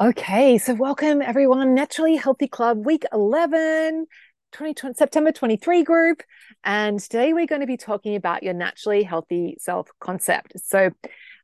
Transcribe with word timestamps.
Okay, 0.00 0.58
so 0.58 0.74
welcome 0.74 1.22
everyone, 1.22 1.74
Naturally 1.74 2.16
Healthy 2.16 2.48
Club, 2.48 2.84
week 2.84 3.04
11, 3.12 4.06
2020, 4.50 4.94
September 4.94 5.30
23 5.30 5.84
group. 5.84 6.22
And 6.64 6.98
today 6.98 7.32
we're 7.32 7.46
going 7.46 7.60
to 7.60 7.66
be 7.66 7.76
talking 7.76 8.16
about 8.16 8.42
your 8.42 8.54
naturally 8.54 9.04
healthy 9.04 9.56
self 9.60 9.88
concept. 10.00 10.54
So, 10.56 10.90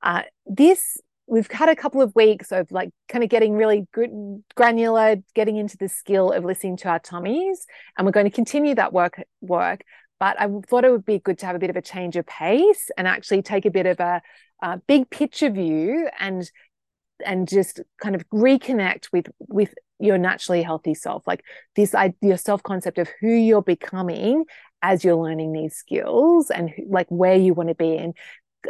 uh, 0.03 0.23
this 0.47 0.99
we've 1.29 1.51
had 1.51 1.69
a 1.69 1.77
couple 1.77 2.03
of 2.03 2.15
weeks 2.17 2.51
of 2.51 2.73
like 2.73 2.91
kind 3.09 3.23
of 3.23 3.31
getting 3.31 3.53
really 3.53 3.87
good 3.93 4.11
granular 4.57 5.17
getting 5.35 5.57
into 5.57 5.77
the 5.77 5.89
skill 5.89 6.33
of 6.33 6.45
listening 6.45 6.77
to 6.79 6.89
our 6.89 6.99
tummies 6.99 7.67
and 7.97 8.07
we're 8.07 8.13
going 8.13 8.25
to 8.25 8.35
continue 8.35 8.75
that 8.75 8.93
work 8.93 9.23
work 9.41 9.83
but 10.21 10.41
i 10.41 10.49
thought 10.69 10.85
it 10.85 10.91
would 10.91 11.05
be 11.05 11.19
good 11.19 11.39
to 11.39 11.47
have 11.47 11.57
a 11.57 11.59
bit 11.59 11.71
of 11.71 11.77
a 11.77 11.83
change 11.83 12.17
of 12.17 12.27
pace 12.27 12.91
and 12.97 13.07
actually 13.07 13.43
take 13.43 13.67
a 13.67 13.71
bit 13.71 13.87
of 13.87 14.01
a, 14.01 14.21
a 14.63 14.79
big 14.87 15.09
picture 15.11 15.51
view 15.51 16.09
and 16.19 16.51
and 17.25 17.49
just 17.49 17.81
kind 18.01 18.15
of 18.15 18.29
reconnect 18.31 19.09
with 19.13 19.27
with 19.41 19.75
your 19.99 20.19
naturally 20.19 20.63
healthy 20.63 20.95
self. 20.95 21.27
Like 21.27 21.45
this 21.77 21.95
your 22.21 22.37
self 22.37 22.63
concept 22.63 22.99
of 22.99 23.09
who 23.21 23.31
you're 23.31 23.63
becoming 23.63 24.45
as 24.83 25.05
you're 25.05 25.17
learning 25.17 25.53
these 25.53 25.75
skills 25.75 26.51
and 26.51 26.71
like 26.89 27.09
where 27.09 27.35
you 27.35 27.55
want 27.55 27.69
to 27.69 27.75
be 27.75 27.97
and 27.97 28.15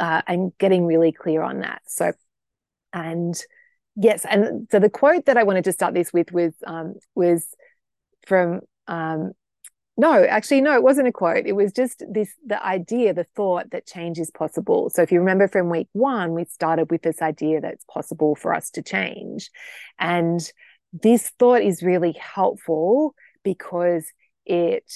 uh, 0.01 0.23
and 0.27 0.53
getting 0.59 0.87
really 0.87 1.13
clear 1.13 1.43
on 1.43 1.61
that. 1.61 1.83
So 1.87 2.13
and 2.93 3.41
yes 3.97 4.25
and 4.25 4.67
so 4.71 4.79
the 4.79 4.89
quote 4.89 5.27
that 5.27 5.37
i 5.37 5.43
wanted 5.43 5.65
to 5.65 5.73
start 5.73 5.93
this 5.93 6.11
with 6.11 6.33
was 6.33 6.55
um, 6.67 6.95
was 7.15 7.49
from 8.27 8.61
um, 8.87 9.33
no 9.99 10.25
actually 10.25 10.61
no 10.61 10.75
it 10.75 10.83
wasn't 10.83 11.09
a 11.09 11.13
quote. 11.13 11.45
It 11.45 11.53
was 11.53 11.73
just 11.73 12.03
this 12.11 12.33
the 12.47 12.65
idea 12.65 13.13
the 13.13 13.25
thought 13.25 13.71
that 13.73 13.87
change 13.87 14.19
is 14.19 14.31
possible. 14.31 14.89
So 14.91 15.03
if 15.03 15.13
you 15.13 15.19
remember 15.19 15.49
from 15.49 15.69
week 15.69 15.89
one 15.93 16.33
we 16.33 16.45
started 16.47 16.91
with 16.91 17.03
this 17.03 17.21
idea 17.21 17.61
that 17.61 17.75
it's 17.75 17.85
possible 17.85 18.35
for 18.35 18.55
us 18.55 18.71
to 18.71 18.83
change. 18.83 19.51
And 19.99 20.41
this 20.93 21.29
thought 21.39 21.61
is 21.61 21.83
really 21.83 22.13
helpful 22.13 23.15
because 23.43 24.07
it 24.47 24.91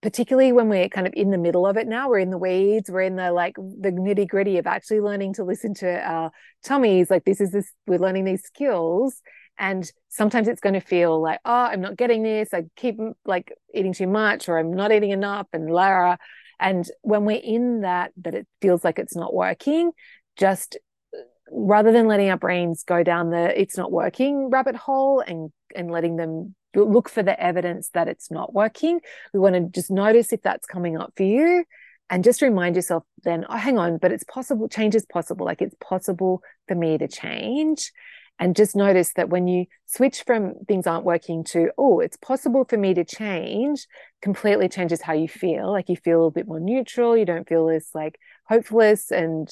particularly 0.00 0.52
when 0.52 0.68
we're 0.68 0.88
kind 0.88 1.06
of 1.06 1.14
in 1.16 1.30
the 1.30 1.38
middle 1.38 1.66
of 1.66 1.76
it 1.76 1.88
now 1.88 2.08
we're 2.08 2.18
in 2.18 2.30
the 2.30 2.38
weeds 2.38 2.90
we're 2.90 3.00
in 3.00 3.16
the 3.16 3.32
like 3.32 3.56
the 3.56 3.90
nitty 3.90 4.28
gritty 4.28 4.58
of 4.58 4.66
actually 4.66 5.00
learning 5.00 5.32
to 5.32 5.42
listen 5.42 5.72
to 5.72 5.98
our 6.06 6.30
tummies 6.62 7.10
like 7.10 7.24
this 7.24 7.40
is 7.40 7.52
this 7.52 7.72
we're 7.86 7.98
learning 7.98 8.24
these 8.24 8.42
skills 8.42 9.22
and 9.58 9.90
sometimes 10.08 10.48
it's 10.48 10.60
going 10.60 10.74
to 10.74 10.80
feel 10.80 11.20
like 11.20 11.40
oh 11.44 11.52
i'm 11.52 11.80
not 11.80 11.96
getting 11.96 12.22
this 12.22 12.52
i 12.52 12.62
keep 12.76 12.98
like 13.24 13.52
eating 13.72 13.92
too 13.92 14.06
much 14.06 14.48
or 14.48 14.58
i'm 14.58 14.72
not 14.72 14.92
eating 14.92 15.10
enough 15.10 15.46
and 15.52 15.70
lara 15.70 16.18
and 16.60 16.86
when 17.02 17.24
we're 17.24 17.40
in 17.42 17.82
that 17.82 18.12
that 18.16 18.34
it 18.34 18.46
feels 18.60 18.84
like 18.84 18.98
it's 18.98 19.16
not 19.16 19.32
working 19.32 19.92
just 20.36 20.76
uh, 21.16 21.20
rather 21.50 21.92
than 21.92 22.06
letting 22.08 22.30
our 22.30 22.36
brains 22.36 22.84
go 22.84 23.02
down 23.02 23.30
the 23.30 23.60
it's 23.60 23.76
not 23.76 23.92
working 23.92 24.50
rabbit 24.50 24.76
hole 24.76 25.20
and 25.20 25.50
and 25.74 25.90
letting 25.90 26.16
them 26.16 26.54
look 26.74 27.08
for 27.08 27.22
the 27.22 27.38
evidence 27.40 27.90
that 27.90 28.08
it's 28.08 28.30
not 28.30 28.52
working. 28.52 29.00
We 29.32 29.40
want 29.40 29.54
to 29.54 29.60
just 29.80 29.90
notice 29.90 30.32
if 30.32 30.42
that's 30.42 30.66
coming 30.66 30.96
up 30.96 31.12
for 31.16 31.22
you 31.22 31.64
and 32.10 32.24
just 32.24 32.42
remind 32.42 32.76
yourself 32.76 33.04
then, 33.22 33.46
oh, 33.48 33.56
hang 33.56 33.78
on, 33.78 33.98
but 33.98 34.12
it's 34.12 34.24
possible, 34.24 34.68
change 34.68 34.94
is 34.94 35.06
possible. 35.06 35.46
Like 35.46 35.62
it's 35.62 35.76
possible 35.80 36.42
for 36.68 36.74
me 36.74 36.98
to 36.98 37.08
change. 37.08 37.92
And 38.38 38.56
just 38.56 38.74
notice 38.74 39.12
that 39.14 39.28
when 39.28 39.46
you 39.46 39.66
switch 39.86 40.24
from 40.24 40.54
things 40.66 40.86
aren't 40.86 41.04
working 41.04 41.44
to, 41.44 41.70
oh, 41.78 42.00
it's 42.00 42.16
possible 42.16 42.64
for 42.68 42.76
me 42.76 42.92
to 42.94 43.04
change, 43.04 43.86
completely 44.20 44.68
changes 44.68 45.00
how 45.02 45.12
you 45.12 45.28
feel. 45.28 45.70
Like 45.70 45.88
you 45.88 45.96
feel 45.96 46.26
a 46.26 46.30
bit 46.32 46.48
more 46.48 46.60
neutral. 46.60 47.16
You 47.16 47.24
don't 47.24 47.48
feel 47.48 47.68
as 47.68 47.88
like 47.94 48.18
hopeless 48.48 49.10
and 49.12 49.48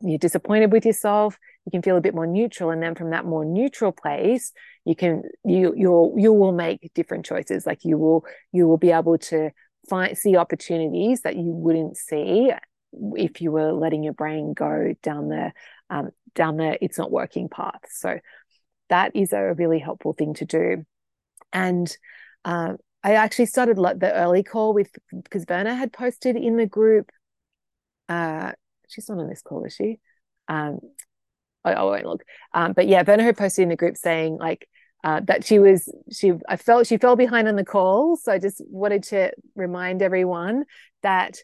you're 0.00 0.18
disappointed 0.18 0.72
with 0.72 0.86
yourself 0.86 1.38
you 1.66 1.70
can 1.70 1.82
feel 1.82 1.96
a 1.96 2.00
bit 2.00 2.14
more 2.14 2.26
neutral 2.26 2.70
and 2.70 2.82
then 2.82 2.94
from 2.94 3.10
that 3.10 3.26
more 3.26 3.44
neutral 3.44 3.92
place 3.92 4.52
you 4.86 4.96
can 4.96 5.22
you 5.44 5.74
you'll 5.76 6.14
you 6.16 6.32
will 6.32 6.52
make 6.52 6.90
different 6.94 7.26
choices 7.26 7.66
like 7.66 7.84
you 7.84 7.98
will 7.98 8.24
you 8.52 8.66
will 8.66 8.78
be 8.78 8.92
able 8.92 9.18
to 9.18 9.50
find 9.90 10.16
see 10.16 10.36
opportunities 10.36 11.20
that 11.20 11.36
you 11.36 11.52
wouldn't 11.52 11.96
see 11.98 12.50
if 13.16 13.40
you 13.40 13.52
were 13.52 13.72
letting 13.72 14.02
your 14.02 14.12
brain 14.12 14.54
go 14.54 14.94
down 15.02 15.28
the 15.28 15.52
um, 15.90 16.10
down 16.34 16.56
the 16.56 16.82
it's 16.82 16.98
not 16.98 17.10
working 17.10 17.48
path. 17.48 17.80
So 17.90 18.18
that 18.88 19.14
is 19.14 19.32
a 19.32 19.54
really 19.54 19.78
helpful 19.78 20.12
thing 20.12 20.34
to 20.34 20.44
do. 20.44 20.84
And 21.52 21.94
uh, 22.44 22.74
i 23.02 23.14
actually 23.14 23.46
started 23.46 23.76
the 23.76 24.12
early 24.14 24.42
call 24.42 24.72
with 24.72 24.90
because 25.22 25.44
Verna 25.44 25.74
had 25.74 25.92
posted 25.92 26.36
in 26.36 26.56
the 26.56 26.66
group 26.66 27.10
uh, 28.08 28.52
she's 28.88 29.08
not 29.08 29.18
on 29.18 29.28
this 29.28 29.42
call 29.42 29.64
is 29.64 29.74
she? 29.74 29.98
Um, 30.48 30.78
I, 31.64 31.72
I 31.72 31.82
won't 31.82 32.06
look. 32.06 32.22
Um, 32.54 32.72
but 32.72 32.86
yeah, 32.86 33.02
Verna 33.02 33.24
had 33.24 33.36
posted 33.36 33.64
in 33.64 33.68
the 33.68 33.76
group 33.76 33.96
saying 33.96 34.36
like 34.38 34.68
uh, 35.04 35.20
that 35.24 35.44
she 35.44 35.58
was 35.58 35.92
she 36.10 36.32
I 36.48 36.56
felt 36.56 36.86
she 36.86 36.96
fell 36.96 37.16
behind 37.16 37.48
on 37.48 37.56
the 37.56 37.64
call, 37.64 38.16
So 38.16 38.32
I 38.32 38.38
just 38.38 38.62
wanted 38.66 39.02
to 39.04 39.32
remind 39.54 40.02
everyone 40.02 40.64
that 41.02 41.38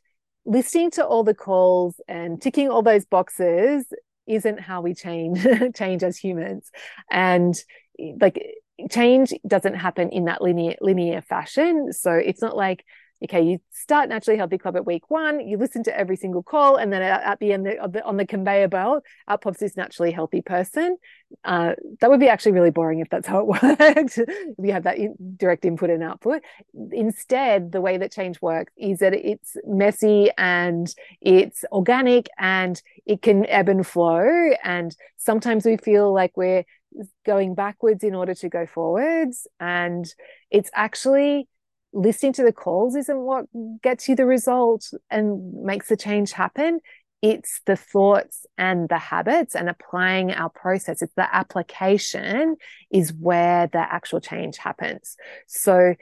listening 0.45 0.91
to 0.93 1.05
all 1.05 1.25
the 1.25 1.35
calls 1.35 2.01
and 2.09 2.41
ticking 2.41 2.69
all 2.69 2.83
those 2.83 3.05
boxes 3.05 3.87
isn't 4.27 4.61
how 4.61 4.81
we 4.81 4.95
change 4.95 5.47
change 5.75 6.03
as 6.03 6.17
humans. 6.17 6.71
And 7.11 7.55
eh, 7.99 8.13
like 8.21 8.43
change 8.91 9.33
doesn't 9.47 9.75
happen 9.75 10.11
in 10.11 10.25
that 10.27 10.43
linear 10.43 10.77
linear 10.81 11.23
fashion. 11.23 11.93
So 11.93 12.13
it's 12.13 12.43
not 12.43 12.57
like 12.57 12.85
okay, 13.25 13.43
you 13.43 13.61
start 13.71 14.09
Naturally 14.09 14.37
Healthy 14.37 14.59
Club 14.59 14.77
at 14.77 14.87
week 14.87 15.11
one, 15.11 15.47
you 15.47 15.57
listen 15.57 15.83
to 15.85 15.97
every 15.97 16.17
single 16.17 16.43
call, 16.43 16.77
and 16.77 16.93
then 16.93 17.03
at, 17.03 17.39
the 17.41 17.53
end 17.53 17.69
of 17.69 17.93
the, 17.93 18.05
on 18.05 18.17
the 18.17 18.27
conveyor 18.27 18.69
belt, 18.69 19.05
out 19.29 19.43
pops 19.43 19.59
this 19.59 19.77
naturally 19.77 20.11
healthy 20.11 20.41
person. 20.41 20.97
Uh, 21.45 21.73
that 22.01 22.11
would 22.11 22.21
be 22.21 22.29
actually 22.29 22.53
really 22.53 22.71
boring 22.71 23.01
if 23.01 23.09
that's 23.09 23.27
how 23.27 23.41
it 23.41 23.47
worked. 23.79 24.19
if 24.59 24.71
have 24.71 24.85
that 24.85 24.99
in, 24.99 25.15
direct 25.37 25.65
input 25.65 25.91
and 25.91 26.03
output. 26.03 26.43
Instead, 26.91 27.73
the 27.73 27.81
way 27.81 27.97
that 27.97 28.13
change 28.13 28.41
works 28.43 28.73
is 28.77 28.99
that 28.99 29.15
it's 29.15 29.57
messy 29.65 30.31
and 30.37 30.95
it's 31.21 31.65
organic 31.73 32.29
and 32.39 32.83
it 33.07 33.23
can 33.23 33.47
ebb 33.47 33.69
and 33.69 33.87
flow. 33.87 34.51
And 34.65 34.95
sometimes 35.17 35.65
we 35.65 35.77
feel 35.77 36.13
like 36.13 36.37
we're 36.37 36.65
going 37.25 37.55
backwards 37.55 38.05
in 38.05 38.15
order 38.15 38.35
to 38.35 38.49
go 38.49 38.67
forwards. 38.67 39.47
And 39.61 40.07
it's 40.51 40.71
actually 40.75 41.49
listening 41.93 42.33
to 42.35 42.43
the 42.43 42.53
calls 42.53 42.97
isn't 42.97 43.19
what 43.19 43.47
gets 43.83 44.09
you 44.09 44.17
the 44.17 44.27
result 44.27 44.93
and 45.11 45.63
makes 45.63 45.89
the 45.89 45.97
change 45.97 46.33
happen. 46.33 46.81
It's 47.21 47.61
the 47.67 47.77
thoughts 47.77 48.47
and 48.59 48.89
the 48.89 48.99
habits 48.99 49.55
and 49.55 49.69
applying 49.69 50.33
our 50.33 50.51
process. 50.51 51.03
It's 51.03 51.15
the 51.15 51.33
application 51.35 52.57
is 52.91 53.13
where 53.13 53.69
the 53.69 53.79
actual 53.79 54.21
change 54.21 54.57
happens. 54.57 55.17
So 55.47 55.95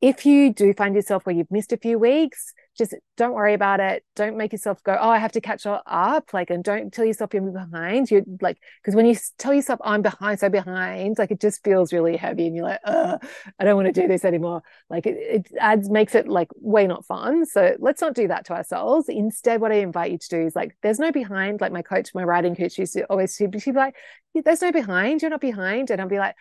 if 0.00 0.24
you 0.24 0.52
do 0.52 0.72
find 0.74 0.94
yourself 0.94 1.26
where 1.26 1.34
you've 1.34 1.50
missed 1.50 1.72
a 1.72 1.76
few 1.76 1.98
weeks, 1.98 2.52
just 2.78 2.94
don't 3.16 3.34
worry 3.34 3.54
about 3.54 3.80
it. 3.80 4.04
Don't 4.14 4.36
make 4.36 4.52
yourself 4.52 4.82
go, 4.84 4.96
oh, 4.98 5.10
I 5.10 5.18
have 5.18 5.32
to 5.32 5.40
catch 5.40 5.66
up. 5.66 6.30
Like, 6.32 6.50
and 6.50 6.62
don't 6.62 6.92
tell 6.92 7.04
yourself 7.04 7.34
you're 7.34 7.42
behind. 7.42 8.10
You're 8.10 8.22
like, 8.40 8.58
because 8.80 8.94
when 8.94 9.04
you 9.04 9.16
tell 9.36 9.52
yourself 9.52 9.80
I'm 9.82 10.00
behind, 10.00 10.38
so 10.38 10.48
behind, 10.48 11.18
like 11.18 11.30
it 11.30 11.40
just 11.40 11.64
feels 11.64 11.92
really 11.92 12.16
heavy, 12.16 12.46
and 12.46 12.54
you're 12.54 12.64
like, 12.64 12.80
I 12.86 13.18
don't 13.60 13.76
want 13.76 13.92
to 13.92 14.00
do 14.00 14.06
this 14.06 14.24
anymore. 14.24 14.62
Like 14.88 15.06
it, 15.06 15.16
it 15.18 15.52
adds 15.58 15.90
makes 15.90 16.14
it 16.14 16.28
like 16.28 16.48
way 16.56 16.86
not 16.86 17.04
fun. 17.04 17.44
So 17.44 17.76
let's 17.80 18.00
not 18.00 18.14
do 18.14 18.28
that 18.28 18.46
to 18.46 18.54
ourselves. 18.54 19.08
Instead, 19.08 19.60
what 19.60 19.72
I 19.72 19.76
invite 19.76 20.12
you 20.12 20.18
to 20.18 20.28
do 20.28 20.46
is 20.46 20.54
like, 20.54 20.76
there's 20.82 21.00
no 21.00 21.10
behind. 21.10 21.60
Like 21.60 21.72
my 21.72 21.82
coach, 21.82 22.14
my 22.14 22.24
writing 22.24 22.54
coach 22.54 22.78
used 22.78 22.94
to 22.94 23.04
always 23.04 23.34
she'd 23.34 23.50
be 23.50 23.60
like, 23.72 23.96
there's 24.44 24.62
no 24.62 24.70
behind. 24.72 25.22
You're 25.22 25.30
not 25.30 25.40
behind, 25.40 25.90
and 25.90 26.00
I'll 26.00 26.08
be 26.08 26.18
like, 26.18 26.36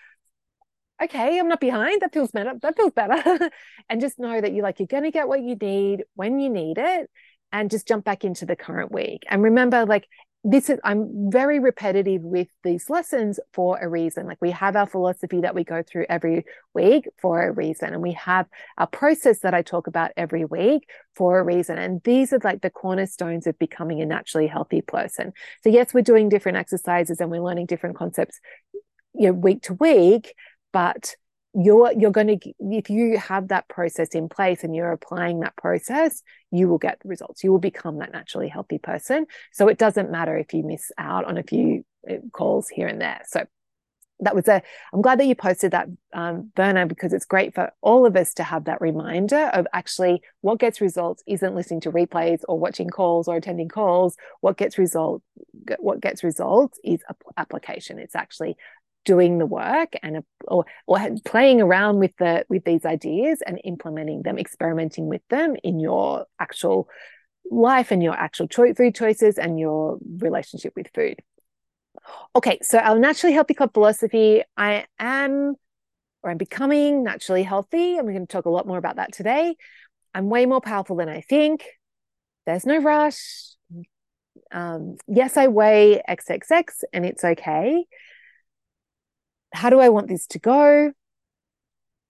okay, 1.01 1.39
I'm 1.39 1.47
not 1.47 1.59
behind. 1.59 2.01
That 2.01 2.13
feels 2.13 2.31
better. 2.31 2.53
That 2.61 2.75
feels 2.75 2.93
better. 2.93 3.49
and 3.89 4.01
just 4.01 4.19
know 4.19 4.39
that 4.39 4.53
you're 4.53 4.63
like 4.63 4.79
you're 4.79 4.87
gonna 4.87 5.11
get 5.11 5.27
what 5.27 5.41
you 5.41 5.55
need 5.55 6.03
when 6.15 6.39
you 6.39 6.49
need 6.49 6.77
it 6.77 7.09
and 7.51 7.71
just 7.71 7.87
jump 7.87 8.03
back 8.03 8.23
into 8.23 8.45
the 8.45 8.55
current 8.55 8.91
week. 8.91 9.23
And 9.29 9.41
remember, 9.41 9.85
like 9.85 10.07
this 10.43 10.69
is 10.69 10.79
I'm 10.83 11.29
very 11.29 11.59
repetitive 11.59 12.21
with 12.21 12.47
these 12.63 12.89
lessons 12.89 13.39
for 13.53 13.77
a 13.79 13.89
reason. 13.89 14.27
Like 14.27 14.37
we 14.39 14.51
have 14.51 14.75
our 14.75 14.87
philosophy 14.87 15.41
that 15.41 15.55
we 15.55 15.63
go 15.63 15.83
through 15.83 16.05
every 16.07 16.45
week 16.73 17.05
for 17.19 17.43
a 17.43 17.51
reason. 17.51 17.93
And 17.93 18.01
we 18.01 18.13
have 18.13 18.45
our 18.77 18.87
process 18.87 19.39
that 19.39 19.53
I 19.53 19.61
talk 19.61 19.87
about 19.87 20.11
every 20.15 20.45
week 20.45 20.89
for 21.15 21.39
a 21.39 21.43
reason. 21.43 21.77
And 21.77 22.01
these 22.03 22.31
are 22.31 22.39
like 22.43 22.61
the 22.61 22.69
cornerstones 22.69 23.45
of 23.45 23.59
becoming 23.59 24.01
a 24.01 24.05
naturally 24.05 24.47
healthy 24.47 24.81
person. 24.81 25.33
So 25.63 25.69
yes, 25.69 25.93
we're 25.93 26.01
doing 26.01 26.29
different 26.29 26.57
exercises 26.57 27.19
and 27.19 27.29
we're 27.29 27.43
learning 27.43 27.65
different 27.65 27.97
concepts 27.97 28.39
you 29.13 29.27
know, 29.27 29.33
week 29.33 29.63
to 29.63 29.73
week, 29.73 30.33
but 30.77 31.15
you're 31.55 31.91
you're 31.93 32.11
going 32.11 32.39
to 32.39 32.53
if 32.59 32.87
you 32.91 33.17
have 33.17 33.47
that 33.47 33.67
process 33.67 34.09
in 34.09 34.29
place 34.29 34.63
and 34.63 34.75
you're 34.75 34.91
applying 34.91 35.39
that 35.39 35.55
process 35.55 36.21
you 36.51 36.67
will 36.69 36.77
get 36.77 36.99
the 37.01 37.09
results. 37.09 37.43
You 37.43 37.51
will 37.51 37.59
become 37.71 37.97
that 37.97 38.11
naturally 38.11 38.47
healthy 38.47 38.77
person. 38.77 39.25
So 39.51 39.67
it 39.67 39.79
doesn't 39.79 40.11
matter 40.11 40.37
if 40.37 40.53
you 40.53 40.63
miss 40.63 40.91
out 40.97 41.25
on 41.25 41.37
a 41.37 41.43
few 41.43 41.83
uh, 42.09 42.17
calls 42.31 42.69
here 42.69 42.87
and 42.87 43.01
there. 43.01 43.21
So 43.25 43.45
that 44.19 44.33
was 44.33 44.47
a 44.47 44.61
i'm 44.93 45.01
glad 45.03 45.19
that 45.19 45.27
you 45.27 45.35
posted 45.35 45.71
that 45.71 45.87
um, 46.11 46.51
because 46.87 47.13
it's 47.13 47.25
great 47.25 47.53
for 47.53 47.71
all 47.81 48.03
of 48.03 48.15
us 48.15 48.33
to 48.33 48.43
have 48.43 48.65
that 48.65 48.81
reminder 48.81 49.51
of 49.53 49.67
actually 49.73 50.21
what 50.41 50.59
gets 50.59 50.81
results 50.81 51.21
isn't 51.27 51.53
listening 51.53 51.81
to 51.81 51.91
replays 51.91 52.39
or 52.47 52.57
watching 52.57 52.89
calls 52.89 53.27
or 53.27 53.35
attending 53.35 53.67
calls. 53.67 54.15
What 54.41 54.57
gets 54.57 54.77
result 54.77 55.21
what 55.79 56.01
gets 56.01 56.23
results 56.23 56.79
is 56.83 57.01
application. 57.35 57.99
It's 57.99 58.15
actually 58.15 58.57
doing 59.07 59.39
the 59.39 59.45
work 59.45 59.93
and 60.03 60.23
or, 60.47 60.65
or 60.85 60.99
playing 61.25 61.61
around 61.61 61.97
with 61.97 62.11
the 62.19 62.45
with 62.49 62.63
these 62.65 62.85
ideas 62.85 63.41
and 63.47 63.59
implementing 63.63 64.21
them 64.21 64.37
experimenting 64.37 65.07
with 65.07 65.21
them 65.29 65.55
in 65.63 65.79
your 65.79 66.25
actual 66.39 66.87
life 67.49 67.91
and 67.91 68.03
your 68.03 68.13
actual 68.13 68.47
cho- 68.47 68.73
food 68.73 68.93
choices 68.93 69.37
and 69.37 69.57
your 69.57 69.97
relationship 70.19 70.73
with 70.75 70.87
food 70.93 71.15
Okay, 72.35 72.59
so 72.61 72.77
our 72.77 72.99
Naturally 72.99 73.33
Healthy 73.33 73.55
Club 73.55 73.73
philosophy 73.73 74.43
I 74.55 74.85
am 74.99 75.55
or 76.23 76.31
I'm 76.31 76.37
becoming 76.37 77.03
naturally 77.03 77.43
healthy. 77.43 77.97
And 77.97 78.05
we're 78.05 78.13
going 78.13 78.27
to 78.27 78.31
talk 78.31 78.45
a 78.45 78.49
lot 78.49 78.67
more 78.67 78.77
about 78.77 78.97
that 78.97 79.13
today. 79.13 79.55
I'm 80.13 80.29
way 80.29 80.45
more 80.45 80.61
powerful 80.61 80.95
than 80.95 81.09
I 81.09 81.21
think. 81.21 81.63
There's 82.45 82.65
no 82.65 82.77
rush. 82.77 83.55
Um, 84.51 84.97
yes, 85.07 85.37
I 85.37 85.47
weigh 85.47 86.01
XXX 86.07 86.83
and 86.93 87.05
it's 87.05 87.23
okay. 87.23 87.85
How 89.53 89.69
do 89.69 89.79
I 89.79 89.89
want 89.89 90.07
this 90.07 90.27
to 90.27 90.39
go? 90.39 90.91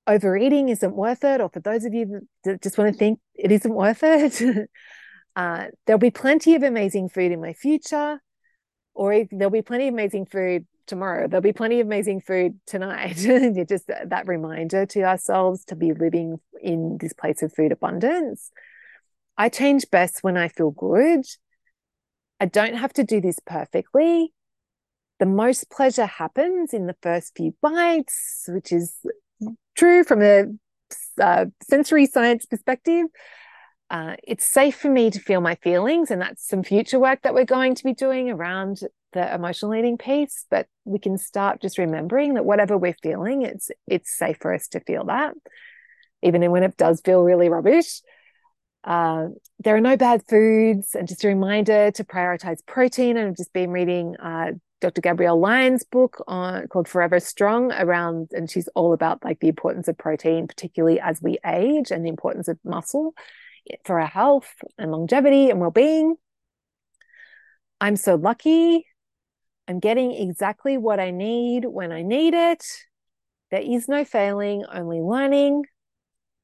Overeating 0.06 0.70
isn't 0.70 0.96
worth 0.96 1.24
it. 1.24 1.42
Or 1.42 1.50
for 1.50 1.60
those 1.60 1.86
of 1.86 1.94
you 1.94 2.22
that 2.44 2.62
just 2.62 2.78
want 2.78 2.94
to 2.94 2.98
think 2.98 3.20
it 3.36 3.52
isn't 3.52 3.74
worth 3.74 4.04
it, 4.04 4.42
uh, 5.36 5.66
there'll 5.86 6.00
be 6.00 6.12
plenty 6.12 6.56
of 6.56 6.64
amazing 6.64 7.10
food 7.10 7.32
in 7.32 7.42
my 7.42 7.54
future 7.54 8.20
or 8.98 9.26
there'll 9.32 9.52
be 9.52 9.62
plenty 9.62 9.88
of 9.88 9.94
amazing 9.94 10.26
food 10.26 10.66
tomorrow. 10.88 11.28
There'll 11.28 11.42
be 11.42 11.54
plenty 11.54 11.80
of 11.80 11.88
amazing 11.88 12.22
food 12.22 12.60
tonight. 12.66 13.16
just 13.70 13.88
that 13.88 14.28
reminder 14.28 14.86
to 14.88 15.04
ourselves 15.04 15.64
to 15.66 15.76
be 15.76 15.94
living 15.94 16.40
in 16.62 16.98
this 17.00 17.14
place 17.14 17.44
of 17.44 17.54
food 17.54 17.72
abundance. 17.72 18.52
I 19.38 19.50
change 19.50 19.86
best 19.92 20.24
when 20.24 20.36
I 20.36 20.48
feel 20.48 20.72
good. 20.72 21.26
I 22.40 22.46
don't 22.46 22.74
have 22.74 22.94
to 22.94 23.04
do 23.04 23.22
this 23.22 23.40
perfectly. 23.46 24.34
The 25.20 25.26
most 25.26 25.70
pleasure 25.70 26.06
happens 26.06 26.74
in 26.74 26.88
the 26.88 26.96
first 27.02 27.36
few 27.36 27.56
bites, 27.62 28.46
which 28.48 28.72
is 28.72 28.96
true 29.76 30.04
from 30.04 30.22
a 30.22 30.46
uh, 31.22 31.46
sensory 31.68 32.06
science 32.06 32.46
perspective. 32.46 33.08
Uh, 33.90 34.16
it's 34.24 34.46
safe 34.46 34.76
for 34.76 34.90
me 34.90 35.10
to 35.10 35.20
feel 35.20 35.40
my 35.40 35.56
feelings 35.56 36.12
and 36.12 36.22
that's 36.22 36.46
some 36.46 36.62
future 36.62 37.00
work 37.00 37.22
that 37.22 37.34
we're 37.34 37.46
going 37.46 37.74
to 37.74 37.84
be 37.86 37.94
doing 37.94 38.30
around 38.30 38.82
the 39.14 39.34
emotional 39.34 39.74
eating 39.74 39.98
piece 39.98 40.46
but 40.52 40.68
we 40.84 41.00
can 41.00 41.18
start 41.18 41.62
just 41.62 41.78
remembering 41.78 42.34
that 42.34 42.44
whatever 42.44 42.78
we're 42.78 42.98
feeling 43.02 43.44
it's 43.44 43.72
it's 43.88 44.12
safe 44.12 44.36
for 44.42 44.54
us 44.54 44.68
to 44.68 44.82
feel 44.82 45.06
that 45.06 45.34
even 46.22 46.50
when 46.52 46.64
it 46.64 46.78
does 46.78 47.02
feel 47.02 47.22
really 47.22 47.50
rubbish. 47.50 48.02
Uh, 48.84 49.28
there 49.60 49.76
are 49.76 49.82
no 49.82 49.98
bad 49.98 50.24
foods 50.30 50.96
and 50.96 51.08
just 51.08 51.24
a 51.24 51.28
reminder 51.28 51.92
to 51.92 52.04
prioritize 52.04 52.66
protein 52.66 53.18
and 53.18 53.28
i've 53.28 53.36
just 53.36 53.52
been 53.52 53.72
reading 53.72 54.16
uh, 54.18 54.52
dr 54.82 55.02
gabrielle 55.02 55.40
lyon's 55.40 55.84
book 55.84 56.24
on 56.28 56.68
called 56.68 56.88
forever 56.88 57.20
strong 57.20 57.72
around 57.72 58.30
and 58.32 58.50
she's 58.50 58.68
all 58.70 58.94
about 58.94 59.24
like 59.24 59.40
the 59.40 59.48
importance 59.48 59.88
of 59.88 59.98
protein 59.98 60.48
particularly 60.48 61.00
as 61.00 61.22
we 61.22 61.38
age 61.46 61.92
and 61.92 62.06
the 62.06 62.10
importance 62.10 62.48
of 62.48 62.58
muscle 62.64 63.14
for 63.84 64.00
our 64.00 64.08
health 64.08 64.54
and 64.78 64.92
longevity 64.92 65.50
and 65.50 65.60
well-being. 65.60 66.16
I'm 67.80 67.96
so 67.96 68.16
lucky. 68.16 68.86
I'm 69.68 69.80
getting 69.80 70.14
exactly 70.14 70.78
what 70.78 71.00
I 71.00 71.12
need 71.12 71.66
when 71.66 71.92
I 71.92 72.02
need 72.02 72.34
it. 72.34 72.64
There 73.52 73.62
is 73.62 73.88
no 73.88 74.06
failing, 74.06 74.66
only 74.72 75.00
learning. 75.00 75.64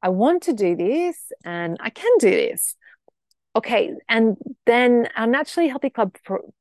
I 0.02 0.10
want 0.10 0.44
to 0.44 0.54
do 0.54 0.76
this 0.76 1.18
and 1.44 1.78
I 1.80 1.90
can 1.90 2.12
do 2.20 2.30
this. 2.30 2.76
Okay. 3.56 3.94
And 4.10 4.38
then 4.66 5.08
our 5.16 5.28
Naturally 5.28 5.70
Healthy 5.70 5.92
Club 5.92 6.16
pro- 6.24 6.54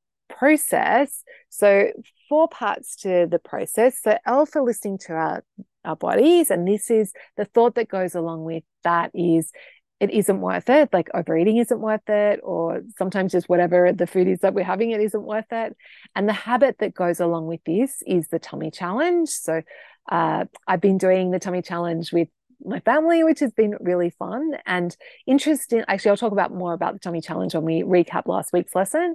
process. 0.42 1.22
So, 1.50 1.92
four 2.28 2.48
parts 2.48 2.96
to 2.96 3.28
the 3.30 3.38
process. 3.38 4.02
So, 4.02 4.18
for 4.46 4.60
listening 4.62 4.98
to 5.06 5.12
our, 5.12 5.44
our 5.84 5.94
bodies. 5.94 6.50
And 6.50 6.66
this 6.66 6.90
is 6.90 7.12
the 7.36 7.44
thought 7.44 7.76
that 7.76 7.88
goes 7.88 8.16
along 8.16 8.42
with 8.42 8.64
that 8.82 9.12
is 9.14 9.52
it 10.00 10.10
isn't 10.10 10.40
worth 10.40 10.68
it 10.68 10.88
like 10.92 11.08
overeating 11.14 11.58
isn't 11.58 11.78
worth 11.78 12.08
it 12.08 12.40
or 12.42 12.82
sometimes 12.98 13.30
just 13.30 13.48
whatever 13.48 13.92
the 13.92 14.08
food 14.08 14.26
is 14.26 14.40
that 14.40 14.52
we're 14.52 14.64
having 14.64 14.90
it 14.90 15.00
isn't 15.00 15.22
worth 15.22 15.52
it 15.52 15.76
and 16.16 16.28
the 16.28 16.32
habit 16.32 16.74
that 16.80 16.92
goes 16.92 17.20
along 17.20 17.46
with 17.46 17.60
this 17.64 18.02
is 18.04 18.26
the 18.26 18.40
tummy 18.40 18.72
challenge 18.72 19.28
so 19.28 19.62
uh, 20.10 20.44
i've 20.66 20.80
been 20.80 20.98
doing 20.98 21.30
the 21.30 21.38
tummy 21.38 21.62
challenge 21.62 22.12
with 22.12 22.26
my 22.64 22.80
family 22.80 23.22
which 23.22 23.38
has 23.38 23.52
been 23.52 23.76
really 23.78 24.10
fun 24.10 24.50
and 24.66 24.96
interesting 25.28 25.84
actually 25.86 26.10
i'll 26.10 26.16
talk 26.16 26.32
about 26.32 26.52
more 26.52 26.72
about 26.72 26.94
the 26.94 26.98
tummy 26.98 27.20
challenge 27.20 27.54
when 27.54 27.62
we 27.64 27.82
recap 27.82 28.26
last 28.26 28.52
week's 28.52 28.74
lesson 28.74 29.14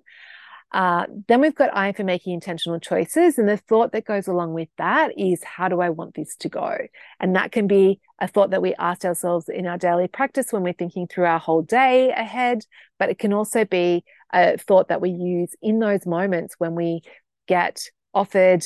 uh, 0.72 1.06
then 1.28 1.42
we've 1.42 1.56
got 1.56 1.76
I 1.76 1.94
for 1.94 2.04
making 2.04 2.34
intentional 2.34 2.80
choices. 2.80 3.38
And 3.38 3.48
the 3.48 3.58
thought 3.58 3.94
that 3.94 4.06
goes 4.06 4.28
along 4.28 4.54
with 4.54 4.70
that 4.78 5.18
is, 5.18 5.44
how 5.44 5.70
do 5.70 5.80
I 5.80 5.90
want 5.90 6.16
this 6.16 6.36
to 6.38 6.50
go? 6.50 6.78
And 7.20 7.36
that 7.36 7.52
can 7.52 7.68
be 7.68 8.00
a 8.20 8.28
thought 8.28 8.52
that 8.52 8.62
we 8.62 8.76
ask 8.76 9.06
ourselves 9.06 9.48
in 9.48 9.66
our 9.66 9.78
daily 9.78 10.08
practice 10.08 10.52
when 10.52 10.64
we're 10.64 10.74
thinking 10.74 11.08
through 11.08 11.26
our 11.26 11.40
whole 11.40 11.62
day 11.62 12.12
ahead. 12.12 12.66
But 13.00 13.10
it 13.10 13.20
can 13.20 13.32
also 13.32 13.64
be 13.64 14.04
a 14.34 14.58
thought 14.58 14.90
that 14.90 15.02
we 15.02 15.12
use 15.12 15.56
in 15.62 15.80
those 15.80 16.06
moments 16.06 16.56
when 16.58 16.76
we 16.76 17.02
get 17.48 17.90
offered 18.14 18.66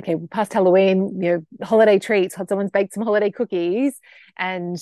okay, 0.00 0.16
past 0.30 0.52
Halloween, 0.52 1.20
you 1.20 1.46
know, 1.58 1.66
holiday 1.66 1.98
treats, 1.98 2.36
someone's 2.48 2.70
baked 2.70 2.94
some 2.94 3.04
holiday 3.04 3.30
cookies. 3.30 4.00
And 4.38 4.76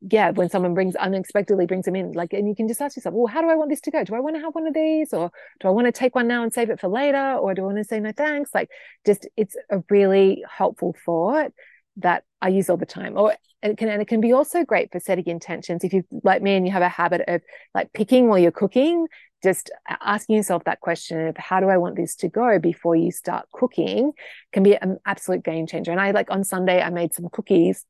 yeah, 0.00 0.30
when 0.30 0.48
someone 0.48 0.74
brings 0.74 0.96
unexpectedly 0.96 1.66
brings 1.66 1.84
them 1.84 1.94
in, 1.94 2.12
like, 2.12 2.32
and 2.32 2.48
you 2.48 2.54
can 2.54 2.66
just 2.66 2.80
ask 2.80 2.96
yourself, 2.96 3.14
well, 3.14 3.26
how 3.26 3.40
do 3.40 3.48
I 3.48 3.54
want 3.54 3.70
this 3.70 3.80
to 3.82 3.90
go? 3.90 4.02
Do 4.02 4.14
I 4.14 4.20
want 4.20 4.36
to 4.36 4.42
have 4.42 4.54
one 4.54 4.66
of 4.66 4.74
these? 4.74 5.12
Or 5.12 5.30
do 5.60 5.68
I 5.68 5.70
want 5.70 5.86
to 5.86 5.92
take 5.92 6.14
one 6.14 6.26
now 6.26 6.42
and 6.42 6.52
save 6.52 6.70
it 6.70 6.80
for 6.80 6.88
later? 6.88 7.34
Or 7.34 7.54
do 7.54 7.62
I 7.62 7.66
want 7.66 7.78
to 7.78 7.84
say 7.84 8.00
no 8.00 8.12
thanks? 8.12 8.50
Like, 8.52 8.70
just 9.06 9.28
it's 9.36 9.56
a 9.70 9.82
really 9.88 10.44
helpful 10.50 10.96
thought 11.04 11.52
that 11.98 12.24
I 12.42 12.48
use 12.48 12.68
all 12.68 12.76
the 12.76 12.86
time. 12.86 13.16
Or 13.16 13.34
it 13.62 13.76
can 13.76 13.88
and 13.88 14.00
it 14.00 14.08
can 14.08 14.20
be 14.20 14.32
also 14.32 14.64
great 14.64 14.90
for 14.90 15.00
setting 15.00 15.26
intentions. 15.26 15.84
If 15.84 15.92
you 15.92 16.02
like 16.24 16.42
me 16.42 16.54
and 16.54 16.66
you 16.66 16.72
have 16.72 16.82
a 16.82 16.88
habit 16.88 17.22
of 17.28 17.42
like 17.74 17.92
picking 17.92 18.28
while 18.28 18.38
you're 18.38 18.50
cooking, 18.50 19.06
just 19.42 19.70
asking 19.88 20.36
yourself 20.36 20.64
that 20.64 20.80
question 20.80 21.28
of 21.28 21.36
how 21.36 21.60
do 21.60 21.68
I 21.68 21.78
want 21.78 21.96
this 21.96 22.14
to 22.16 22.28
go 22.28 22.58
before 22.58 22.96
you 22.96 23.10
start 23.10 23.46
cooking 23.52 24.12
can 24.52 24.62
be 24.62 24.76
an 24.76 24.98
absolute 25.06 25.44
game 25.44 25.66
changer. 25.66 25.90
And 25.90 26.00
I 26.00 26.10
like 26.10 26.30
on 26.30 26.44
Sunday 26.44 26.82
I 26.82 26.90
made 26.90 27.14
some 27.14 27.28
cookies 27.30 27.84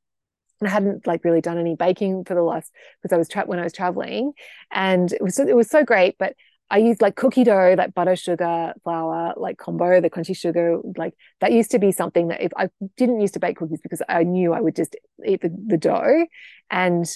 and 0.61 0.69
I 0.69 0.73
hadn't 0.73 1.07
like 1.07 1.25
really 1.25 1.41
done 1.41 1.59
any 1.59 1.75
baking 1.75 2.25
for 2.25 2.35
the 2.35 2.43
last 2.43 2.71
because 3.03 3.15
I 3.15 3.19
was 3.19 3.29
trapped 3.29 3.49
when 3.49 3.59
I 3.59 3.65
was 3.65 3.73
traveling 3.73 4.33
and 4.71 5.13
it 5.13 5.23
was 5.23 5.39
it 5.39 5.57
was 5.57 5.71
so 5.71 5.85
great 5.85 6.17
but 6.19 6.35
I 6.73 6.79
used 6.79 7.03
like 7.03 7.17
cookie 7.17 7.43
dough, 7.43 7.75
like 7.77 7.95
butter, 7.95 8.15
sugar, 8.15 8.75
flour, 8.85 9.35
like 9.37 9.59
combo, 9.59 10.01
the 10.01 10.09
crunchy 10.09 10.37
sugar. 10.37 10.79
Like 10.97 11.15
that 11.41 11.51
used 11.51 11.73
to 11.73 11.81
be 11.81 11.91
something 11.91 12.29
that 12.29 12.43
if 12.43 12.53
I 12.57 12.69
didn't 12.97 13.21
used 13.21 13.35
to 13.35 13.41
bake 13.41 13.57
cookies 13.57 13.81
because 13.83 14.03
I 14.09 14.23
knew 14.23 14.53
I 14.53 14.61
would 14.61 14.77
just 14.77 14.95
eat 15.27 15.43
the, 15.43 15.53
the 15.67 15.77
dough. 15.77 16.27
And 16.71 17.11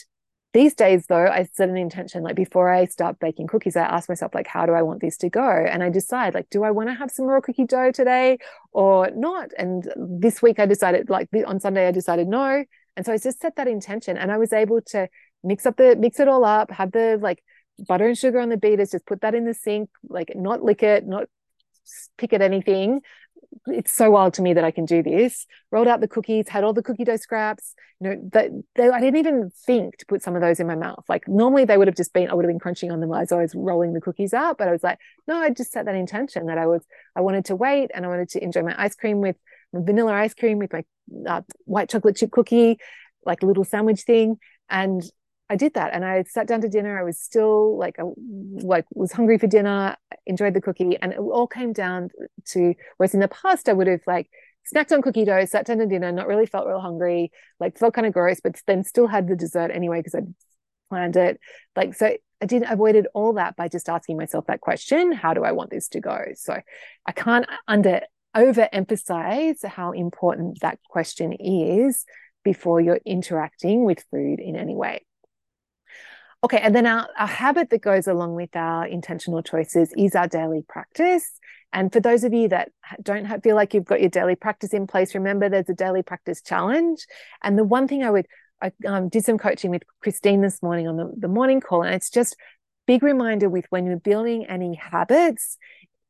these 0.55 0.73
days 0.73 1.07
though 1.09 1.27
i 1.27 1.47
set 1.53 1.69
an 1.69 1.77
intention 1.77 2.23
like 2.23 2.37
before 2.37 2.73
i 2.73 2.85
start 2.87 3.19
baking 3.19 3.47
cookies 3.47 3.77
i 3.77 3.83
ask 3.83 4.09
myself 4.09 4.35
like 4.35 4.47
how 4.47 4.65
do 4.65 4.73
i 4.73 4.81
want 4.81 5.01
this 5.01 5.19
to 5.19 5.29
go? 5.29 5.43
And 5.43 5.83
i 5.83 5.91
decide 5.91 6.33
like 6.33 6.49
do 6.49 6.63
i 6.63 6.71
want 6.71 6.89
to 6.89 6.95
have 6.95 7.11
some 7.11 7.27
raw 7.27 7.41
cookie 7.41 7.67
dough 7.67 7.91
today 7.91 8.39
or 8.73 9.11
not? 9.11 9.51
And 9.59 9.93
this 9.97 10.41
week 10.41 10.59
i 10.59 10.67
decided 10.67 11.11
like 11.11 11.29
on 11.47 11.61
sunday 11.61 11.87
i 11.87 11.91
decided 11.91 12.29
no. 12.29 12.65
And 12.97 13.05
so 13.05 13.13
i 13.13 13.19
just 13.19 13.41
set 13.41 13.57
that 13.57 13.69
intention 13.69 14.17
and 14.17 14.31
i 14.33 14.39
was 14.39 14.53
able 14.53 14.81
to 14.93 15.09
mix 15.43 15.67
up 15.67 15.77
the 15.77 15.97
mix 15.97 16.21
it 16.21 16.29
all 16.29 16.45
up 16.45 16.71
have 16.71 16.93
the 16.93 17.19
like 17.21 17.43
butter 17.89 18.07
and 18.07 18.17
sugar 18.17 18.39
on 18.39 18.49
the 18.49 18.57
beaters 18.57 18.93
just 18.93 19.07
put 19.07 19.21
that 19.23 19.35
in 19.35 19.45
the 19.45 19.55
sink 19.55 19.91
like 20.09 20.33
not 20.37 20.63
lick 20.63 20.83
it 20.83 21.07
not 21.07 21.27
pick 22.17 22.33
at 22.33 22.41
anything 22.41 23.01
it's 23.67 23.93
so 23.93 24.11
wild 24.11 24.35
to 24.35 24.43
me 24.43 24.53
that 24.55 24.65
I 24.65 24.71
can 24.71 24.85
do 24.85 25.03
this. 25.03 25.47
Rolled 25.71 25.89
out 25.89 26.01
the 26.01 26.09
cookies, 26.09 26.49
had 26.49 26.65
all 26.65 26.73
the 26.73 26.83
cookie 26.83 27.05
dough 27.05 27.17
scraps. 27.17 27.75
You 28.01 28.11
know, 28.11 28.29
that 28.33 28.51
they, 28.75 28.89
I 28.89 29.01
didn't 29.01 29.19
even 29.19 29.51
think 29.67 29.97
to 29.99 30.07
put 30.07 30.23
some 30.23 30.35
of 30.35 30.43
those 30.43 30.61
in 30.61 30.67
my 30.67 30.75
mouth. 30.75 31.05
Like 31.09 31.27
normally 31.29 31.65
they 31.65 31.77
would 31.77 31.87
have 31.87 31.97
just 31.97 32.13
been, 32.13 32.29
I 32.29 32.35
would 32.35 32.45
have 32.45 32.51
been 32.51 32.59
crunching 32.59 32.91
on 32.91 33.01
them 33.01 33.13
as 33.13 33.33
I 33.33 33.37
was 33.37 33.55
rolling 33.55 33.93
the 33.93 34.01
cookies 34.01 34.35
out. 34.35 34.59
But 34.59 34.69
I 34.69 34.73
was 34.73 34.83
like, 34.83 34.99
no, 35.27 35.37
I 35.37 35.51
just 35.51 35.73
set 35.73 35.87
that 35.87 35.95
intention 35.95 36.47
that 36.47 36.59
I 36.59 36.67
was, 36.67 36.85
I 37.17 37.21
wanted 37.21 37.47
to 37.47 37.57
wait 37.57 37.91
and 37.95 38.05
I 38.05 38.09
wanted 38.09 38.29
to 38.31 38.43
enjoy 38.43 38.63
my 38.63 38.75
ice 38.77 38.95
cream 38.95 39.21
with 39.21 39.37
vanilla 39.73 40.13
ice 40.13 40.35
cream 40.35 40.59
with 40.59 40.73
my 40.73 40.85
uh, 41.29 41.43
white 41.65 41.89
chocolate 41.89 42.17
chip 42.17 42.31
cookie, 42.31 42.79
like 43.25 43.43
a 43.43 43.47
little 43.47 43.65
sandwich 43.65 44.03
thing. 44.03 44.39
And 44.69 45.03
I 45.51 45.57
did 45.57 45.75
that 45.75 45.93
and 45.93 46.05
I 46.05 46.23
sat 46.25 46.47
down 46.47 46.63
to 46.63 46.69
dinner. 46.69 46.99
I 46.99 47.03
was 47.03 47.19
still 47.19 47.77
like, 47.79 47.97
I, 47.99 48.05
like 48.17 48.87
was 48.95 49.13
hungry 49.13 49.39
for 49.39 49.47
dinner, 49.47 49.97
enjoyed 50.27 50.55
the 50.55 50.61
cookie. 50.61 50.97
And 51.01 51.13
it 51.13 51.19
all 51.19 51.47
came 51.47 51.73
down 51.73 52.09
to, 52.47 52.75
whereas 52.97 53.15
in 53.15 53.21
the 53.21 53.29
past, 53.29 53.69
I 53.69 53.75
would 53.75 53.87
have 53.87 54.01
like 54.07 54.31
snacked 54.75 54.93
on 54.93 55.03
cookie 55.03 55.25
dough, 55.25 55.45
sat 55.45 55.67
down 55.67 55.79
to 55.79 55.87
dinner, 55.87 56.11
not 56.13 56.27
really 56.27 56.47
felt 56.47 56.67
real 56.67 56.81
hungry, 56.81 57.31
like 57.61 57.79
felt 57.79 57.95
kind 57.95 58.07
of 58.07 58.15
gross, 58.15 58.41
but 58.41 58.57
then 58.67 58.85
still 58.85 59.07
had 59.07 59.29
the 59.29 59.37
dessert 59.37 59.71
anyway, 59.71 60.01
because 60.01 60.15
I 60.15 60.23
planned 60.89 61.17
it. 61.17 61.39
Like, 61.77 61.95
so 61.95 62.17
I 62.41 62.47
did 62.47 62.65
avoided 62.69 63.07
all 63.15 63.35
that 63.35 63.57
by 63.57 63.69
just 63.69 63.89
asking 63.89 64.17
myself 64.17 64.47
that 64.47 64.63
question, 64.63 65.13
how 65.13 65.35
do 65.35 65.45
I 65.45 65.53
want 65.53 65.71
this 65.71 65.89
to 65.89 66.01
go? 66.01 66.25
So 66.37 66.59
I 67.07 67.13
can't 67.13 67.47
under 67.69 68.01
overemphasize 68.35 69.65
how 69.65 69.93
important 69.93 70.61
that 70.61 70.79
question 70.89 71.33
is 71.35 72.05
before 72.43 72.81
you're 72.81 73.01
interacting 73.05 73.85
with 73.85 74.05
food 74.11 74.41
in 74.41 74.57
any 74.57 74.75
way. 74.75 75.05
Okay, 76.45 76.59
and 76.59 76.75
then 76.75 76.85
our, 76.85 77.09
our 77.19 77.27
habit 77.27 77.71
that 77.71 77.81
goes 77.81 78.07
along 78.07 78.35
with 78.35 78.55
our 78.55 78.87
intentional 78.87 79.43
choices 79.43 79.95
is 79.97 80.15
our 80.15 80.29
daily 80.29 80.63
practice. 80.69 81.41
And 81.73 81.91
for 81.91 82.01
those 82.01 82.23
of 82.23 82.35
you 82.35 82.49
that 82.49 82.71
don't 83.03 83.25
have, 83.25 83.43
feel 83.43 83.57
like 83.57 83.73
you've 83.73 83.87
got 83.87 84.03
your 84.03 84.11
daily 84.11 84.37
practice 84.37 84.75
in 84.75 84.87
place, 84.87 85.15
remember 85.15 85.49
there's 85.49 85.71
a 85.71 85.75
daily 85.75 86.03
practice 86.03 86.43
challenge. 86.43 87.07
And 87.43 87.59
the 87.59 87.65
one 87.65 87.89
thing 87.89 88.05
I 88.05 88.11
would, 88.11 88.27
I 88.61 88.73
um, 88.87 89.09
did 89.09 89.25
some 89.25 89.39
coaching 89.39 89.71
with 89.71 89.85
Christine 90.03 90.43
this 90.43 90.63
morning 90.63 90.87
on 90.87 90.99
the, 90.99 91.11
the 91.17 91.29
morning 91.29 91.63
call, 91.63 91.83
and 91.83 91.95
it's 91.95 92.11
just 92.11 92.37
big 92.87 93.03
reminder 93.03 93.49
with 93.49 93.65
when 93.71 93.87
you're 93.87 93.97
building 93.97 94.45
any 94.45 94.75
habits 94.75 95.57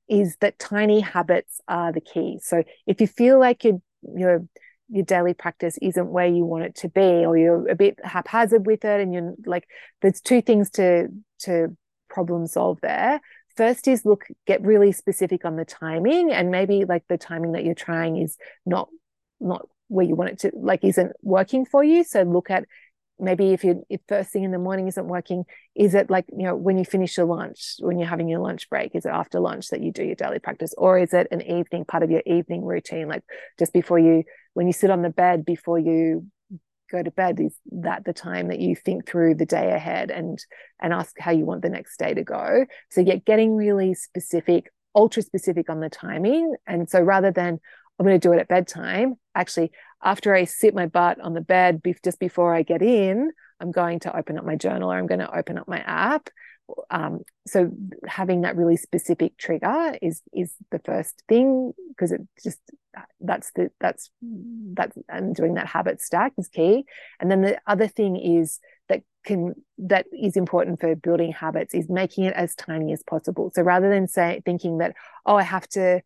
is 0.09 0.37
that 0.41 0.59
tiny 0.59 0.99
habits 0.99 1.61
are 1.69 1.93
the 1.93 2.01
key. 2.01 2.41
So 2.43 2.65
if 2.89 3.01
you 3.01 3.07
feel 3.07 3.39
like 3.39 3.63
you're, 3.63 3.81
you're 4.03 4.45
your 4.89 5.05
daily 5.05 5.35
practice 5.35 5.79
isn't 5.81 6.11
where 6.11 6.27
you 6.27 6.45
want 6.45 6.65
it 6.65 6.75
to 6.77 6.89
be 6.89 7.01
or 7.01 7.37
you're 7.37 7.69
a 7.69 7.75
bit 7.75 7.99
haphazard 8.05 8.67
with 8.67 8.85
it 8.85 9.01
and 9.01 9.15
you're 9.15 9.35
like 9.47 9.67
there's 10.03 10.21
two 10.21 10.43
things 10.43 10.71
to 10.71 11.09
to 11.41 11.77
problem 12.09 12.47
solve 12.47 12.79
there. 12.83 13.21
First 13.57 13.89
is 13.89 14.05
look 14.05 14.27
get 14.47 14.63
really 14.63 14.93
specific 14.93 15.45
on 15.45 15.57
the 15.57 15.65
timing 15.65 16.33
and 16.33 16.51
maybe 16.51 16.85
like 16.85 17.05
the 17.09 17.19
timing 17.19 17.53
that 17.53 17.65
you're 17.65 17.75
trying 17.75 18.17
is 18.17 18.37
not 18.67 18.89
not 19.41 19.69
where 19.89 20.05
you 20.05 20.15
want 20.15 20.31
it 20.31 20.39
to 20.41 20.51
like 20.55 20.85
isn't 20.85 21.13
working 21.23 21.65
for 21.65 21.83
you. 21.83 22.05
So 22.05 22.23
look 22.23 22.51
at 22.51 22.65
maybe 23.19 23.53
if 23.53 23.65
you 23.65 23.85
if 23.89 24.01
first 24.09 24.31
thing 24.31 24.45
in 24.45 24.51
the 24.51 24.59
morning 24.59 24.89
isn't 24.89 25.07
working 25.07 25.45
is 25.77 25.95
it 25.95 26.11
like 26.11 26.25
you 26.37 26.45
know 26.45 26.57
when 26.57 26.77
you 26.77 26.85
finish 26.85 27.17
your 27.17 27.27
lunch 27.27 27.77
when 27.79 27.97
you're 27.97 28.09
having 28.09 28.29
your 28.29 28.41
lunch 28.41 28.69
break 28.69 28.91
is 28.95 29.07
it 29.07 29.11
after 29.11 29.39
lunch 29.39 29.69
that 29.69 29.81
you 29.81 29.93
do 29.93 30.05
your 30.05 30.17
daily 30.17 30.39
practice? 30.39 30.75
Or 30.77 30.99
is 30.99 31.13
it 31.15 31.29
an 31.31 31.43
evening 31.43 31.85
part 31.85 32.03
of 32.03 32.11
your 32.11 32.23
evening 32.27 32.65
routine 32.65 33.09
like 33.09 33.23
just 33.59 33.73
before 33.73 33.99
you 33.99 34.25
when 34.55 34.67
you 34.67 34.73
sit 34.73 34.91
on 34.91 35.03
the 35.03 35.11
bed 35.11 35.45
before 35.45 35.79
you 35.79 36.27
go 36.91 37.03
to 37.03 37.11
bed 37.11 37.41
is 37.41 37.57
that 37.73 38.05
the 38.05 38.13
time 38.13 38.49
that 38.49 38.61
you 38.61 38.77
think 38.77 39.07
through 39.07 39.35
the 39.35 39.47
day 39.47 39.73
ahead 39.73 40.11
and 40.11 40.39
and 40.81 40.93
ask 40.93 41.19
how 41.19 41.31
you 41.31 41.45
want 41.45 41.63
the 41.63 41.69
next 41.69 41.99
day 41.99 42.15
to 42.15 42.23
go 42.23 42.65
so 42.91 43.01
yet 43.01 43.25
getting 43.25 43.57
really 43.57 43.95
specific 43.95 44.71
ultra 44.95 45.23
specific 45.23 45.69
on 45.71 45.81
the 45.81 45.89
timing 45.89 46.55
and 46.67 46.89
so 46.89 47.01
rather 47.01 47.33
than 47.33 47.59
i'm 47.99 48.07
going 48.07 48.19
to 48.19 48.29
do 48.29 48.33
it 48.33 48.39
at 48.39 48.49
bedtime 48.49 49.15
actually 49.35 49.73
after 50.05 50.35
I 50.35 50.45
sit 50.45 50.75
my 50.75 50.87
butt 50.87 51.19
on 51.21 51.33
the 51.33 51.41
bed 51.41 51.81
just 52.05 52.21
before 52.21 52.55
I 52.55 52.63
get 52.63 52.83
in, 52.83 53.33
I'm 53.59 53.73
going 53.73 54.01
to 54.01 54.17
open 54.17 54.39
up 54.39 54.45
my 54.45 54.55
journal 54.55 54.93
or 54.93 54.97
I'm 54.97 55.07
going 55.07 55.21
to 55.21 55.37
open 55.37 55.57
up 55.57 55.67
my 55.67 55.79
app. 55.79 56.29
Um, 56.91 57.21
so 57.47 57.71
having 58.07 58.43
that 58.43 58.57
really 58.57 58.77
specific 58.77 59.37
trigger 59.37 59.97
is 60.01 60.23
is 60.33 60.55
the 60.71 60.79
first 60.79 61.23
thing 61.29 61.73
because 61.89 62.13
it 62.13 62.23
just 62.43 62.61
that's 63.21 63.51
the 63.53 63.71
that's 63.81 64.11
that's 64.73 64.97
and 65.09 65.35
doing 65.35 65.55
that 65.55 65.67
habit 65.67 66.01
stack 66.01 66.33
is 66.39 66.49
key. 66.49 66.85
And 67.21 67.31
then 67.31 67.43
the 67.43 67.61
other 67.67 67.87
thing 67.87 68.17
is 68.17 68.61
that 68.89 69.03
can 69.25 69.55
that 69.79 70.07
is 70.13 70.37
important 70.37 70.81
for 70.81 70.95
building 70.95 71.33
habits 71.33 71.75
is 71.75 71.89
making 71.89 72.25
it 72.25 72.35
as 72.35 72.55
tiny 72.55 72.93
as 72.93 73.03
possible. 73.03 73.51
So 73.55 73.63
rather 73.63 73.91
than 73.91 74.09
say 74.09 74.43
thinking 74.45 74.79
that 74.79 74.95
oh 75.27 75.37
I 75.37 75.43
have 75.43 75.69
to 75.71 76.03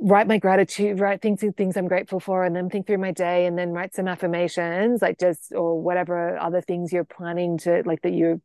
write 0.00 0.26
my 0.26 0.38
gratitude, 0.38 0.98
write 0.98 1.22
things 1.22 1.44
things 1.56 1.76
I'm 1.76 1.86
grateful 1.86 2.18
for, 2.18 2.44
and 2.44 2.56
then 2.56 2.68
think 2.68 2.86
through 2.86 2.98
my 2.98 3.12
day, 3.12 3.46
and 3.46 3.56
then 3.56 3.70
write 3.70 3.94
some 3.94 4.08
affirmations, 4.08 5.00
like 5.00 5.18
just 5.18 5.52
or 5.54 5.80
whatever 5.80 6.36
other 6.38 6.60
things 6.60 6.92
you're 6.92 7.04
planning 7.04 7.58
to 7.58 7.82
like 7.86 8.02
that 8.02 8.12
you 8.12 8.42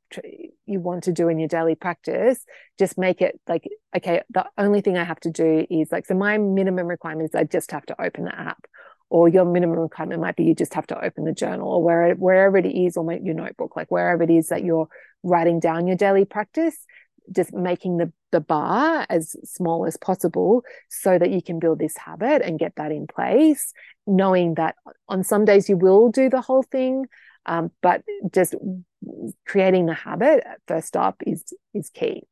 you 0.66 0.80
want 0.80 1.04
to 1.06 1.12
do 1.12 1.30
in 1.30 1.40
your 1.40 1.48
daily 1.48 1.76
practice. 1.76 2.46
Just 2.78 2.98
make 2.98 3.22
it 3.22 3.40
like 3.48 3.68
okay. 3.96 4.22
The 4.30 4.46
only 4.58 4.82
thing 4.82 4.98
I 4.98 5.04
have 5.04 5.20
to 5.22 5.32
do 5.32 5.66
is 5.70 5.92
like 5.92 6.06
so. 6.06 6.14
My 6.14 6.38
minimum 6.38 6.88
requirement 6.88 7.30
is 7.30 7.36
I 7.36 7.44
just 7.44 7.72
have 7.72 7.86
to 7.88 8.02
open 8.02 8.26
the 8.26 8.36
app, 8.36 8.66
or 9.10 9.28
your 9.28 9.46
minimum 9.46 9.80
requirement 9.80 10.22
might 10.22 10.36
be 10.36 10.44
you 10.44 10.56
just 10.56 10.76
have 10.76 10.88
to 10.88 11.04
open 11.04 11.26
the 11.26 11.34
journal, 11.34 11.68
or 11.68 11.84
where 11.84 12.14
wherever 12.14 12.58
it 12.58 12.68
is, 12.68 12.98
or 12.98 13.12
your 13.14 13.36
notebook, 13.36 13.76
like 13.76 13.90
wherever 13.90 14.22
it 14.24 14.30
is 14.30 14.50
that 14.50 14.64
you're 14.64 14.88
writing 15.24 15.60
down 15.60 15.88
your 15.88 15.98
daily 15.98 16.26
practice 16.26 16.86
just 17.32 17.54
making 17.54 17.98
the, 17.98 18.12
the 18.32 18.42
bar 18.42 19.06
as 19.10 19.36
small 19.44 19.86
as 19.86 19.98
possible 19.98 20.64
so 20.90 21.18
that 21.18 21.32
you 21.32 21.42
can 21.42 21.60
build 21.60 21.80
this 21.80 21.98
habit 21.98 22.42
and 22.42 22.60
get 22.60 22.76
that 22.76 22.92
in 22.92 23.08
place, 23.08 23.74
knowing 24.08 24.56
that 24.56 24.76
on 25.08 25.24
some 25.24 25.46
days 25.46 25.70
you 25.70 25.78
will 25.78 26.10
do 26.10 26.30
the 26.30 26.42
whole 26.42 26.64
thing. 26.64 27.06
Um, 27.46 27.72
but 27.82 28.04
just 28.32 28.54
creating 29.48 29.88
the 29.88 29.96
habit 29.96 30.44
first 30.68 30.96
up 30.96 31.22
is 31.26 31.44
is 31.74 31.90
key. 31.90 32.24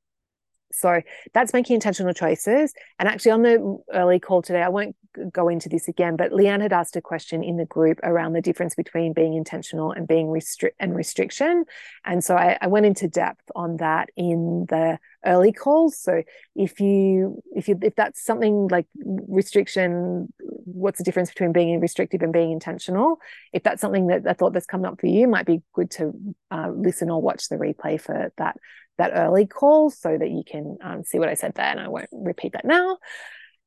So 0.72 1.02
that's 1.34 1.54
making 1.54 1.76
intentional 1.76 2.14
choices. 2.14 2.74
And 3.00 3.08
actually, 3.08 3.32
on 3.32 3.42
the 3.42 3.78
early 3.94 4.20
call 4.20 4.42
today, 4.42 4.62
I 4.62 4.70
won't 4.70 4.96
go 5.32 5.50
into 5.50 5.70
this 5.70 5.88
again, 5.88 6.16
but 6.16 6.32
Leanne 6.32 6.62
had 6.62 6.74
asked 6.74 6.96
a 6.96 7.02
question 7.02 7.44
in 7.44 7.58
the 7.58 7.66
group 7.66 8.00
around 8.04 8.34
the 8.34 8.42
difference 8.42 8.76
between 8.76 9.14
being 9.14 9.34
intentional 9.34 9.92
and 9.92 10.08
being 10.08 10.30
restrict 10.30 10.76
and 10.80 10.96
restriction. 10.96 11.66
And 12.06 12.24
so 12.24 12.36
I, 12.36 12.58
I 12.62 12.68
went 12.68 12.86
into 12.86 13.08
depth 13.08 13.50
on 13.56 13.78
that 13.78 14.10
in 14.16 14.66
the 14.70 15.00
early 15.26 15.52
calls. 15.52 15.98
So 15.98 16.24
if 16.56 16.80
you 16.80 17.42
if 17.56 17.68
you 17.68 17.80
if 17.82 17.96
that's 17.96 18.24
something 18.24 18.68
like 18.68 18.86
restriction, 18.96 20.32
what's 20.40 21.00
the 21.00 21.04
difference 21.04 21.30
between 21.30 21.52
being 21.52 21.80
restrictive 21.80 22.22
and 22.22 22.32
being 22.32 22.52
intentional? 22.52 23.20
If 23.52 23.64
that's 23.64 23.82
something 23.82 24.08
that 24.08 24.28
I 24.28 24.34
thought 24.34 24.54
that's 24.54 24.66
coming 24.66 24.86
up 24.86 25.00
for 25.00 25.08
you, 25.08 25.28
might 25.28 25.46
be 25.46 25.62
good 25.74 25.92
to 25.92 26.14
uh, 26.52 26.70
listen 26.74 27.10
or 27.10 27.22
watch 27.22 27.50
the 27.50 27.58
replay 27.58 28.00
for 28.00 28.32
that 28.38 28.58
that 29.00 29.12
early 29.16 29.48
call 29.48 29.90
so 29.90 30.16
that 30.18 30.30
you 30.30 30.44
can 30.46 30.78
um, 30.84 31.04
see 31.04 31.18
what 31.18 31.30
I 31.30 31.34
said 31.34 31.56
there, 31.56 31.66
and 31.66 31.80
I 31.80 31.88
won't 31.88 32.10
repeat 32.12 32.54
that 32.54 32.66
now. 32.66 32.98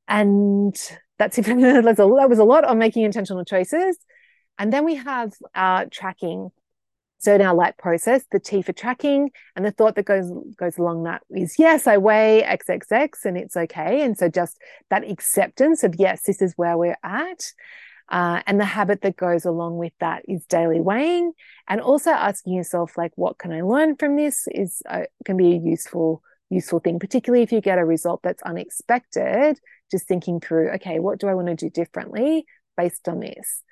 And 0.07 0.75
that's 1.19 1.39
a, 1.39 1.43
that 1.43 2.27
was 2.29 2.39
a 2.39 2.45
lot 2.45 2.65
on 2.65 2.79
making 2.79 3.03
intentional 3.03 3.45
choices. 3.45 3.99
And 4.59 4.73
then 4.73 4.85
we 4.85 4.95
have 4.95 5.33
our 5.55 5.87
tracking. 5.87 6.51
So 7.19 7.35
in 7.35 7.41
our 7.41 7.55
light 7.55 7.79
process, 7.79 8.25
the 8.33 8.41
T 8.41 8.63
for 8.63 8.73
tracking, 8.73 9.31
and 9.55 9.65
the 9.65 9.71
thought 9.71 9.95
that 9.95 10.05
goes 10.05 10.31
goes 10.57 10.77
along 10.77 11.05
that 11.05 11.23
is 11.31 11.55
yes, 11.59 11.87
I 11.87 11.97
weigh 11.97 12.43
XXX 12.45 13.25
and 13.25 13.39
it's 13.39 13.57
okay. 13.57 14.03
And 14.03 14.19
so 14.19 14.29
just 14.29 14.59
that 14.91 15.09
acceptance 15.09 15.85
of 15.85 15.95
yes, 15.99 16.23
this 16.25 16.43
is 16.43 16.55
where 16.57 16.77
we're 16.77 16.99
at. 17.05 17.53
Uh, 18.13 18.43
and 18.47 18.61
the 18.61 18.65
habit 18.65 19.01
that 19.01 19.17
goes 19.17 19.47
along 19.47 19.79
with 19.79 19.95
that 19.99 20.23
is 20.29 20.45
daily 20.45 20.81
weighing, 20.81 21.33
and 21.67 21.81
also 21.81 22.11
asking 22.11 22.53
yourself 22.53 22.99
like, 22.99 23.13
what 23.17 23.39
can 23.39 23.53
I 23.53 23.63
learn 23.63 23.97
from 23.97 24.17
this? 24.17 24.47
Is 24.53 24.83
uh, 24.89 25.05
can 25.25 25.39
be 25.39 25.53
a 25.53 25.59
useful 25.59 26.23
useful 26.51 26.79
thing, 26.79 26.99
particularly 26.99 27.43
if 27.43 27.51
you 27.51 27.63
get 27.63 27.79
a 27.79 27.85
result 27.85 28.21
that's 28.23 28.43
unexpected. 28.43 29.59
Just 29.91 30.07
thinking 30.07 30.41
through, 30.41 30.71
okay, 30.73 30.99
what 30.99 31.19
do 31.19 31.27
I 31.27 31.35
want 31.35 31.49
to 31.49 31.55
do 31.57 31.71
differently 31.71 32.45
based 32.77 33.09
on 33.09 33.21
this? 33.21 33.63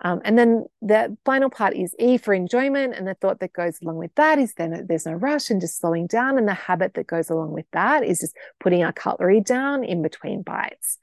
Um, 0.00 0.20
and 0.24 0.38
then 0.38 0.66
the 0.80 1.16
final 1.24 1.50
part 1.50 1.74
is 1.74 1.94
E 1.98 2.18
for 2.18 2.32
enjoyment. 2.32 2.94
And 2.94 3.08
the 3.08 3.14
thought 3.14 3.40
that 3.40 3.52
goes 3.52 3.78
along 3.82 3.96
with 3.96 4.14
that 4.14 4.38
is 4.38 4.54
then 4.54 4.86
there's 4.86 5.06
no 5.06 5.12
rush 5.12 5.50
and 5.50 5.60
just 5.60 5.78
slowing 5.78 6.06
down. 6.06 6.38
And 6.38 6.46
the 6.46 6.54
habit 6.54 6.94
that 6.94 7.06
goes 7.06 7.30
along 7.30 7.52
with 7.52 7.66
that 7.72 8.04
is 8.04 8.20
just 8.20 8.36
putting 8.60 8.84
our 8.84 8.92
cutlery 8.92 9.40
down 9.40 9.82
in 9.82 10.02
between 10.02 10.42
bites. 10.42 10.98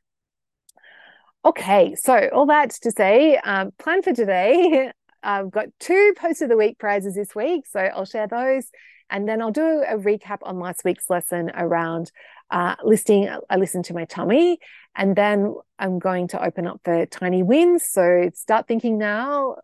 Okay, 1.46 1.94
so 1.94 2.28
all 2.34 2.48
that 2.48 2.72
to 2.72 2.90
say, 2.90 3.38
um, 3.38 3.72
plan 3.78 4.02
for 4.02 4.12
today. 4.12 4.92
I've 5.24 5.52
got 5.52 5.68
two 5.80 6.16
post 6.18 6.42
of 6.42 6.50
the 6.50 6.58
week 6.58 6.80
prizes 6.80 7.14
this 7.14 7.36
week, 7.36 7.68
so 7.68 7.80
I'll 7.80 8.06
share 8.06 8.28
those. 8.28 8.68
And 9.12 9.30
then 9.30 9.44
I'll 9.44 9.52
do 9.52 9.84
a 9.88 9.96
recap 9.96 10.40
on 10.42 10.60
last 10.60 10.82
week's 10.84 11.08
lesson 11.08 11.52
around 11.54 12.12
uh, 12.50 12.76
listing. 12.84 13.30
I 13.48 13.58
listened 13.58 13.86
to 13.86 13.94
my 13.94 14.06
tummy, 14.06 14.58
and 14.96 15.16
then 15.16 15.54
I'm 15.78 16.00
going 16.00 16.30
to 16.30 16.44
open 16.44 16.66
up 16.66 16.82
for 16.84 17.06
tiny 17.06 17.44
wins. 17.44 17.86
So 17.86 18.32
start 18.34 18.68
thinking 18.68 18.98
now. 18.98 19.58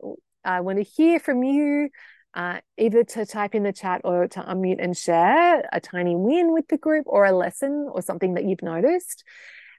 I 0.45 0.61
want 0.61 0.77
to 0.77 0.83
hear 0.83 1.19
from 1.19 1.41
you, 1.41 1.89
uh, 2.35 2.59
either 2.77 3.03
to 3.03 3.25
type 3.25 3.55
in 3.55 3.63
the 3.63 3.73
chat 3.73 4.01
or 4.03 4.27
to 4.27 4.39
unmute 4.39 4.77
and 4.79 4.95
share 4.95 5.67
a 5.73 5.79
tiny 5.81 6.15
win 6.15 6.53
with 6.53 6.67
the 6.67 6.77
group 6.77 7.05
or 7.07 7.25
a 7.25 7.31
lesson 7.31 7.89
or 7.91 8.03
something 8.03 8.35
that 8.35 8.45
you've 8.45 8.61
noticed. 8.61 9.23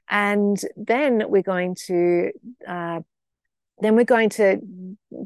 And 0.09 0.61
then 0.77 1.25
we're 1.29 1.43
going 1.43 1.77
to 1.87 2.31
uh, 2.67 3.01
then 3.81 3.97
we're 3.97 4.05
going 4.05 4.29
to 4.31 4.61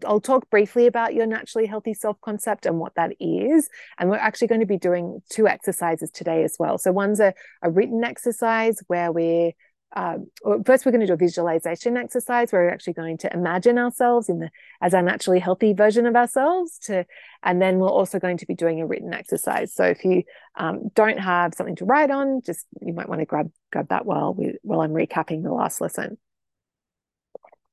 I'll 0.05 0.21
talk 0.21 0.49
briefly 0.51 0.87
about 0.87 1.15
your 1.15 1.27
naturally 1.27 1.67
healthy 1.67 1.95
self 1.95 2.21
concept 2.21 2.67
and 2.67 2.79
what 2.79 2.95
that 2.95 3.13
is. 3.21 3.69
And 3.99 4.09
we're 4.09 4.17
actually 4.17 4.49
going 4.49 4.61
to 4.61 4.67
be 4.67 4.79
doing 4.79 5.23
two 5.29 5.47
exercises 5.47 6.11
today 6.11 6.43
as 6.45 6.57
well. 6.59 6.79
So 6.79 6.93
one's 6.93 7.21
a, 7.21 7.35
a 7.63 7.71
written 7.71 8.03
exercise 8.03 8.81
where 8.87 9.13
we're 9.13 9.53
um, 9.95 10.27
first 10.65 10.85
we're 10.85 10.93
going 10.93 11.01
to 11.01 11.07
do 11.07 11.13
a 11.13 11.17
visualization 11.17 11.97
exercise 11.97 12.51
where 12.51 12.63
we're 12.63 12.71
actually 12.71 12.93
going 12.93 13.17
to 13.19 13.33
imagine 13.33 13.79
ourselves 13.79 14.29
in 14.29 14.41
the 14.41 14.51
as 14.81 14.93
a 14.93 15.01
naturally 15.01 15.39
healthy 15.39 15.73
version 15.73 16.07
of 16.07 16.17
ourselves 16.17 16.79
to 16.79 17.07
and 17.43 17.63
then 17.63 17.79
we're 17.79 17.89
also 17.89 18.19
going 18.19 18.37
to 18.39 18.47
be 18.47 18.55
doing 18.55 18.81
a 18.81 18.87
written 18.87 19.15
exercise. 19.15 19.73
So 19.73 19.85
if 19.85 20.05
you 20.05 20.25
um, 20.57 20.91
don't 20.95 21.19
have 21.19 21.55
something 21.55 21.77
to 21.77 21.85
write 21.85 22.11
on 22.11 22.43
just 22.45 22.67
you 22.85 22.93
might 22.93 23.09
want 23.09 23.21
to 23.21 23.27
grab 23.27 23.51
grab 23.71 23.89
that 23.89 24.05
while 24.05 24.35
we 24.35 24.59
while 24.63 24.81
i'm 24.81 24.93
recapping 24.93 25.43
the 25.43 25.53
last 25.53 25.81
lesson. 25.81 26.19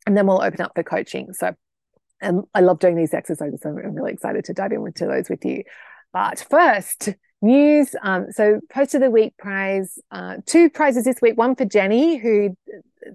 And 0.05 0.15
then 0.15 0.27
we'll 0.27 0.43
open 0.43 0.62
up 0.62 0.74
for 0.75 0.84
coaching. 0.84 1.34
So 1.34 1.55
and 2.22 2.43
i 2.53 2.62
love 2.62 2.79
doing 2.79 2.96
these 2.96 3.13
exercises 3.13 3.62
i'm 3.65 3.75
really 3.75 4.13
excited 4.13 4.46
to 4.46 4.53
dive 4.53 4.72
into 4.72 5.08
those 5.08 5.29
with 5.29 5.43
you. 5.43 5.63
But 6.13 6.46
first 6.48 7.10
news. 7.44 7.96
Um, 8.02 8.32
so, 8.32 8.60
post 8.72 8.96
of 8.96 9.02
the 9.02 9.12
week 9.12 9.38
prize, 9.38 10.00
uh, 10.12 10.38
two 10.46 10.70
prizes 10.70 11.04
this 11.04 11.22
week. 11.22 11.38
One 11.38 11.56
for 11.56 11.66
Jenny, 11.66 12.18
who 12.18 12.56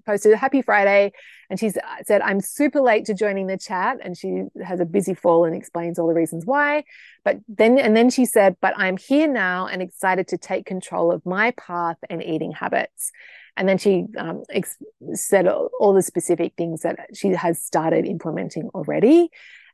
posted 0.06 0.32
a 0.32 0.36
happy 0.36 0.62
Friday. 0.62 1.12
And 1.50 1.58
she 1.58 1.70
said, 2.04 2.20
I'm 2.20 2.40
super 2.40 2.80
late 2.80 3.06
to 3.06 3.14
joining 3.14 3.46
the 3.46 3.56
chat. 3.56 3.98
And 4.02 4.16
she 4.16 4.42
has 4.62 4.80
a 4.80 4.84
busy 4.84 5.14
fall 5.14 5.44
and 5.44 5.54
explains 5.54 5.98
all 5.98 6.06
the 6.06 6.14
reasons 6.14 6.44
why. 6.44 6.84
But 7.24 7.38
then, 7.48 7.78
and 7.78 7.96
then 7.96 8.10
she 8.10 8.26
said, 8.26 8.56
but 8.60 8.74
I'm 8.76 8.96
here 8.96 9.26
now 9.26 9.66
and 9.66 9.80
excited 9.80 10.28
to 10.28 10.38
take 10.38 10.66
control 10.66 11.10
of 11.10 11.24
my 11.24 11.52
path 11.52 11.96
and 12.10 12.22
eating 12.22 12.52
habits. 12.52 13.10
And 13.56 13.68
then 13.68 13.78
she 13.78 14.04
um, 14.18 14.44
ex- 14.50 14.76
said 15.14 15.46
all, 15.48 15.70
all 15.80 15.94
the 15.94 16.02
specific 16.02 16.52
things 16.56 16.82
that 16.82 17.08
she 17.14 17.28
has 17.30 17.60
started 17.62 18.04
implementing 18.04 18.68
already. 18.74 19.30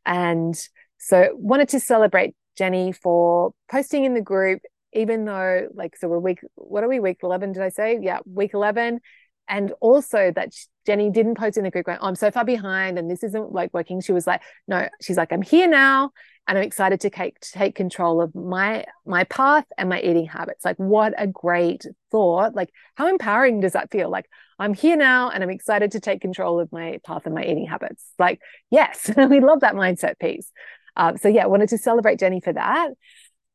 And 0.06 0.56
so 0.98 1.30
wanted 1.34 1.68
to 1.70 1.80
celebrate 1.80 2.34
Jenny 2.56 2.92
for 2.92 3.52
posting 3.70 4.04
in 4.04 4.14
the 4.14 4.20
group, 4.20 4.62
even 4.92 5.24
though 5.24 5.68
like, 5.74 5.96
so 5.96 6.08
we're 6.08 6.18
week, 6.18 6.40
what 6.54 6.84
are 6.84 6.88
we, 6.88 7.00
week 7.00 7.18
11, 7.22 7.52
did 7.52 7.62
I 7.62 7.68
say? 7.68 7.98
Yeah, 8.00 8.18
week 8.26 8.54
11 8.54 9.00
and 9.48 9.72
also 9.80 10.32
that 10.34 10.54
Jenny 10.86 11.10
didn't 11.10 11.36
post 11.36 11.56
in 11.56 11.64
the 11.64 11.70
group 11.70 11.86
going, 11.86 11.98
oh, 12.00 12.06
I'm 12.06 12.14
so 12.14 12.30
far 12.30 12.44
behind 12.44 12.98
and 12.98 13.10
this 13.10 13.22
isn't 13.22 13.52
like 13.52 13.72
working. 13.74 14.00
She 14.00 14.12
was 14.12 14.26
like, 14.26 14.42
no, 14.66 14.88
she's 15.00 15.16
like, 15.16 15.32
I'm 15.32 15.42
here 15.42 15.68
now 15.68 16.10
and 16.46 16.58
I'm 16.58 16.64
excited 16.64 17.00
to 17.00 17.10
take, 17.10 17.40
take 17.40 17.74
control 17.74 18.20
of 18.20 18.34
my 18.34 18.84
my 19.06 19.24
path 19.24 19.66
and 19.78 19.88
my 19.88 20.00
eating 20.00 20.26
habits. 20.26 20.64
Like, 20.64 20.76
what 20.76 21.14
a 21.16 21.26
great 21.26 21.86
thought! 22.10 22.54
Like, 22.54 22.70
how 22.96 23.08
empowering 23.08 23.60
does 23.60 23.72
that 23.72 23.90
feel? 23.90 24.10
Like, 24.10 24.26
I'm 24.58 24.74
here 24.74 24.96
now 24.96 25.30
and 25.30 25.42
I'm 25.42 25.50
excited 25.50 25.92
to 25.92 26.00
take 26.00 26.20
control 26.20 26.60
of 26.60 26.70
my 26.70 26.98
path 27.04 27.22
and 27.24 27.34
my 27.34 27.44
eating 27.44 27.66
habits. 27.66 28.04
Like, 28.18 28.40
yes, 28.70 29.10
we 29.16 29.40
love 29.40 29.60
that 29.60 29.74
mindset 29.74 30.18
piece. 30.18 30.50
Um, 30.96 31.16
so 31.16 31.28
yeah, 31.28 31.46
wanted 31.46 31.68
to 31.70 31.78
celebrate 31.78 32.18
Jenny 32.18 32.40
for 32.40 32.52
that. 32.52 32.90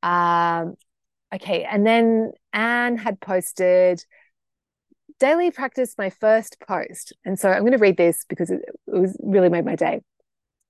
Um, 0.03 0.75
okay, 1.33 1.63
and 1.63 1.85
then 1.85 2.31
Anne 2.53 2.97
had 2.97 3.19
posted 3.19 4.03
daily 5.19 5.51
practice 5.51 5.95
my 5.97 6.09
first 6.09 6.57
post. 6.65 7.13
And 7.25 7.37
so 7.37 7.49
I'm 7.49 7.61
going 7.61 7.73
to 7.73 7.77
read 7.77 7.97
this 7.97 8.25
because 8.27 8.49
it, 8.49 8.61
it 8.87 8.99
was 8.99 9.17
really 9.21 9.49
made 9.49 9.65
my 9.65 9.75
day. 9.75 10.01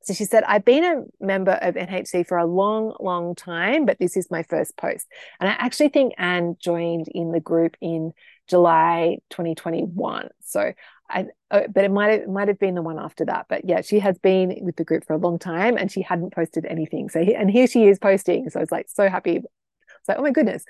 So 0.02 0.14
she 0.14 0.26
said, 0.26 0.44
I've 0.44 0.66
been 0.66 0.84
a 0.84 1.04
member 1.24 1.52
of 1.52 1.76
NHC 1.76 2.26
for 2.26 2.38
a 2.38 2.46
long, 2.46 2.96
long 3.00 3.36
time, 3.36 3.86
but 3.86 4.00
this 4.00 4.16
is 4.16 4.32
my 4.32 4.44
first 4.44 4.78
post. 4.78 5.06
And 5.40 5.50
I 5.50 5.54
actually 5.54 5.90
think 5.90 6.14
Anne 6.18 6.56
joined 6.60 7.08
in 7.10 7.32
the 7.32 7.42
group 7.42 7.76
in 7.82 8.14
July 8.48 9.18
2021. 9.30 10.30
So 10.42 10.74
I, 11.10 11.26
uh, 11.50 11.62
but 11.74 11.84
it 11.84 11.92
might 11.92 12.20
have, 12.20 12.30
might 12.30 12.48
have 12.48 12.60
been 12.60 12.76
the 12.76 12.82
one 12.82 13.00
after 13.00 13.26
that. 13.26 13.48
But 13.50 13.66
yeah, 13.66 13.82
she 13.82 14.00
has 14.00 14.18
been 14.20 14.56
with 14.62 14.76
the 14.76 14.84
group 14.84 15.06
for 15.06 15.14
a 15.14 15.18
long 15.18 15.40
time 15.40 15.78
and 15.78 15.92
she 15.92 16.02
hadn't 16.02 16.34
posted 16.34 16.66
anything. 16.66 17.10
So, 17.10 17.20
and 17.20 17.50
here 17.50 17.68
she 17.68 17.86
is 17.86 17.98
posting. 17.98 18.50
So 18.50 18.60
I 18.60 18.64
was 18.64 18.72
like, 18.72 18.88
so 18.90 19.10
happy. 19.10 19.38
It's 19.38 20.08
like, 20.08 20.20
oh 20.20 20.24
my 20.24 20.32
goodness. 20.32 20.64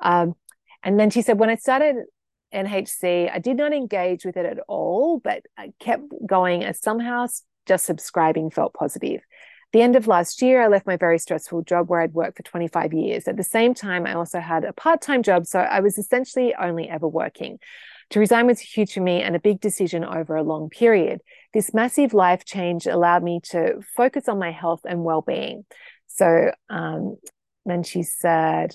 Um, 0.00 0.34
and 0.82 1.00
then 1.00 1.10
she 1.10 1.22
said, 1.22 1.38
when 1.38 1.50
I 1.50 1.56
started 1.56 1.96
NHC. 2.52 3.30
I 3.32 3.38
did 3.38 3.56
not 3.56 3.72
engage 3.72 4.24
with 4.24 4.36
it 4.36 4.46
at 4.46 4.58
all, 4.68 5.20
but 5.20 5.42
I 5.56 5.72
kept 5.78 6.04
going 6.26 6.64
as 6.64 6.80
somehow 6.80 7.26
just 7.66 7.86
subscribing 7.86 8.50
felt 8.50 8.74
positive. 8.74 9.20
The 9.72 9.82
end 9.82 9.96
of 9.96 10.06
last 10.06 10.40
year, 10.40 10.62
I 10.62 10.68
left 10.68 10.86
my 10.86 10.96
very 10.96 11.18
stressful 11.18 11.62
job 11.62 11.90
where 11.90 12.00
I'd 12.00 12.14
worked 12.14 12.38
for 12.38 12.42
25 12.42 12.94
years. 12.94 13.28
At 13.28 13.36
the 13.36 13.44
same 13.44 13.74
time, 13.74 14.06
I 14.06 14.14
also 14.14 14.40
had 14.40 14.64
a 14.64 14.72
part 14.72 15.02
time 15.02 15.22
job, 15.22 15.46
so 15.46 15.58
I 15.60 15.80
was 15.80 15.98
essentially 15.98 16.54
only 16.54 16.88
ever 16.88 17.06
working. 17.06 17.58
To 18.10 18.20
resign 18.20 18.46
was 18.46 18.60
huge 18.60 18.94
for 18.94 19.00
me 19.00 19.22
and 19.22 19.36
a 19.36 19.40
big 19.40 19.60
decision 19.60 20.04
over 20.04 20.34
a 20.34 20.42
long 20.42 20.70
period. 20.70 21.20
This 21.52 21.74
massive 21.74 22.14
life 22.14 22.44
change 22.44 22.86
allowed 22.86 23.22
me 23.22 23.40
to 23.50 23.80
focus 23.96 24.28
on 24.28 24.38
my 24.38 24.50
health 24.50 24.80
and 24.88 25.04
well 25.04 25.20
being. 25.20 25.64
So 26.06 26.52
um, 26.70 27.16
then 27.66 27.82
she 27.82 28.02
said 28.02 28.72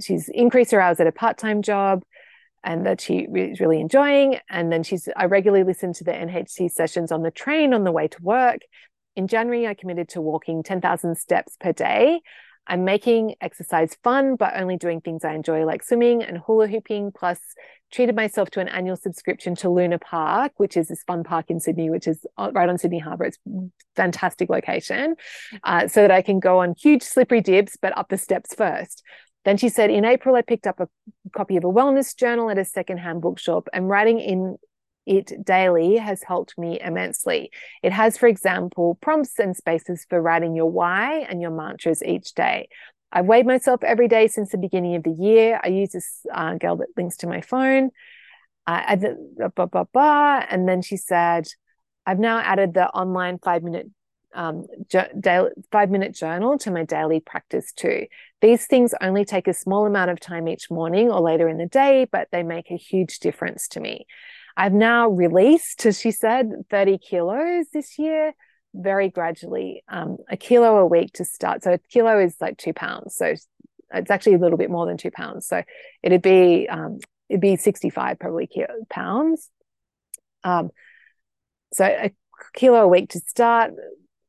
she's 0.00 0.28
increased 0.28 0.70
her 0.70 0.80
hours 0.80 1.00
at 1.00 1.06
a 1.06 1.12
part 1.12 1.38
time 1.38 1.62
job 1.62 2.02
and 2.64 2.86
that 2.86 3.00
she 3.00 3.18
is 3.18 3.60
really 3.60 3.80
enjoying. 3.80 4.38
And 4.48 4.72
then 4.72 4.82
she's, 4.82 5.08
I 5.16 5.26
regularly 5.26 5.64
listen 5.64 5.92
to 5.94 6.04
the 6.04 6.12
NHC 6.12 6.70
sessions 6.70 7.12
on 7.12 7.22
the 7.22 7.30
train 7.30 7.72
on 7.72 7.84
the 7.84 7.92
way 7.92 8.08
to 8.08 8.22
work. 8.22 8.60
In 9.14 9.28
January, 9.28 9.66
I 9.66 9.74
committed 9.74 10.08
to 10.10 10.20
walking 10.20 10.62
10,000 10.62 11.16
steps 11.16 11.56
per 11.60 11.72
day. 11.72 12.20
I'm 12.66 12.84
making 12.84 13.36
exercise 13.40 13.96
fun, 14.04 14.36
but 14.36 14.52
only 14.54 14.76
doing 14.76 15.00
things 15.00 15.24
I 15.24 15.34
enjoy, 15.34 15.64
like 15.64 15.82
swimming 15.82 16.22
and 16.22 16.38
hula 16.38 16.68
hooping, 16.68 17.12
plus 17.12 17.40
treated 17.90 18.14
myself 18.14 18.50
to 18.50 18.60
an 18.60 18.68
annual 18.68 18.96
subscription 18.96 19.54
to 19.56 19.70
Luna 19.70 19.98
Park, 19.98 20.52
which 20.56 20.76
is 20.76 20.88
this 20.88 21.02
fun 21.04 21.24
park 21.24 21.46
in 21.48 21.60
Sydney, 21.60 21.90
which 21.90 22.06
is 22.06 22.26
right 22.38 22.68
on 22.68 22.78
Sydney 22.78 22.98
Harbour. 22.98 23.24
It's 23.24 23.38
fantastic 23.96 24.50
location, 24.50 25.16
uh, 25.64 25.88
so 25.88 26.02
that 26.02 26.10
I 26.10 26.22
can 26.22 26.40
go 26.40 26.60
on 26.60 26.74
huge 26.78 27.02
slippery 27.02 27.40
dips, 27.40 27.76
but 27.80 27.96
up 27.96 28.08
the 28.08 28.18
steps 28.18 28.54
first. 28.54 29.02
Then 29.44 29.56
she 29.56 29.68
said, 29.68 29.90
in 29.90 30.04
April, 30.04 30.34
I 30.36 30.42
picked 30.42 30.66
up 30.66 30.80
a 30.80 30.88
copy 31.34 31.56
of 31.56 31.64
a 31.64 31.68
wellness 31.68 32.16
journal 32.16 32.50
at 32.50 32.58
a 32.58 32.64
secondhand 32.64 33.22
bookshop, 33.22 33.68
and 33.72 33.88
writing 33.88 34.20
in 34.20 34.56
it 35.06 35.32
daily 35.42 35.96
has 35.96 36.22
helped 36.22 36.58
me 36.58 36.78
immensely. 36.78 37.50
It 37.82 37.92
has, 37.92 38.18
for 38.18 38.26
example, 38.26 38.98
prompts 39.00 39.38
and 39.38 39.56
spaces 39.56 40.04
for 40.10 40.20
writing 40.20 40.54
your 40.54 40.70
why 40.70 41.20
and 41.30 41.40
your 41.40 41.50
mantras 41.50 42.02
each 42.02 42.34
day. 42.34 42.68
I've 43.10 43.26
weighed 43.26 43.46
myself 43.46 43.82
every 43.82 44.08
day 44.08 44.28
since 44.28 44.50
the 44.50 44.58
beginning 44.58 44.96
of 44.96 45.02
the 45.02 45.16
year. 45.18 45.60
I 45.62 45.68
use 45.68 45.90
this 45.90 46.26
uh, 46.32 46.54
girl 46.54 46.76
that 46.76 46.88
links 46.96 47.16
to 47.18 47.26
my 47.26 47.40
phone. 47.40 47.90
Uh, 48.66 48.96
blah, 49.56 49.66
blah, 49.66 49.84
blah. 49.84 50.44
And 50.50 50.68
then 50.68 50.82
she 50.82 50.98
said, 50.98 51.48
I've 52.04 52.18
now 52.18 52.38
added 52.38 52.74
the 52.74 52.88
online 52.88 53.38
five 53.38 53.62
minute 53.62 53.86
um, 54.34 54.66
daily, 55.18 55.50
five 55.72 55.90
minute 55.90 56.14
journal 56.14 56.58
to 56.58 56.70
my 56.70 56.84
daily 56.84 57.20
practice 57.20 57.72
too. 57.72 58.06
These 58.40 58.66
things 58.66 58.94
only 59.00 59.24
take 59.24 59.48
a 59.48 59.54
small 59.54 59.86
amount 59.86 60.10
of 60.10 60.20
time 60.20 60.48
each 60.48 60.70
morning 60.70 61.10
or 61.10 61.20
later 61.20 61.48
in 61.48 61.56
the 61.56 61.66
day, 61.66 62.06
but 62.10 62.28
they 62.30 62.42
make 62.42 62.70
a 62.70 62.76
huge 62.76 63.20
difference 63.20 63.68
to 63.68 63.80
me. 63.80 64.06
I've 64.56 64.72
now 64.72 65.08
released, 65.08 65.86
as 65.86 66.00
she 66.00 66.10
said, 66.10 66.50
30 66.68 66.98
kilos 66.98 67.66
this 67.72 67.98
year, 67.98 68.34
very 68.74 69.08
gradually, 69.08 69.82
um, 69.88 70.18
a 70.28 70.36
kilo 70.36 70.78
a 70.78 70.86
week 70.86 71.12
to 71.14 71.24
start. 71.24 71.62
So 71.62 71.72
a 71.72 71.78
kilo 71.78 72.18
is 72.18 72.36
like 72.40 72.58
two 72.58 72.72
pounds. 72.72 73.16
So 73.16 73.34
it's 73.94 74.10
actually 74.10 74.34
a 74.34 74.38
little 74.38 74.58
bit 74.58 74.70
more 74.70 74.86
than 74.86 74.96
two 74.96 75.10
pounds. 75.10 75.46
So 75.46 75.62
it'd 76.02 76.22
be, 76.22 76.68
um, 76.68 76.98
it'd 77.28 77.40
be 77.40 77.56
65 77.56 78.18
probably 78.18 78.46
kilo, 78.46 78.68
pounds. 78.90 79.50
Um, 80.44 80.70
so 81.72 81.84
a 81.84 82.12
kilo 82.54 82.82
a 82.82 82.88
week 82.88 83.10
to 83.10 83.20
start, 83.20 83.72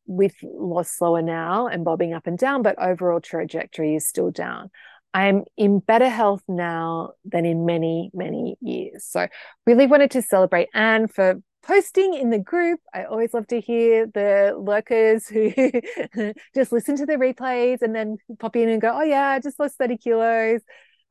with 0.10 0.34
loss 0.44 0.90
slower 0.90 1.22
now 1.22 1.68
and 1.68 1.86
bobbing 1.86 2.14
up 2.14 2.26
and 2.26 2.38
down, 2.38 2.64
but 2.64 2.82
overall 2.82 3.22
trajectory 3.22 3.96
is 3.96 4.08
still 4.08 4.32
down. 4.32 4.72
I'm 5.14 5.44
in 5.56 5.80
better 5.80 6.10
health 6.10 6.44
now 6.48 7.12
than 7.26 7.46
in 7.46 7.66
many, 7.66 8.10
many 8.14 8.58
years. 8.60 9.06
So, 9.06 9.28
really 9.66 9.86
wanted 9.86 10.12
to 10.12 10.22
celebrate 10.22 10.70
Anne 10.74 11.08
for 11.08 11.42
posting 11.64 12.14
in 12.14 12.30
the 12.30 12.40
group. 12.40 12.80
I 12.94 13.04
always 13.04 13.34
love 13.34 13.48
to 13.48 13.60
hear 13.60 14.08
the 14.08 14.56
lurkers 14.58 15.28
who 15.28 15.52
just 16.56 16.72
listen 16.72 16.96
to 16.98 17.06
the 17.06 17.14
replays 17.14 17.82
and 17.82 17.94
then 17.94 18.18
pop 18.40 18.56
in 18.56 18.70
and 18.70 18.82
go, 18.82 18.92
Oh, 18.94 19.04
yeah, 19.04 19.30
I 19.30 19.40
just 19.40 19.60
lost 19.60 19.78
30 19.78 19.98
kilos 19.98 20.62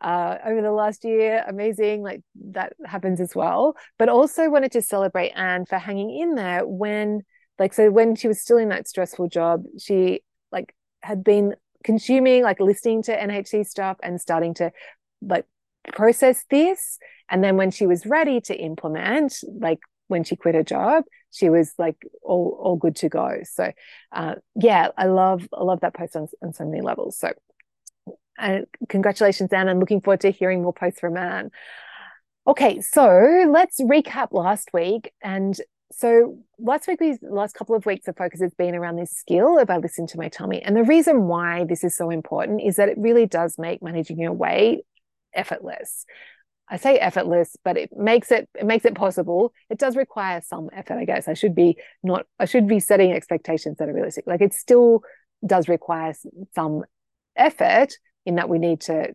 uh, 0.00 0.36
over 0.44 0.62
the 0.62 0.72
last 0.72 1.04
year. 1.04 1.44
Amazing. 1.46 2.02
Like 2.02 2.22
that 2.52 2.74
happens 2.84 3.20
as 3.20 3.34
well. 3.34 3.76
But 3.98 4.08
also 4.08 4.48
wanted 4.48 4.72
to 4.72 4.82
celebrate 4.82 5.30
Anne 5.30 5.66
for 5.66 5.78
hanging 5.78 6.16
in 6.18 6.34
there 6.34 6.66
when 6.66 7.22
like 7.58 7.72
so 7.72 7.90
when 7.90 8.14
she 8.14 8.28
was 8.28 8.40
still 8.40 8.58
in 8.58 8.68
that 8.68 8.88
stressful 8.88 9.28
job 9.28 9.64
she 9.78 10.20
like 10.52 10.74
had 11.02 11.24
been 11.24 11.54
consuming 11.84 12.42
like 12.42 12.60
listening 12.60 13.02
to 13.02 13.16
nhc 13.16 13.66
stuff 13.66 13.96
and 14.02 14.20
starting 14.20 14.54
to 14.54 14.70
like 15.22 15.46
process 15.92 16.44
this 16.50 16.98
and 17.30 17.42
then 17.42 17.56
when 17.56 17.70
she 17.70 17.86
was 17.86 18.06
ready 18.06 18.40
to 18.40 18.54
implement 18.54 19.38
like 19.60 19.80
when 20.08 20.24
she 20.24 20.36
quit 20.36 20.54
her 20.54 20.62
job 20.62 21.04
she 21.30 21.50
was 21.50 21.72
like 21.78 21.96
all 22.22 22.58
all 22.60 22.76
good 22.76 22.96
to 22.96 23.08
go. 23.08 23.40
So 23.44 23.72
uh, 24.12 24.34
yeah 24.54 24.88
i 24.96 25.06
love 25.06 25.46
i 25.52 25.62
love 25.62 25.80
that 25.80 25.94
post 25.94 26.16
on, 26.16 26.28
on 26.42 26.52
so 26.52 26.64
many 26.64 26.80
levels. 26.80 27.18
So 27.18 27.32
and 28.38 28.66
congratulations 28.88 29.52
anne 29.52 29.68
and 29.68 29.80
looking 29.80 30.00
forward 30.00 30.20
to 30.20 30.30
hearing 30.30 30.62
more 30.62 30.72
posts 30.72 31.00
from 31.00 31.16
anne. 31.16 31.50
Okay 32.46 32.80
so 32.80 33.46
let's 33.50 33.80
recap 33.80 34.28
last 34.32 34.70
week. 34.72 35.12
And 35.22 35.58
so 35.90 36.38
last 36.58 36.86
week, 36.86 36.98
these 36.98 37.18
last 37.22 37.54
couple 37.54 37.74
of 37.74 37.86
weeks, 37.86 38.04
the 38.04 38.12
focus 38.12 38.42
has 38.42 38.52
been 38.52 38.74
around 38.74 38.96
this 38.96 39.10
skill 39.10 39.58
of 39.58 39.70
I 39.70 39.78
listen 39.78 40.06
to 40.08 40.18
my 40.18 40.28
tummy. 40.28 40.60
And 40.62 40.76
the 40.76 40.84
reason 40.84 41.24
why 41.28 41.64
this 41.64 41.82
is 41.82 41.96
so 41.96 42.10
important 42.10 42.60
is 42.60 42.76
that 42.76 42.90
it 42.90 42.98
really 42.98 43.24
does 43.24 43.56
make 43.56 43.82
managing 43.82 44.18
your 44.18 44.32
weight 44.32 44.80
effortless. 45.34 46.04
I 46.70 46.76
say 46.76 46.98
effortless, 46.98 47.56
but 47.64 47.76
it 47.76 47.90
makes 47.96 48.30
it 48.30 48.48
it 48.54 48.66
makes 48.66 48.84
it 48.84 48.94
possible. 48.94 49.52
It 49.70 49.78
does 49.78 49.96
require 49.96 50.42
some 50.44 50.68
effort, 50.72 50.98
I 50.98 51.04
guess. 51.04 51.28
I 51.28 51.34
should 51.34 51.54
be 51.54 51.76
not 52.02 52.26
I 52.38 52.44
should 52.44 52.68
be 52.68 52.80
setting 52.80 53.12
expectations 53.12 53.78
that 53.78 53.88
are 53.88 53.94
realistic. 53.94 54.24
Like 54.26 54.42
it 54.42 54.54
still 54.54 55.02
does 55.46 55.68
require 55.68 56.14
some 56.54 56.84
effort 57.36 57.94
in 58.26 58.34
that 58.36 58.48
we 58.48 58.58
need 58.58 58.80
to 58.82 59.14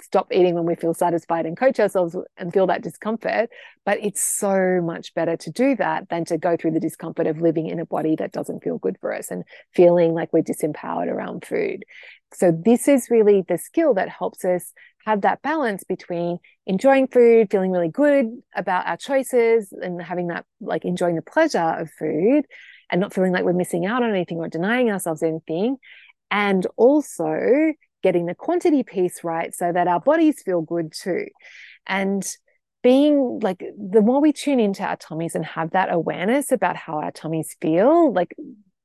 stop 0.00 0.28
eating 0.32 0.54
when 0.54 0.64
we 0.64 0.74
feel 0.74 0.94
satisfied 0.94 1.46
and 1.46 1.56
coach 1.56 1.80
ourselves 1.80 2.16
and 2.36 2.52
feel 2.52 2.66
that 2.66 2.82
discomfort. 2.82 3.50
But 3.84 3.98
it's 4.02 4.22
so 4.22 4.80
much 4.82 5.14
better 5.14 5.36
to 5.36 5.50
do 5.50 5.76
that 5.76 6.08
than 6.08 6.24
to 6.26 6.38
go 6.38 6.56
through 6.56 6.72
the 6.72 6.80
discomfort 6.80 7.26
of 7.26 7.40
living 7.40 7.66
in 7.66 7.80
a 7.80 7.86
body 7.86 8.16
that 8.16 8.32
doesn't 8.32 8.62
feel 8.62 8.78
good 8.78 8.96
for 9.00 9.14
us 9.14 9.30
and 9.30 9.44
feeling 9.74 10.14
like 10.14 10.32
we're 10.32 10.42
disempowered 10.42 11.08
around 11.08 11.44
food. 11.44 11.84
So, 12.34 12.52
this 12.52 12.88
is 12.88 13.08
really 13.10 13.44
the 13.46 13.58
skill 13.58 13.94
that 13.94 14.08
helps 14.08 14.44
us 14.44 14.72
have 15.08 15.22
that 15.22 15.40
balance 15.40 15.84
between 15.84 16.38
enjoying 16.66 17.06
food, 17.06 17.50
feeling 17.50 17.70
really 17.70 17.88
good 17.88 18.26
about 18.54 18.86
our 18.86 18.96
choices, 18.98 19.72
and 19.72 20.02
having 20.02 20.26
that 20.28 20.44
like 20.60 20.84
enjoying 20.84 21.16
the 21.16 21.22
pleasure 21.22 21.58
of 21.58 21.90
food 21.98 22.44
and 22.90 23.00
not 23.00 23.14
feeling 23.14 23.32
like 23.32 23.44
we're 23.44 23.54
missing 23.54 23.86
out 23.86 24.02
on 24.02 24.10
anything 24.10 24.36
or 24.38 24.48
denying 24.48 24.90
ourselves 24.90 25.22
anything. 25.22 25.78
And 26.30 26.66
also 26.76 27.72
getting 28.02 28.26
the 28.26 28.34
quantity 28.34 28.82
piece 28.82 29.24
right 29.24 29.54
so 29.54 29.72
that 29.72 29.88
our 29.88 29.98
bodies 29.98 30.42
feel 30.42 30.60
good 30.60 30.92
too. 30.92 31.26
And 31.86 32.22
being 32.82 33.40
like 33.42 33.64
the 33.78 34.02
more 34.02 34.20
we 34.20 34.32
tune 34.32 34.60
into 34.60 34.82
our 34.84 34.96
tummies 34.96 35.34
and 35.34 35.44
have 35.44 35.70
that 35.70 35.90
awareness 35.90 36.52
about 36.52 36.76
how 36.76 36.98
our 36.98 37.12
tummies 37.12 37.56
feel, 37.62 38.12
like 38.12 38.34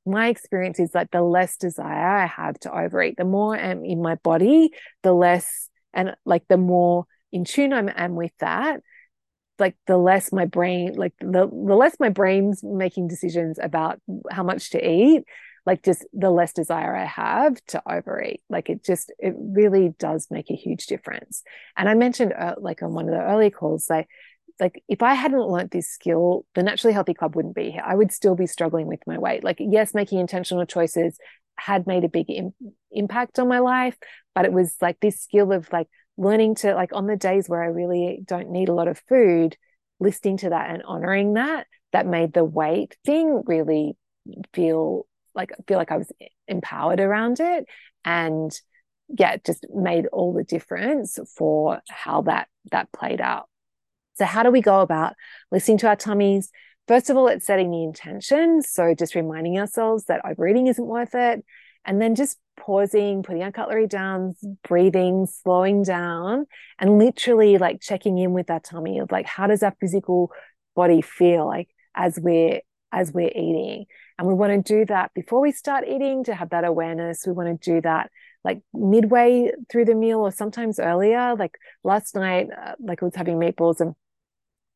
my 0.06 0.28
experience 0.28 0.80
is 0.80 0.94
like 0.94 1.10
the 1.10 1.22
less 1.22 1.58
desire 1.58 2.16
I 2.16 2.26
have 2.26 2.58
to 2.60 2.74
overeat, 2.74 3.16
the 3.18 3.24
more 3.24 3.54
I'm 3.56 3.84
in 3.84 4.00
my 4.00 4.14
body, 4.16 4.70
the 5.02 5.12
less 5.12 5.68
and 5.94 6.16
like 6.24 6.46
the 6.48 6.56
more 6.56 7.06
in 7.32 7.44
tune 7.44 7.72
I 7.72 7.92
am 8.04 8.14
with 8.14 8.32
that, 8.40 8.80
like 9.58 9.76
the 9.86 9.96
less 9.96 10.32
my 10.32 10.46
brain, 10.46 10.94
like 10.94 11.14
the, 11.20 11.48
the 11.48 11.76
less 11.76 11.96
my 11.98 12.08
brain's 12.08 12.62
making 12.62 13.08
decisions 13.08 13.58
about 13.62 14.00
how 14.30 14.42
much 14.42 14.70
to 14.70 14.84
eat, 14.84 15.24
like 15.64 15.82
just 15.82 16.04
the 16.12 16.30
less 16.30 16.52
desire 16.52 16.94
I 16.94 17.04
have 17.04 17.56
to 17.68 17.82
overeat. 17.90 18.42
Like 18.50 18.68
it 18.68 18.84
just, 18.84 19.12
it 19.18 19.34
really 19.38 19.94
does 19.98 20.28
make 20.30 20.50
a 20.50 20.56
huge 20.56 20.86
difference. 20.86 21.42
And 21.76 21.88
I 21.88 21.94
mentioned 21.94 22.32
uh, 22.32 22.56
like 22.58 22.82
on 22.82 22.92
one 22.92 23.08
of 23.08 23.14
the 23.14 23.22
early 23.22 23.50
calls, 23.50 23.88
like, 23.88 24.08
like 24.60 24.82
if 24.88 25.02
I 25.02 25.14
hadn't 25.14 25.48
learned 25.48 25.70
this 25.70 25.90
skill, 25.90 26.46
the 26.54 26.62
Naturally 26.62 26.94
Healthy 26.94 27.14
Club 27.14 27.34
wouldn't 27.34 27.56
be 27.56 27.72
here. 27.72 27.82
I 27.84 27.94
would 27.96 28.12
still 28.12 28.36
be 28.36 28.46
struggling 28.46 28.86
with 28.86 29.00
my 29.06 29.18
weight. 29.18 29.42
Like, 29.42 29.56
yes, 29.58 29.94
making 29.94 30.20
intentional 30.20 30.64
choices 30.66 31.18
had 31.56 31.86
made 31.86 32.04
a 32.04 32.08
big 32.08 32.30
Im- 32.30 32.54
impact 32.90 33.38
on 33.38 33.48
my 33.48 33.60
life, 33.60 33.96
but 34.34 34.44
it 34.44 34.52
was 34.52 34.76
like 34.80 34.98
this 35.00 35.20
skill 35.20 35.52
of 35.52 35.70
like 35.72 35.88
learning 36.16 36.54
to 36.56 36.74
like 36.74 36.92
on 36.92 37.06
the 37.06 37.16
days 37.16 37.48
where 37.48 37.62
I 37.62 37.66
really 37.66 38.20
don't 38.24 38.50
need 38.50 38.68
a 38.68 38.74
lot 38.74 38.88
of 38.88 39.02
food, 39.08 39.56
listening 40.00 40.38
to 40.38 40.50
that 40.50 40.70
and 40.70 40.82
honoring 40.82 41.34
that, 41.34 41.66
that 41.92 42.06
made 42.06 42.32
the 42.32 42.44
weight 42.44 42.96
thing 43.04 43.42
really 43.46 43.96
feel 44.52 45.06
like 45.34 45.52
feel 45.66 45.78
like 45.78 45.92
I 45.92 45.96
was 45.96 46.10
empowered 46.46 47.00
around 47.00 47.40
it. 47.40 47.66
And 48.04 48.52
yeah, 49.08 49.36
just 49.44 49.66
made 49.74 50.06
all 50.06 50.32
the 50.32 50.44
difference 50.44 51.18
for 51.36 51.80
how 51.88 52.22
that 52.22 52.48
that 52.70 52.92
played 52.92 53.20
out. 53.20 53.48
So 54.14 54.24
how 54.24 54.42
do 54.42 54.50
we 54.50 54.60
go 54.60 54.80
about 54.80 55.14
listening 55.50 55.78
to 55.78 55.88
our 55.88 55.96
tummies? 55.96 56.50
First 56.86 57.08
of 57.08 57.16
all, 57.16 57.28
it's 57.28 57.46
setting 57.46 57.70
the 57.70 57.82
intention. 57.82 58.62
So 58.62 58.94
just 58.94 59.14
reminding 59.14 59.58
ourselves 59.58 60.04
that 60.04 60.20
overeating 60.24 60.66
isn't 60.66 60.84
worth 60.84 61.14
it. 61.14 61.44
And 61.86 62.00
then 62.00 62.14
just 62.14 62.38
pausing, 62.56 63.22
putting 63.22 63.42
our 63.42 63.52
cutlery 63.52 63.86
down, 63.86 64.34
breathing, 64.66 65.26
slowing 65.26 65.82
down, 65.82 66.46
and 66.78 66.98
literally 66.98 67.58
like 67.58 67.80
checking 67.80 68.18
in 68.18 68.32
with 68.32 68.50
our 68.50 68.60
tummy 68.60 68.98
of 68.98 69.12
like, 69.12 69.26
how 69.26 69.46
does 69.46 69.62
our 69.62 69.74
physical 69.80 70.30
body 70.74 71.02
feel 71.02 71.46
like 71.46 71.68
as 71.94 72.18
we're 72.20 72.60
as 72.92 73.12
we're 73.12 73.28
eating? 73.28 73.86
And 74.18 74.28
we 74.28 74.34
want 74.34 74.52
to 74.52 74.74
do 74.76 74.86
that 74.86 75.12
before 75.14 75.40
we 75.40 75.52
start 75.52 75.84
eating 75.86 76.24
to 76.24 76.34
have 76.34 76.50
that 76.50 76.64
awareness. 76.64 77.26
We 77.26 77.32
want 77.32 77.60
to 77.60 77.72
do 77.72 77.80
that 77.82 78.10
like 78.44 78.60
midway 78.72 79.50
through 79.70 79.86
the 79.86 79.94
meal 79.94 80.20
or 80.20 80.30
sometimes 80.30 80.78
earlier. 80.78 81.34
Like 81.34 81.58
last 81.82 82.14
night, 82.14 82.48
uh, 82.56 82.74
like 82.78 83.02
I 83.02 83.06
was 83.06 83.14
having 83.14 83.36
meatballs 83.36 83.80
and 83.80 83.94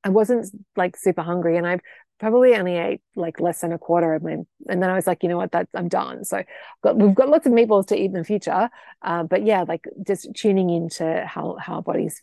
I 0.05 0.11
wasn't 0.11 0.47
like 0.77 0.97
super 0.97 1.23
hungry 1.23 1.57
and 1.57 1.67
I 1.67 1.81
probably 2.19 2.57
only 2.57 2.77
ate 2.77 3.01
like 3.15 3.41
less 3.41 3.61
than 3.61 3.73
a 3.73 3.79
quarter 3.79 4.15
of 4.15 4.23
my 4.23 4.39
and 4.69 4.83
then 4.83 4.91
I 4.91 4.95
was 4.95 5.07
like 5.07 5.23
you 5.23 5.29
know 5.29 5.37
what? 5.37 5.53
That's 5.53 5.71
I'm 5.75 5.89
done. 5.89 6.25
So 6.25 6.43
got, 6.83 6.97
we've 6.97 7.15
got 7.15 7.29
lots 7.29 7.47
of 7.47 7.53
meatballs 7.53 7.87
to 7.89 7.97
eat 7.97 8.07
in 8.07 8.13
the 8.13 8.25
future 8.25 8.71
uh, 9.03 9.23
but 9.23 9.45
yeah 9.45 9.65
like 9.67 9.85
just 10.07 10.29
tuning 10.35 10.71
into 10.71 11.25
how 11.27 11.57
how 11.61 11.77
our 11.77 11.83
body's 11.83 12.21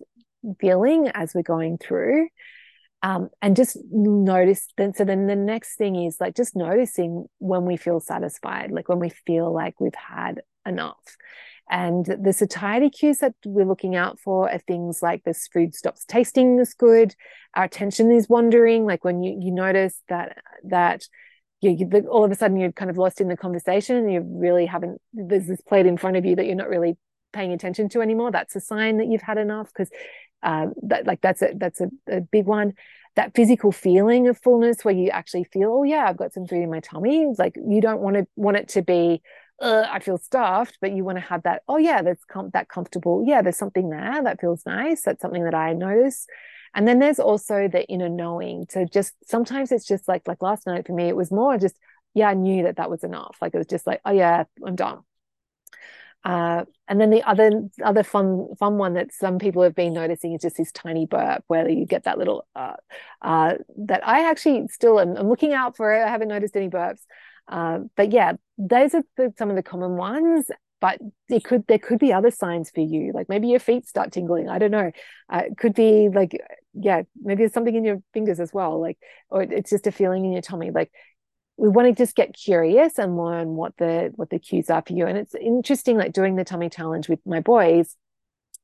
feeling 0.59 1.09
as 1.13 1.33
we're 1.33 1.41
going 1.41 1.77
through 1.77 2.27
um, 3.01 3.29
and 3.41 3.55
just 3.55 3.77
notice 3.91 4.67
then 4.77 4.93
so 4.93 5.05
then 5.05 5.27
the 5.27 5.35
next 5.35 5.75
thing 5.75 5.95
is 5.95 6.17
like 6.19 6.35
just 6.35 6.55
noticing 6.55 7.25
when 7.39 7.65
we 7.65 7.77
feel 7.77 7.99
satisfied 7.99 8.71
like 8.71 8.89
when 8.89 8.99
we 8.99 9.09
feel 9.09 9.53
like 9.53 9.79
we've 9.79 9.95
had 9.95 10.41
enough 10.65 11.17
and 11.69 12.05
the 12.05 12.33
satiety 12.33 12.89
cues 12.89 13.19
that 13.19 13.33
we're 13.45 13.65
looking 13.65 13.95
out 13.95 14.19
for 14.19 14.49
are 14.51 14.59
things 14.59 15.01
like 15.01 15.23
this 15.23 15.47
food 15.47 15.73
stops 15.73 16.05
tasting 16.05 16.59
as 16.59 16.73
good, 16.73 17.15
our 17.55 17.63
attention 17.63 18.11
is 18.11 18.29
wandering, 18.29 18.85
like 18.85 19.03
when 19.03 19.23
you, 19.23 19.37
you 19.39 19.51
notice 19.51 20.01
that 20.09 20.37
that 20.65 21.07
you, 21.61 21.71
you, 21.71 22.07
all 22.07 22.23
of 22.23 22.31
a 22.31 22.35
sudden 22.35 22.57
you're 22.57 22.71
kind 22.71 22.91
of 22.91 22.97
lost 22.97 23.19
in 23.19 23.27
the 23.27 23.37
conversation 23.37 23.95
and 23.95 24.11
you 24.11 24.21
really 24.23 24.67
haven't 24.67 25.01
there's 25.13 25.47
this 25.47 25.61
plate 25.61 25.87
in 25.87 25.97
front 25.97 26.17
of 26.17 26.25
you 26.25 26.35
that 26.35 26.45
you're 26.45 26.55
not 26.55 26.69
really 26.69 26.97
paying 27.33 27.51
attention 27.51 27.89
to 27.89 28.01
anymore. 28.01 28.31
That's 28.31 28.55
a 28.55 28.61
sign 28.61 28.97
that 28.97 29.07
you've 29.07 29.21
had 29.21 29.37
enough 29.37 29.69
because 29.73 29.89
um, 30.43 30.73
that 30.83 31.07
like 31.07 31.21
that's 31.21 31.41
a 31.41 31.53
that's 31.55 31.81
a, 31.81 31.89
a 32.07 32.21
big 32.21 32.45
one 32.45 32.73
that 33.15 33.33
physical 33.33 33.71
feeling 33.71 34.27
of 34.27 34.37
fullness 34.37 34.83
where 34.83 34.93
you 34.93 35.09
actually 35.09 35.45
feel 35.45 35.71
oh 35.71 35.83
yeah 35.83 36.05
i've 36.07 36.17
got 36.17 36.33
some 36.33 36.45
food 36.45 36.61
in 36.61 36.69
my 36.69 36.81
tummy 36.81 37.25
like 37.37 37.55
you 37.55 37.81
don't 37.81 38.01
want 38.01 38.15
to 38.15 38.27
want 38.35 38.57
it 38.57 38.67
to 38.67 38.81
be 38.81 39.21
uh, 39.23 39.23
I 39.61 39.99
feel 39.99 40.17
stuffed, 40.17 40.77
but 40.81 40.91
you 40.91 41.03
want 41.05 41.17
to 41.17 41.23
have 41.23 41.43
that, 41.43 41.63
oh 41.67 41.77
yeah, 41.77 42.01
that's 42.01 42.23
com- 42.25 42.49
that 42.53 42.67
comfortable. 42.67 43.23
Yeah, 43.25 43.41
there's 43.41 43.57
something 43.57 43.89
there 43.89 44.21
that 44.23 44.41
feels 44.41 44.65
nice. 44.65 45.01
That's 45.03 45.21
something 45.21 45.43
that 45.45 45.55
I 45.55 45.73
notice. 45.73 46.27
And 46.73 46.85
then 46.87 46.99
there's 46.99 47.19
also 47.19 47.69
the 47.69 47.85
inner 47.87 48.09
knowing 48.09 48.65
So 48.69 48.83
just 48.85 49.13
sometimes 49.25 49.71
it's 49.71 49.85
just 49.87 50.07
like 50.09 50.27
like 50.27 50.41
last 50.41 50.67
night 50.67 50.85
for 50.85 50.93
me, 50.93 51.05
it 51.07 51.15
was 51.15 51.31
more 51.31 51.57
just 51.57 51.77
yeah, 52.13 52.29
I 52.29 52.33
knew 52.33 52.63
that 52.63 52.77
that 52.77 52.89
was 52.89 53.03
enough. 53.03 53.37
Like 53.41 53.53
it 53.55 53.57
was 53.57 53.67
just 53.67 53.87
like 53.87 54.01
oh 54.05 54.11
yeah, 54.11 54.43
I'm 54.65 54.75
done. 54.75 54.99
Uh, 56.23 56.65
and 56.87 56.99
then 56.99 57.11
the 57.11 57.21
other 57.23 57.51
other 57.83 58.01
fun 58.03 58.47
fun 58.59 58.77
one 58.79 58.93
that 58.95 59.13
some 59.13 59.37
people 59.37 59.61
have 59.61 59.75
been 59.75 59.93
noticing 59.93 60.33
is 60.33 60.41
just 60.41 60.57
this 60.57 60.71
tiny 60.71 61.05
burp 61.05 61.43
where 61.47 61.69
you 61.69 61.85
get 61.85 62.03
that 62.05 62.17
little 62.17 62.47
uh, 62.55 62.73
uh, 63.21 63.53
that 63.77 64.05
I 64.07 64.27
actually 64.29 64.67
still 64.69 64.99
am 64.99 65.15
I'm 65.17 65.29
looking 65.29 65.53
out 65.53 65.77
for 65.77 65.93
it. 65.93 66.03
I 66.03 66.09
haven't 66.09 66.29
noticed 66.29 66.55
any 66.57 66.67
burps, 66.67 67.01
uh, 67.47 67.79
but 67.95 68.11
yeah, 68.11 68.33
those 68.57 68.93
are 68.93 69.03
the, 69.17 69.33
some 69.37 69.49
of 69.49 69.55
the 69.55 69.63
common 69.63 69.97
ones. 69.97 70.49
But 70.81 70.99
it 71.29 71.43
could 71.43 71.65
there 71.67 71.79
could 71.79 71.99
be 71.99 72.13
other 72.13 72.29
signs 72.29 72.69
for 72.69 72.81
you, 72.81 73.11
like 73.13 73.29
maybe 73.29 73.47
your 73.47 73.59
feet 73.59 73.87
start 73.87 74.11
tingling. 74.11 74.49
I 74.49 74.59
don't 74.59 74.71
know. 74.71 74.91
Uh, 75.31 75.43
it 75.45 75.57
could 75.57 75.73
be 75.73 76.09
like 76.09 76.37
yeah, 76.73 77.03
maybe 77.21 77.43
there's 77.43 77.53
something 77.53 77.73
in 77.73 77.85
your 77.85 78.01
fingers 78.13 78.39
as 78.39 78.53
well, 78.53 78.79
like 78.81 78.97
or 79.29 79.41
it's 79.41 79.69
just 79.69 79.87
a 79.87 79.91
feeling 79.91 80.25
in 80.25 80.33
your 80.33 80.41
tummy. 80.41 80.71
Like 80.71 80.91
we 81.57 81.69
want 81.69 81.87
to 81.87 81.93
just 81.93 82.15
get 82.15 82.35
curious 82.35 82.99
and 82.99 83.17
learn 83.17 83.55
what 83.55 83.75
the 83.77 84.11
what 84.15 84.29
the 84.29 84.39
cues 84.39 84.69
are 84.69 84.83
for 84.85 84.93
you. 84.93 85.07
And 85.07 85.17
it's 85.17 85.33
interesting, 85.33 85.97
like 85.97 86.11
doing 86.11 86.35
the 86.35 86.43
tummy 86.43 86.69
challenge 86.69 87.07
with 87.07 87.19
my 87.25 87.39
boys. 87.39 87.95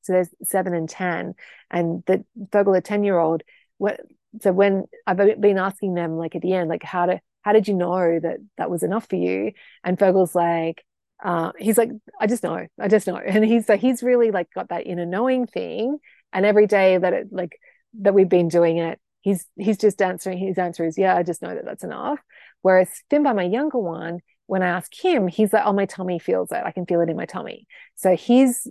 So 0.02 0.12
there's 0.12 0.28
seven 0.44 0.74
and 0.74 0.88
ten, 0.88 1.34
and 1.70 2.02
the 2.06 2.24
Fergal, 2.50 2.76
a 2.76 2.80
ten 2.80 3.04
year 3.04 3.18
old. 3.18 3.42
What 3.78 4.00
so 4.42 4.52
when 4.52 4.84
I've 5.06 5.16
been 5.16 5.58
asking 5.58 5.94
them 5.94 6.16
like 6.16 6.34
at 6.36 6.42
the 6.42 6.52
end, 6.52 6.68
like 6.68 6.82
how 6.82 7.06
to 7.06 7.20
how 7.42 7.52
did 7.52 7.68
you 7.68 7.74
know 7.74 8.18
that 8.20 8.38
that 8.56 8.70
was 8.70 8.82
enough 8.82 9.08
for 9.08 9.16
you? 9.16 9.52
And 9.84 9.98
Fergal's 9.98 10.34
like, 10.34 10.84
uh, 11.22 11.52
he's 11.58 11.78
like, 11.78 11.90
I 12.20 12.26
just 12.26 12.42
know, 12.42 12.66
I 12.80 12.88
just 12.88 13.06
know. 13.06 13.16
And 13.24 13.44
he's 13.44 13.66
so 13.66 13.76
he's 13.76 14.02
really 14.02 14.30
like 14.30 14.48
got 14.54 14.68
that 14.68 14.86
inner 14.86 15.06
knowing 15.06 15.46
thing. 15.46 15.98
And 16.32 16.46
every 16.46 16.66
day 16.66 16.98
that 16.98 17.12
it 17.12 17.28
like 17.30 17.58
that 18.00 18.14
we've 18.14 18.28
been 18.28 18.48
doing 18.48 18.78
it, 18.78 19.00
he's 19.20 19.46
he's 19.56 19.78
just 19.78 20.00
answering. 20.02 20.38
His 20.38 20.58
answer 20.58 20.84
is, 20.84 20.98
yeah, 20.98 21.16
I 21.16 21.22
just 21.22 21.42
know 21.42 21.54
that 21.54 21.64
that's 21.64 21.84
enough. 21.84 22.18
Whereas 22.62 22.88
finn 23.10 23.22
by 23.22 23.32
my 23.32 23.44
younger 23.44 23.78
one, 23.78 24.20
when 24.46 24.62
I 24.62 24.68
ask 24.68 24.92
him, 24.92 25.28
he's 25.28 25.52
like, 25.52 25.62
oh, 25.64 25.72
my 25.72 25.86
tummy 25.86 26.18
feels 26.18 26.50
it. 26.50 26.62
I 26.64 26.72
can 26.72 26.84
feel 26.84 27.00
it 27.00 27.08
in 27.08 27.16
my 27.16 27.26
tummy. 27.26 27.66
So 27.94 28.16
his 28.16 28.66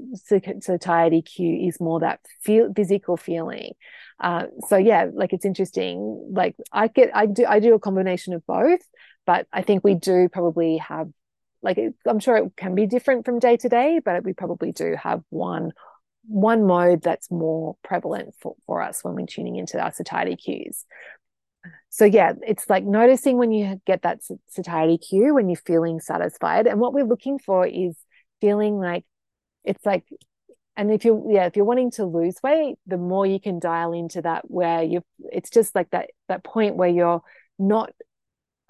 satiety 0.59 1.21
cue 1.21 1.67
is 1.67 1.79
more 1.79 2.01
that 2.01 2.19
feel, 2.41 2.71
physical 2.75 3.17
feeling. 3.17 3.73
Uh, 4.19 4.47
so 4.67 4.77
yeah, 4.77 5.07
like 5.11 5.33
it's 5.33 5.45
interesting. 5.45 6.29
Like 6.31 6.55
I 6.71 6.87
get, 6.87 7.09
I 7.15 7.25
do, 7.25 7.45
I 7.47 7.59
do 7.59 7.73
a 7.73 7.79
combination 7.79 8.33
of 8.33 8.45
both, 8.45 8.81
but 9.25 9.47
I 9.51 9.61
think 9.61 9.83
we 9.83 9.95
do 9.95 10.29
probably 10.29 10.77
have, 10.77 11.09
like, 11.63 11.79
I'm 12.07 12.19
sure 12.19 12.37
it 12.37 12.51
can 12.57 12.75
be 12.75 12.85
different 12.85 13.23
from 13.23 13.39
day 13.39 13.55
to 13.57 13.69
day, 13.69 14.01
but 14.03 14.23
we 14.23 14.33
probably 14.33 14.71
do 14.71 14.95
have 15.01 15.21
one, 15.29 15.71
one 16.27 16.65
mode 16.65 17.01
that's 17.01 17.31
more 17.31 17.75
prevalent 17.83 18.35
for, 18.39 18.55
for 18.65 18.81
us 18.81 19.03
when 19.03 19.15
we're 19.15 19.25
tuning 19.25 19.55
into 19.55 19.79
our 19.79 19.91
satiety 19.91 20.35
cues. 20.35 20.85
So 21.89 22.05
yeah, 22.05 22.33
it's 22.45 22.69
like 22.69 22.83
noticing 22.83 23.37
when 23.37 23.51
you 23.51 23.81
get 23.85 24.01
that 24.03 24.19
satiety 24.47 24.97
cue 24.97 25.33
when 25.33 25.49
you're 25.49 25.61
feeling 25.65 25.99
satisfied, 25.99 26.67
and 26.67 26.79
what 26.79 26.93
we're 26.93 27.05
looking 27.05 27.39
for 27.39 27.65
is 27.65 27.95
feeling 28.39 28.79
like 28.79 29.05
it's 29.63 29.85
like 29.85 30.05
and 30.75 30.91
if 30.91 31.05
you're 31.05 31.23
yeah 31.31 31.45
if 31.45 31.55
you're 31.55 31.65
wanting 31.65 31.91
to 31.91 32.05
lose 32.05 32.37
weight 32.41 32.77
the 32.87 32.97
more 32.97 33.27
you 33.27 33.39
can 33.39 33.59
dial 33.59 33.93
into 33.93 34.19
that 34.23 34.41
where 34.49 34.81
you 34.81 35.03
it's 35.31 35.51
just 35.51 35.75
like 35.75 35.87
that 35.91 36.09
that 36.27 36.43
point 36.43 36.75
where 36.75 36.89
you're 36.89 37.21
not 37.59 37.91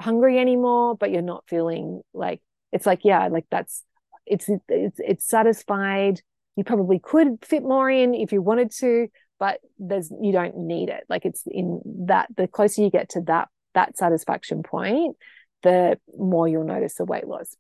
hungry 0.02 0.38
anymore 0.38 0.98
but 0.98 1.12
you're 1.12 1.22
not 1.22 1.46
feeling 1.48 2.02
like 2.14 2.42
it's 2.74 2.86
like 2.86 3.06
yeah 3.06 3.28
like 3.30 3.46
that's 3.50 3.86
it's 4.26 4.50
it's 4.70 5.00
it's 5.00 5.28
satisfied. 5.28 6.22
You 6.56 6.64
probably 6.64 7.00
could 7.00 7.44
fit 7.44 7.64
more 7.64 7.90
in 7.90 8.14
if 8.14 8.32
you 8.32 8.42
wanted 8.42 8.72
to 8.80 9.08
but 9.42 9.60
there's 9.80 10.12
you 10.22 10.32
don't 10.32 10.56
need 10.56 10.90
it. 10.90 11.04
Like 11.10 11.26
it's 11.26 11.42
in 11.48 11.82
that 12.06 12.28
the 12.38 12.48
closer 12.48 12.84
you 12.84 12.92
get 12.92 13.10
to 13.10 13.22
that 13.22 13.50
that 13.74 13.98
satisfaction 13.98 14.62
point 14.62 15.18
the 15.64 16.00
more 16.18 16.48
you'll 16.48 16.64
notice 16.64 16.94
the 16.96 17.06
weight 17.06 17.28
loss. 17.28 17.58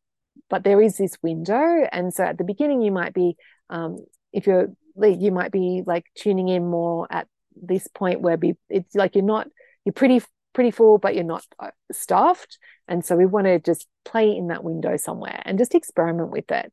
But 0.47 0.63
there 0.63 0.79
is 0.79 0.97
this 0.97 1.17
window 1.23 1.87
and 1.91 2.13
so 2.13 2.23
at 2.23 2.37
the 2.37 2.43
beginning 2.43 2.83
you 2.83 2.91
might 2.91 3.15
be 3.15 3.35
um, 3.71 3.97
if 4.31 4.45
you're 4.45 4.67
you 5.01 5.31
might 5.31 5.51
be 5.51 5.81
like 5.85 6.05
tuning 6.15 6.49
in 6.49 6.69
more 6.69 7.07
at 7.09 7.27
this 7.59 7.87
point 7.87 8.21
where 8.21 8.37
be 8.37 8.53
it's 8.69 8.93
like 8.93 9.15
you're 9.15 9.23
not 9.23 9.47
you're 9.83 9.93
pretty 9.93 10.21
pretty 10.53 10.69
full 10.69 10.99
but 10.99 11.15
you're 11.15 11.23
not 11.23 11.43
uh, 11.59 11.71
stuffed. 11.91 12.59
And 12.87 13.03
so 13.03 13.15
we 13.15 13.25
want 13.25 13.47
to 13.47 13.57
just 13.57 13.87
play 14.05 14.29
in 14.29 14.49
that 14.49 14.63
window 14.63 14.97
somewhere 14.97 15.41
and 15.45 15.57
just 15.57 15.73
experiment 15.73 16.29
with 16.29 16.51
it. 16.51 16.71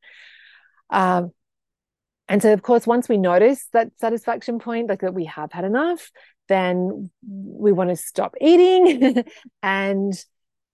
Um, 0.90 1.32
and 2.28 2.42
so 2.42 2.52
of 2.52 2.62
course 2.62 2.86
once 2.86 3.08
we 3.08 3.16
notice 3.16 3.66
that 3.72 3.90
satisfaction 3.98 4.58
point 4.58 4.88
like 4.88 5.00
that 5.00 5.14
we 5.14 5.24
have 5.24 5.52
had 5.52 5.64
enough 5.64 6.10
then 6.48 7.10
we 7.26 7.72
want 7.72 7.90
to 7.90 7.96
stop 7.96 8.34
eating. 8.40 9.24
And 9.62 10.12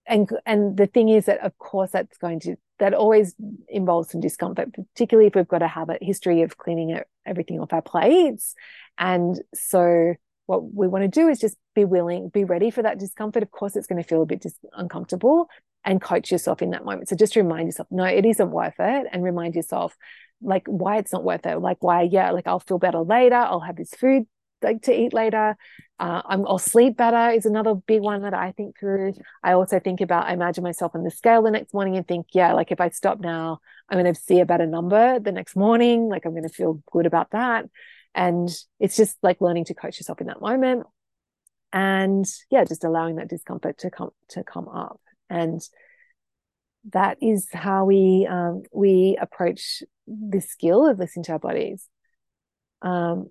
and 0.07 0.29
and 0.45 0.77
the 0.77 0.87
thing 0.87 1.09
is 1.09 1.27
that 1.27 1.41
of 1.41 1.57
course 1.59 1.91
that's 1.93 2.19
going 2.19 2.41
to 2.41 2.57
that 2.79 2.93
always 2.93 3.35
involves 3.69 4.11
some 4.11 4.21
discomfort 4.21 4.69
particularly 4.73 5.29
if 5.29 5.35
we've 5.35 5.49
got 5.49 5.63
a 5.63 5.69
habit 5.69 6.03
history 6.03 6.43
of 6.43 6.59
cleaning 6.59 6.99
everything 7.25 7.61
off 7.61 7.73
our 7.73 7.83
plates. 7.83 8.55
And 8.99 9.41
so 9.55 10.15
what 10.47 10.75
we 10.75 10.89
want 10.89 11.05
to 11.05 11.09
do 11.09 11.29
is 11.29 11.39
just 11.39 11.57
be 11.75 11.85
willing 11.85 12.29
be 12.29 12.45
ready 12.45 12.71
for 12.71 12.83
that 12.83 12.99
discomfort. 12.99 13.43
Of 13.43 13.51
course 13.51 13.77
it's 13.77 13.87
going 13.87 14.03
to 14.03 14.09
feel 14.09 14.23
a 14.23 14.27
bit 14.27 14.43
dis- 14.43 14.59
uncomfortable 14.75 15.49
and 15.85 16.01
coach 16.01 16.31
yourself 16.31 16.63
in 16.63 16.71
that 16.71 16.85
moment. 16.85 17.09
So 17.09 17.17
just 17.17 17.37
remind 17.37 17.69
yourself 17.69 17.89
no 17.91 18.05
it 18.05 18.27
isn't 18.27 18.51
worth 18.51 18.79
it 18.79 19.07
and 19.11 19.25
remind 19.25 19.55
yourself 19.55 19.97
like 20.45 20.67
why 20.67 20.99
it's 20.99 21.13
not 21.13 21.25
worth 21.25 21.47
it 21.47 21.59
like 21.59 21.83
why 21.83 22.03
yeah 22.03 22.31
like 22.31 22.47
i'll 22.47 22.61
feel 22.61 22.79
better 22.79 23.01
later 23.01 23.37
i'll 23.37 23.61
have 23.61 23.77
this 23.77 23.91
food 23.91 24.27
like 24.65 24.83
to 24.83 24.93
eat 24.93 25.13
later. 25.13 25.57
Uh, 26.01 26.23
I'm, 26.25 26.45
I'll 26.47 26.59
sleep 26.59 26.97
better 26.97 27.31
is 27.31 27.47
another 27.47 27.75
big 27.75 28.01
one 28.01 28.23
that 28.23 28.35
I 28.35 28.51
think 28.53 28.79
through. 28.81 29.13
I 29.45 29.53
also 29.53 29.79
think 29.79 30.01
about, 30.01 30.27
I 30.27 30.33
imagine 30.33 30.65
myself 30.65 30.93
on 30.95 31.05
the 31.05 31.11
scale 31.11 31.43
the 31.43 31.53
next 31.53 31.73
morning 31.73 31.97
and 31.97 32.09
think, 32.09 32.29
yeah, 32.33 32.53
like 32.55 32.73
if 32.73 32.81
I 32.81 32.89
stop 32.89 33.21
now, 33.21 33.61
I'm 33.89 34.01
going 34.01 34.13
to 34.13 34.21
see 34.21 34.41
a 34.41 34.47
better 34.47 34.67
number 34.67 35.21
the 35.21 35.31
next 35.31 35.55
morning. 35.55 36.09
Like 36.09 36.25
I'm 36.25 36.33
going 36.33 36.43
to 36.43 36.49
feel 36.49 36.83
good 36.91 37.07
about 37.07 37.31
that. 37.31 37.67
And 38.15 38.49
it's 38.81 38.97
just 38.97 39.17
like 39.23 39.41
learning 39.41 39.67
to 39.67 39.75
coach 39.75 39.99
yourself 39.99 40.21
in 40.21 40.27
that 40.27 40.41
moment. 40.41 40.85
And 41.73 42.25
yeah, 42.51 42.65
just 42.65 42.85
allowing 42.85 43.17
that 43.17 43.29
discomfort 43.29 43.79
to 43.79 43.91
come 43.91 44.11
to 44.31 44.43
come 44.43 44.69
up. 44.69 45.01
And 45.29 45.61
that 46.93 47.19
is 47.23 47.49
how 47.53 47.85
we 47.85 48.27
um, 48.31 48.63
we 48.73 49.19
approach 49.21 49.83
the 50.07 50.41
skill 50.41 50.87
of 50.87 50.99
listening 50.99 51.25
to 51.25 51.33
our 51.33 51.39
bodies. 51.39 51.89
Um, 52.83 53.31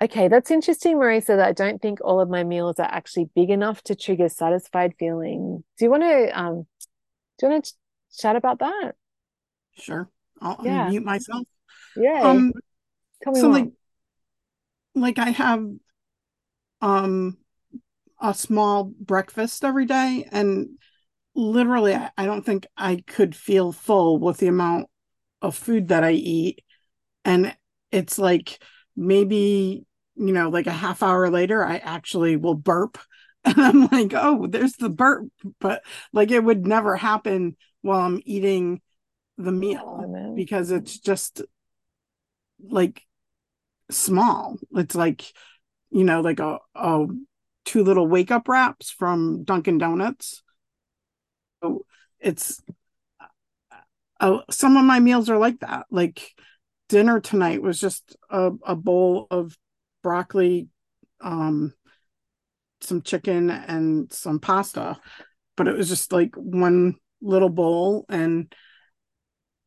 Okay, 0.00 0.28
that's 0.28 0.52
interesting, 0.52 0.96
Marisa, 0.96 1.36
that 1.36 1.48
I 1.48 1.52
don't 1.52 1.82
think 1.82 1.98
all 2.04 2.20
of 2.20 2.28
my 2.28 2.44
meals 2.44 2.78
are 2.78 2.88
actually 2.88 3.30
big 3.34 3.50
enough 3.50 3.82
to 3.84 3.96
trigger 3.96 4.28
satisfied 4.28 4.94
feeling. 4.96 5.64
Do 5.76 5.84
you 5.84 5.90
want 5.90 6.04
to 6.04 6.40
um 6.40 6.66
do 7.38 7.46
you 7.46 7.52
want 7.52 7.64
to 7.64 7.72
ch- 7.72 8.18
chat 8.20 8.36
about 8.36 8.60
that? 8.60 8.92
Sure. 9.76 10.08
I'll 10.40 10.56
yeah. 10.64 10.88
unmute 10.88 11.02
myself. 11.02 11.48
Yeah. 11.96 12.20
Um 12.22 12.52
tell 13.24 13.32
me 13.32 13.40
so 13.40 13.48
more. 13.48 13.58
like 13.58 13.72
like 14.94 15.18
I 15.18 15.30
have 15.30 15.66
um 16.80 17.38
a 18.20 18.34
small 18.34 18.84
breakfast 18.84 19.64
every 19.64 19.86
day 19.86 20.28
and 20.30 20.68
literally 21.38 21.94
I, 21.94 22.26
don't 22.26 22.44
think 22.44 22.66
I 22.76 23.02
could 23.06 23.34
feel 23.34 23.72
full 23.72 24.18
with 24.18 24.38
the 24.38 24.48
amount 24.48 24.88
of 25.40 25.56
food 25.56 25.88
that 25.88 26.04
I 26.04 26.12
eat. 26.12 26.64
And 27.24 27.56
it's 27.92 28.18
like 28.18 28.62
maybe 28.96 29.86
you 30.18 30.32
know, 30.32 30.48
like 30.48 30.66
a 30.66 30.72
half 30.72 31.02
hour 31.02 31.30
later, 31.30 31.64
I 31.64 31.76
actually 31.76 32.36
will 32.36 32.54
burp. 32.54 32.98
And 33.44 33.60
I'm 33.60 33.86
like, 33.86 34.12
oh, 34.14 34.46
there's 34.46 34.74
the 34.74 34.90
burp. 34.90 35.28
But 35.60 35.82
like 36.12 36.32
it 36.32 36.42
would 36.42 36.66
never 36.66 36.96
happen 36.96 37.56
while 37.80 38.00
I'm 38.00 38.20
eating 38.26 38.82
the 39.38 39.52
meal 39.52 40.04
oh, 40.04 40.34
because 40.34 40.70
it's 40.72 40.98
just 40.98 41.42
like 42.60 43.06
small. 43.90 44.58
It's 44.72 44.96
like, 44.96 45.32
you 45.90 46.04
know, 46.04 46.20
like 46.20 46.40
a, 46.40 46.58
a 46.74 47.06
two 47.64 47.84
little 47.84 48.08
wake 48.08 48.32
up 48.32 48.48
wraps 48.48 48.90
from 48.90 49.44
Dunkin' 49.44 49.78
Donuts. 49.78 50.42
It's 52.20 52.60
uh, 54.20 54.38
some 54.50 54.76
of 54.76 54.84
my 54.84 55.00
meals 55.00 55.30
are 55.30 55.38
like 55.38 55.60
that. 55.60 55.86
Like 55.90 56.32
dinner 56.88 57.20
tonight 57.20 57.62
was 57.62 57.80
just 57.80 58.16
a, 58.30 58.50
a 58.66 58.74
bowl 58.74 59.26
of 59.30 59.56
broccoli, 60.02 60.68
um, 61.20 61.72
some 62.80 63.02
chicken, 63.02 63.50
and 63.50 64.12
some 64.12 64.40
pasta. 64.40 64.98
But 65.56 65.68
it 65.68 65.76
was 65.76 65.88
just 65.88 66.12
like 66.12 66.34
one 66.36 66.96
little 67.20 67.48
bowl, 67.48 68.04
and 68.08 68.52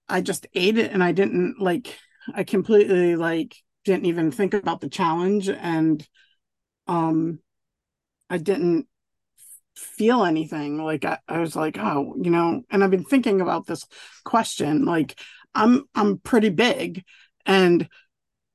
I 0.07 0.21
just 0.21 0.47
ate 0.53 0.77
it, 0.77 0.91
and 0.91 1.03
I 1.03 1.11
didn't 1.11 1.59
like. 1.59 1.97
I 2.33 2.43
completely 2.43 3.15
like 3.15 3.55
didn't 3.83 4.05
even 4.05 4.31
think 4.31 4.53
about 4.53 4.79
the 4.81 4.89
challenge, 4.89 5.49
and 5.49 6.05
um, 6.87 7.39
I 8.29 8.37
didn't 8.37 8.87
feel 9.75 10.23
anything. 10.23 10.83
Like 10.83 11.05
I, 11.05 11.19
I 11.27 11.39
was 11.39 11.55
like 11.55 11.77
oh 11.77 12.15
you 12.21 12.31
know? 12.31 12.63
And 12.69 12.83
i've 12.83 12.91
been 12.91 13.05
thinking 13.05 13.41
about 13.41 13.65
this 13.65 13.85
question 14.23 14.85
like 14.85 15.19
i'm 15.53 15.83
i'm 15.95 16.17
pretty 16.19 16.49
big 16.49 17.03
and 17.45 17.87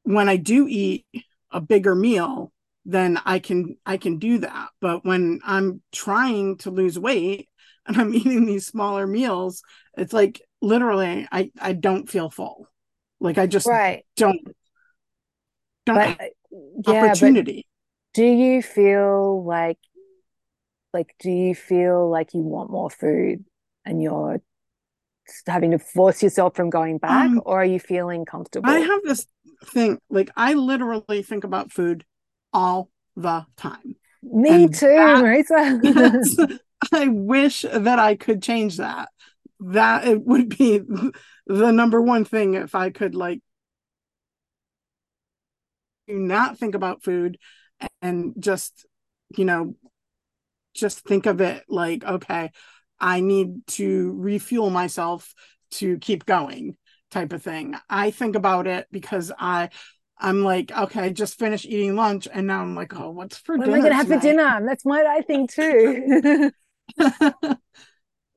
when 0.02 0.28
i 0.28 0.36
do 0.36 0.66
eat 0.68 1.04
a 1.50 1.60
bigger 1.60 1.94
meal 1.94 2.52
then 2.84 3.20
i 3.26 3.38
can 3.38 3.76
i 3.84 3.96
can 3.96 4.18
do 4.18 4.38
that. 4.38 4.68
But 4.80 5.04
when 5.04 5.40
i'm 5.44 5.82
trying 5.92 6.58
to 6.58 6.70
lose 6.70 6.98
weight 6.98 7.48
and 7.86 7.96
i'm 7.96 8.14
eating 8.14 8.46
these 8.46 8.66
smaller 8.66 9.06
meals 9.06 9.62
it's 9.96 10.12
like 10.12 10.40
literally 10.62 11.26
i 11.30 11.50
i 11.60 11.72
don't 11.72 12.08
feel 12.08 12.30
full. 12.30 12.68
Like 13.20 13.38
i 13.38 13.46
just 13.46 13.66
right. 13.66 14.04
don't 14.16 14.40
don't 15.84 15.96
but, 15.96 16.20
uh, 16.20 16.92
yeah, 16.92 17.04
opportunity. 17.04 17.66
do 18.14 18.24
you 18.24 18.62
feel 18.62 19.44
like 19.44 19.78
like 20.96 21.14
do 21.20 21.30
you 21.30 21.54
feel 21.54 22.08
like 22.08 22.32
you 22.32 22.40
want 22.40 22.70
more 22.70 22.88
food 22.88 23.44
and 23.84 24.02
you're 24.02 24.40
having 25.46 25.72
to 25.72 25.78
force 25.78 26.22
yourself 26.22 26.56
from 26.56 26.70
going 26.70 26.96
back 26.96 27.26
um, 27.26 27.42
or 27.44 27.60
are 27.60 27.64
you 27.66 27.78
feeling 27.78 28.24
comfortable? 28.24 28.70
I 28.70 28.78
have 28.78 29.02
this 29.04 29.26
thing 29.64 29.98
like 30.10 30.30
i 30.36 30.52
literally 30.52 31.22
think 31.22 31.42
about 31.42 31.72
food 31.72 32.04
all 32.52 32.90
the 33.16 33.44
time. 33.56 33.96
Me 34.22 34.64
and 34.64 34.74
too 34.74 34.86
marisa 34.86 36.58
i 36.92 37.08
wish 37.08 37.62
that 37.70 37.98
i 37.98 38.14
could 38.14 38.42
change 38.42 38.78
that. 38.78 39.10
That 39.60 40.06
it 40.06 40.22
would 40.22 40.48
be 40.48 40.80
the 41.46 41.70
number 41.72 42.00
one 42.00 42.24
thing 42.24 42.54
if 42.54 42.74
i 42.74 42.88
could 42.88 43.14
like 43.14 43.40
do 46.08 46.18
not 46.18 46.58
think 46.58 46.74
about 46.74 47.04
food 47.04 47.36
and 48.00 48.34
just 48.38 48.86
you 49.36 49.44
know 49.44 49.74
just 50.76 51.00
think 51.00 51.26
of 51.26 51.40
it 51.40 51.64
like 51.68 52.04
okay 52.04 52.50
I 52.98 53.20
need 53.20 53.66
to 53.68 54.14
refuel 54.16 54.70
myself 54.70 55.34
to 55.72 55.98
keep 55.98 56.24
going 56.24 56.76
type 57.10 57.32
of 57.32 57.42
thing. 57.42 57.74
I 57.88 58.10
think 58.10 58.36
about 58.36 58.66
it 58.66 58.86
because 58.90 59.32
I 59.38 59.70
I'm 60.18 60.42
like, 60.42 60.72
okay, 60.76 61.00
I 61.02 61.08
just 61.10 61.38
finished 61.38 61.66
eating 61.66 61.94
lunch 61.94 62.26
and 62.32 62.46
now 62.46 62.62
I'm 62.62 62.74
like, 62.74 62.98
oh, 62.98 63.10
what's 63.10 63.36
for 63.36 63.56
what 63.56 63.66
dinner? 63.66 63.76
am 63.76 63.82
I 63.82 63.88
gonna 63.88 63.94
have 63.96 64.08
for 64.08 64.18
dinner? 64.18 64.66
That's 64.66 64.84
my 64.84 65.04
I 65.06 65.20
think 65.22 65.52
too. 65.52 66.50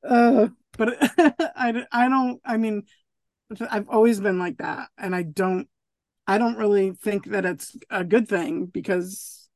uh, 0.08 0.48
but 0.78 0.98
I 1.56 1.86
I 1.92 2.10
don't 2.10 2.42
I 2.44 2.58
mean 2.58 2.84
I've 3.70 3.90
always 3.90 4.20
been 4.20 4.40
like 4.40 4.58
that 4.58 4.90
and 4.98 5.16
I 5.16 5.24
don't 5.24 5.68
I 6.28 6.38
don't 6.38 6.58
really 6.58 6.92
think 6.92 7.28
that 7.28 7.46
it's 7.46 7.76
a 7.90 8.04
good 8.04 8.28
thing 8.28 8.66
because 8.66 9.50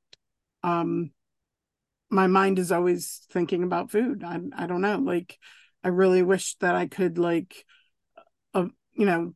um 0.63 1.11
my 2.13 2.27
mind 2.27 2.59
is 2.59 2.71
always 2.71 3.25
thinking 3.31 3.63
about 3.63 3.91
food. 3.91 4.23
I 4.23 4.39
I 4.55 4.67
don't 4.67 4.81
know. 4.81 4.97
Like 4.97 5.37
I 5.83 5.89
really 5.89 6.21
wish 6.21 6.55
that 6.55 6.75
I 6.75 6.87
could 6.87 7.17
like 7.17 7.65
uh, 8.53 8.67
you 8.93 9.05
know 9.05 9.33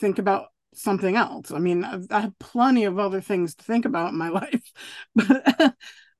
think 0.00 0.18
about 0.18 0.46
something 0.74 1.16
else. 1.16 1.50
I 1.50 1.58
mean, 1.58 1.84
I've, 1.84 2.06
I 2.10 2.20
have 2.20 2.38
plenty 2.38 2.84
of 2.84 2.98
other 2.98 3.20
things 3.20 3.54
to 3.56 3.64
think 3.64 3.84
about 3.84 4.12
in 4.12 4.18
my 4.18 4.28
life, 4.42 4.72
but 5.14 5.74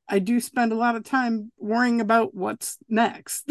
I 0.09 0.19
do 0.19 0.41
spend 0.41 0.73
a 0.73 0.77
lot 0.77 0.97
of 0.97 1.05
time 1.05 1.53
worrying 1.59 2.01
about 2.01 2.35
what's 2.35 2.79
next. 2.89 3.45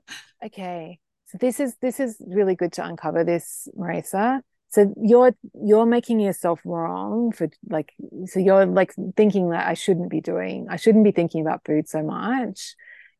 okay. 0.44 0.98
So 1.26 1.38
this 1.38 1.60
is 1.60 1.76
this 1.80 2.00
is 2.00 2.20
really 2.26 2.56
good 2.56 2.72
to 2.74 2.84
uncover 2.84 3.22
this, 3.24 3.68
Marisa 3.78 4.42
so 4.70 4.94
you're 5.02 5.34
you're 5.54 5.86
making 5.86 6.20
yourself 6.20 6.60
wrong 6.64 7.32
for 7.32 7.48
like 7.68 7.92
so 8.26 8.40
you're 8.40 8.66
like 8.66 8.94
thinking 9.16 9.50
that 9.50 9.66
i 9.66 9.74
shouldn't 9.74 10.10
be 10.10 10.20
doing 10.20 10.66
i 10.70 10.76
shouldn't 10.76 11.04
be 11.04 11.10
thinking 11.12 11.40
about 11.40 11.64
food 11.64 11.88
so 11.88 12.02
much 12.02 12.74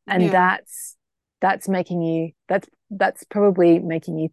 and 0.07 0.23
yeah. 0.23 0.31
that's 0.31 0.95
that's 1.41 1.67
making 1.67 2.01
you 2.01 2.31
that's 2.47 2.67
that's 2.89 3.23
probably 3.25 3.79
making 3.79 4.17
you 4.17 4.29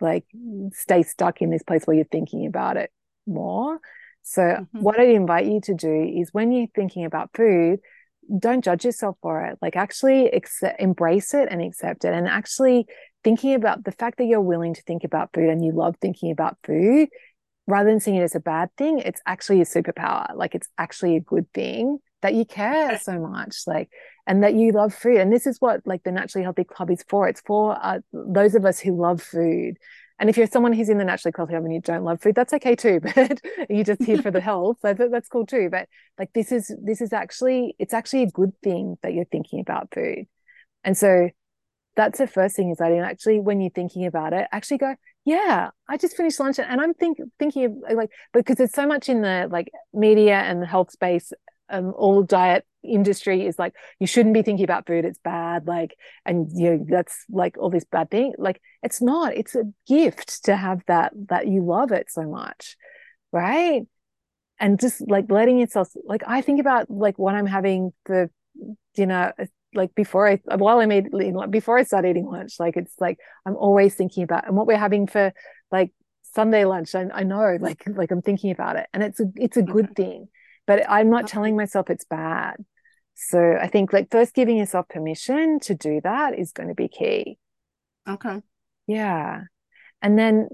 like 0.00 0.24
stay 0.72 1.02
stuck 1.02 1.42
in 1.42 1.50
this 1.50 1.62
place 1.62 1.84
where 1.84 1.96
you're 1.96 2.04
thinking 2.06 2.46
about 2.46 2.76
it 2.76 2.90
more 3.26 3.78
so 4.22 4.42
mm-hmm. 4.42 4.80
what 4.80 4.98
i'd 4.98 5.08
invite 5.08 5.46
you 5.46 5.60
to 5.60 5.74
do 5.74 6.12
is 6.16 6.30
when 6.32 6.52
you're 6.52 6.68
thinking 6.74 7.04
about 7.04 7.30
food 7.34 7.80
don't 8.38 8.64
judge 8.64 8.84
yourself 8.84 9.16
for 9.22 9.44
it 9.44 9.58
like 9.60 9.74
actually 9.74 10.26
accept, 10.26 10.80
embrace 10.80 11.34
it 11.34 11.48
and 11.50 11.60
accept 11.60 12.04
it 12.04 12.14
and 12.14 12.28
actually 12.28 12.86
thinking 13.22 13.54
about 13.54 13.84
the 13.84 13.92
fact 13.92 14.18
that 14.18 14.24
you're 14.24 14.40
willing 14.40 14.74
to 14.74 14.82
think 14.82 15.04
about 15.04 15.30
food 15.32 15.48
and 15.48 15.64
you 15.64 15.72
love 15.72 15.96
thinking 16.00 16.30
about 16.30 16.56
food 16.64 17.08
rather 17.66 17.88
than 17.88 18.00
seeing 18.00 18.16
it 18.16 18.22
as 18.22 18.34
a 18.34 18.40
bad 18.40 18.68
thing, 18.76 18.98
it's 18.98 19.20
actually 19.26 19.60
a 19.60 19.64
superpower. 19.64 20.34
Like 20.34 20.54
it's 20.54 20.68
actually 20.76 21.16
a 21.16 21.20
good 21.20 21.50
thing 21.52 21.98
that 22.22 22.34
you 22.34 22.44
care 22.44 22.98
so 22.98 23.18
much, 23.18 23.56
like, 23.66 23.88
and 24.26 24.42
that 24.42 24.54
you 24.54 24.72
love 24.72 24.92
food. 24.92 25.16
And 25.16 25.32
this 25.32 25.46
is 25.46 25.58
what 25.60 25.80
like 25.86 26.02
the 26.02 26.12
Naturally 26.12 26.44
Healthy 26.44 26.64
Club 26.64 26.90
is 26.90 27.04
for. 27.08 27.28
It's 27.28 27.40
for 27.40 27.78
uh, 27.80 28.00
those 28.12 28.54
of 28.54 28.64
us 28.64 28.80
who 28.80 29.00
love 29.00 29.22
food. 29.22 29.76
And 30.18 30.28
if 30.28 30.36
you're 30.36 30.46
someone 30.46 30.74
who's 30.74 30.90
in 30.90 30.98
the 30.98 31.04
Naturally 31.04 31.32
Healthy 31.34 31.52
Club 31.52 31.64
and 31.64 31.72
you 31.72 31.80
don't 31.80 32.04
love 32.04 32.20
food, 32.20 32.34
that's 32.34 32.52
okay 32.52 32.76
too. 32.76 33.00
But 33.14 33.40
you're 33.70 33.84
just 33.84 34.02
here 34.02 34.20
for 34.20 34.30
the 34.30 34.40
health, 34.50 34.78
so 34.82 34.92
that's 34.92 35.28
cool 35.28 35.46
too. 35.46 35.68
But 35.70 35.88
like 36.18 36.32
this 36.34 36.52
is 36.52 36.74
this 36.82 37.00
is 37.00 37.12
actually 37.12 37.74
it's 37.78 37.94
actually 37.94 38.24
a 38.24 38.30
good 38.30 38.52
thing 38.62 38.98
that 39.02 39.14
you're 39.14 39.24
thinking 39.24 39.60
about 39.60 39.88
food. 39.94 40.26
And 40.84 40.96
so 40.96 41.30
that's 42.00 42.18
the 42.18 42.26
first 42.26 42.56
thing 42.56 42.70
is 42.70 42.78
that 42.78 42.90
actually 42.92 43.40
when 43.40 43.60
you're 43.60 43.68
thinking 43.68 44.06
about 44.06 44.32
it, 44.32 44.48
actually 44.52 44.78
go, 44.78 44.94
yeah, 45.26 45.68
I 45.86 45.98
just 45.98 46.16
finished 46.16 46.40
lunch 46.40 46.58
and 46.58 46.80
I'm 46.80 46.94
think, 46.94 47.18
thinking 47.38 47.64
of 47.66 47.94
like 47.94 48.10
because 48.32 48.56
there's 48.56 48.72
so 48.72 48.86
much 48.86 49.10
in 49.10 49.20
the 49.20 49.48
like 49.50 49.70
media 49.92 50.36
and 50.38 50.62
the 50.62 50.66
health 50.66 50.90
space 50.90 51.30
um, 51.68 51.92
all 51.94 52.22
diet 52.22 52.64
industry 52.82 53.46
is 53.46 53.58
like 53.58 53.74
you 53.98 54.06
shouldn't 54.06 54.32
be 54.32 54.40
thinking 54.40 54.64
about 54.64 54.86
food 54.86 55.04
it's 55.04 55.18
bad 55.22 55.66
like 55.66 55.94
and 56.24 56.48
you 56.54 56.70
know 56.70 56.86
that's 56.88 57.26
like 57.30 57.58
all 57.58 57.68
this 57.68 57.84
bad 57.84 58.10
thing 58.10 58.32
like 58.38 58.62
it's 58.82 59.02
not 59.02 59.36
it's 59.36 59.54
a 59.54 59.64
gift 59.86 60.42
to 60.46 60.56
have 60.56 60.80
that 60.86 61.12
that 61.28 61.46
you 61.46 61.62
love 61.62 61.92
it 61.92 62.10
so 62.10 62.22
much 62.22 62.76
right? 63.32 63.82
And 64.58 64.80
just 64.80 65.02
like 65.08 65.30
letting 65.30 65.58
yourself 65.58 65.88
like 66.04 66.22
i 66.26 66.42
think 66.42 66.60
about 66.60 66.90
like 66.90 67.18
what 67.18 67.34
i'm 67.34 67.46
having 67.46 67.92
for 68.04 68.30
dinner 68.94 69.32
like 69.74 69.94
before 69.94 70.28
I 70.28 70.40
while 70.56 70.80
I'm 70.80 70.92
eating 70.92 71.40
before 71.50 71.78
I 71.78 71.84
start 71.84 72.04
eating 72.04 72.26
lunch, 72.26 72.54
like 72.58 72.76
it's 72.76 72.94
like 73.00 73.18
I'm 73.46 73.56
always 73.56 73.94
thinking 73.94 74.22
about 74.22 74.46
and 74.46 74.56
what 74.56 74.66
we're 74.66 74.76
having 74.76 75.06
for 75.06 75.32
like 75.70 75.92
Sunday 76.34 76.64
lunch. 76.64 76.94
I, 76.94 77.06
I 77.12 77.22
know 77.22 77.56
like 77.60 77.82
like 77.86 78.10
I'm 78.10 78.22
thinking 78.22 78.50
about 78.50 78.76
it, 78.76 78.86
and 78.92 79.02
it's 79.02 79.20
a 79.20 79.26
it's 79.36 79.56
a 79.56 79.62
good 79.62 79.94
thing, 79.94 80.28
but 80.66 80.88
I'm 80.88 81.10
not 81.10 81.26
telling 81.26 81.56
myself 81.56 81.90
it's 81.90 82.04
bad. 82.04 82.56
So 83.14 83.56
I 83.60 83.68
think 83.68 83.92
like 83.92 84.10
first 84.10 84.34
giving 84.34 84.56
yourself 84.56 84.88
permission 84.88 85.60
to 85.60 85.74
do 85.74 86.00
that 86.02 86.38
is 86.38 86.52
going 86.52 86.68
to 86.68 86.74
be 86.74 86.88
key. 86.88 87.38
Okay. 88.08 88.40
Yeah, 88.86 89.42
and 90.02 90.18
then 90.18 90.48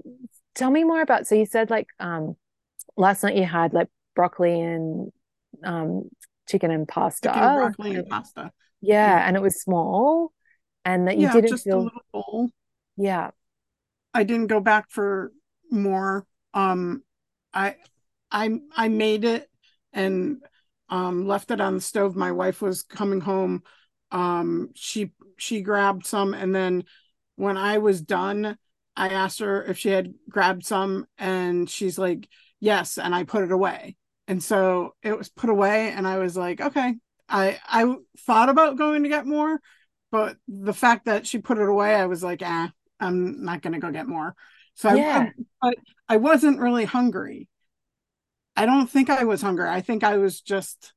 tell 0.53 0.69
me 0.69 0.83
more 0.83 1.01
about. 1.01 1.27
So 1.27 1.35
you 1.35 1.45
said 1.45 1.69
like 1.69 1.87
um 1.99 2.35
last 2.95 3.23
night 3.23 3.35
you 3.35 3.45
had 3.45 3.73
like 3.73 3.87
broccoli 4.15 4.59
and 4.59 5.11
um 5.63 6.09
chicken 6.47 6.71
and 6.71 6.87
pasta. 6.87 7.29
Chicken, 7.29 7.55
broccoli 7.55 7.95
and 7.95 8.07
pasta. 8.07 8.51
Yeah, 8.81 9.27
and 9.27 9.35
it 9.35 9.41
was 9.41 9.61
small, 9.61 10.31
and 10.85 11.07
that 11.07 11.17
you 11.17 11.23
yeah, 11.23 11.33
didn't 11.33 11.49
just 11.49 11.63
feel. 11.63 11.79
A 11.79 11.83
little 11.83 12.01
bowl. 12.11 12.49
Yeah, 12.97 13.31
I 14.13 14.23
didn't 14.23 14.47
go 14.47 14.59
back 14.59 14.89
for 14.89 15.31
more. 15.69 16.25
Um, 16.53 17.03
I, 17.53 17.75
I, 18.31 18.59
I 18.75 18.87
made 18.89 19.23
it 19.25 19.49
and 19.93 20.37
um 20.89 21.27
left 21.27 21.51
it 21.51 21.61
on 21.61 21.75
the 21.75 21.81
stove. 21.81 22.15
My 22.15 22.31
wife 22.31 22.61
was 22.61 22.83
coming 22.83 23.21
home. 23.21 23.63
Um, 24.11 24.69
she 24.75 25.11
she 25.37 25.61
grabbed 25.61 26.05
some, 26.05 26.33
and 26.33 26.55
then 26.55 26.85
when 27.35 27.57
I 27.57 27.77
was 27.79 28.01
done, 28.01 28.57
I 28.95 29.09
asked 29.09 29.39
her 29.39 29.63
if 29.63 29.77
she 29.77 29.89
had 29.89 30.13
grabbed 30.29 30.65
some, 30.65 31.05
and 31.17 31.69
she's 31.69 31.97
like, 31.97 32.27
"Yes," 32.59 32.97
and 32.97 33.13
I 33.13 33.23
put 33.23 33.43
it 33.43 33.51
away. 33.51 33.97
And 34.27 34.41
so 34.43 34.95
it 35.03 35.17
was 35.17 35.29
put 35.29 35.49
away, 35.49 35.91
and 35.91 36.07
I 36.07 36.17
was 36.19 36.37
like, 36.37 36.61
"Okay, 36.61 36.95
I 37.29 37.59
I 37.67 37.95
thought 38.19 38.49
about 38.49 38.77
going 38.77 39.03
to 39.03 39.09
get 39.09 39.25
more, 39.25 39.59
but 40.11 40.37
the 40.47 40.73
fact 40.73 41.05
that 41.05 41.27
she 41.27 41.39
put 41.39 41.57
it 41.57 41.67
away, 41.67 41.95
I 41.95 42.05
was 42.05 42.23
like, 42.23 42.41
ah, 42.43 42.71
I'm 42.99 43.43
not 43.43 43.61
gonna 43.61 43.79
go 43.79 43.91
get 43.91 44.07
more. 44.07 44.35
So 44.75 44.93
yeah. 44.93 45.29
I, 45.29 45.43
but 45.61 45.75
I 46.07 46.17
wasn't 46.17 46.59
really 46.59 46.85
hungry. 46.85 47.49
I 48.55 48.65
don't 48.65 48.89
think 48.89 49.09
I 49.09 49.23
was 49.23 49.41
hungry. 49.41 49.69
I 49.69 49.81
think 49.81 50.03
I 50.03 50.17
was 50.17 50.41
just 50.41 50.93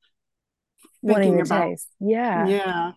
wanting 1.01 1.41
about, 1.41 1.69
taste. 1.69 1.89
Yeah. 1.99 2.47
Yeah. 2.47 2.91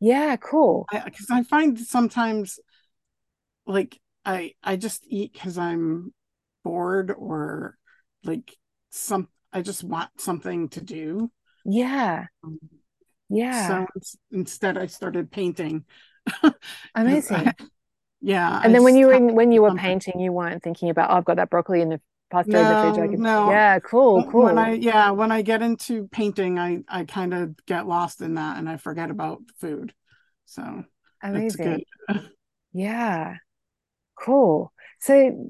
Yeah. 0.00 0.36
Cool. 0.36 0.86
Because 0.90 1.26
I, 1.30 1.40
I 1.40 1.42
find 1.42 1.78
sometimes, 1.78 2.58
like 3.66 4.00
I 4.24 4.54
I 4.62 4.76
just 4.76 5.04
eat 5.06 5.32
because 5.32 5.58
I'm 5.58 6.14
bored 6.64 7.12
or 7.16 7.76
like 8.24 8.56
some 8.90 9.28
I 9.52 9.62
just 9.62 9.84
want 9.84 10.10
something 10.18 10.68
to 10.70 10.80
do. 10.80 11.30
Yeah. 11.64 12.26
Um, 12.44 12.58
yeah. 13.28 13.68
So 13.68 13.86
instead, 14.30 14.78
I 14.78 14.86
started 14.86 15.30
painting. 15.30 15.84
Amazing. 16.94 17.48
I, 17.48 17.54
yeah. 18.20 18.60
And 18.62 18.70
I 18.70 18.72
then 18.72 18.82
when 18.84 18.96
you 18.96 19.06
were 19.06 19.12
in, 19.12 19.34
when 19.34 19.52
you 19.52 19.62
were 19.62 19.74
painting, 19.74 20.20
you 20.20 20.32
weren't 20.32 20.62
thinking 20.62 20.90
about, 20.90 21.10
oh, 21.10 21.14
I've 21.14 21.24
got 21.24 21.36
that 21.36 21.50
broccoli 21.50 21.80
in 21.80 21.88
the 21.88 22.00
pasta 22.30 22.52
no, 22.52 22.60
in 22.60 22.66
the 22.66 22.94
fridge. 22.94 23.04
I 23.04 23.10
could, 23.10 23.20
no. 23.20 23.50
Yeah. 23.50 23.78
Cool. 23.80 24.24
Cool. 24.30 24.44
When 24.44 24.58
I 24.58 24.74
yeah, 24.74 25.10
when 25.10 25.32
I 25.32 25.42
get 25.42 25.62
into 25.62 26.08
painting, 26.08 26.58
I 26.58 26.82
I 26.88 27.04
kind 27.04 27.34
of 27.34 27.54
get 27.66 27.86
lost 27.86 28.20
in 28.22 28.34
that 28.34 28.58
and 28.58 28.68
I 28.68 28.76
forget 28.76 29.10
about 29.10 29.40
food. 29.60 29.92
So 30.46 30.84
amazing. 31.22 31.84
yeah. 32.72 33.36
Cool. 34.18 34.72
So 35.00 35.46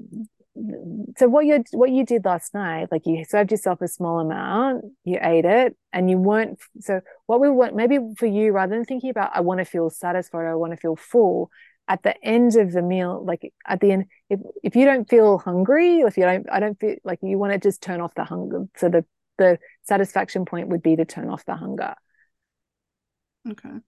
so 1.17 1.29
what 1.29 1.47
you 1.47 1.63
what 1.73 1.91
you 1.91 2.05
did 2.05 2.25
last 2.25 2.53
night 2.53 2.89
like 2.91 3.03
you 3.07 3.25
served 3.25 3.51
yourself 3.51 3.81
a 3.81 3.89
small 3.89 4.19
amount 4.19 4.85
you 5.05 5.19
ate 5.23 5.45
it 5.45 5.77
and 5.93 6.11
you 6.11 6.19
weren't 6.19 6.59
so 6.81 7.01
what 7.27 7.41
we 7.41 7.49
want 7.49 7.77
maybe 7.77 7.99
for 8.17 8.27
you 8.27 8.51
rather 8.53 8.75
than 8.75 8.85
thinking 8.85 9.11
about 9.11 9.31
i 9.35 9.41
want 9.41 9.59
to 9.59 9.65
feel 9.65 9.89
satisfied 9.89 10.47
i 10.47 10.55
want 10.55 10.73
to 10.73 10.77
feel 10.77 10.97
full 10.97 11.51
at 11.87 12.03
the 12.03 12.15
end 12.25 12.57
of 12.57 12.73
the 12.73 12.83
meal 12.83 13.25
like 13.25 13.53
at 13.67 13.81
the 13.81 13.93
end 13.93 14.05
if, 14.29 14.41
if 14.65 14.75
you 14.75 14.85
don't 14.85 15.09
feel 15.09 15.39
hungry 15.39 16.01
if 16.01 16.17
you 16.17 16.25
don't 16.25 16.47
i 16.51 16.59
don't 16.59 16.79
feel 16.81 16.97
like 17.05 17.21
you 17.23 17.39
want 17.39 17.53
to 17.53 17.59
just 17.59 17.81
turn 17.81 18.01
off 18.01 18.15
the 18.15 18.25
hunger 18.25 18.67
so 18.77 18.89
the 18.89 19.05
the 19.39 19.59
satisfaction 19.83 20.45
point 20.45 20.69
would 20.69 20.83
be 20.83 20.97
to 20.97 21.05
turn 21.05 21.31
off 21.31 21.45
the 21.47 21.57
hunger. 21.57 21.95
Okay. 23.49 23.79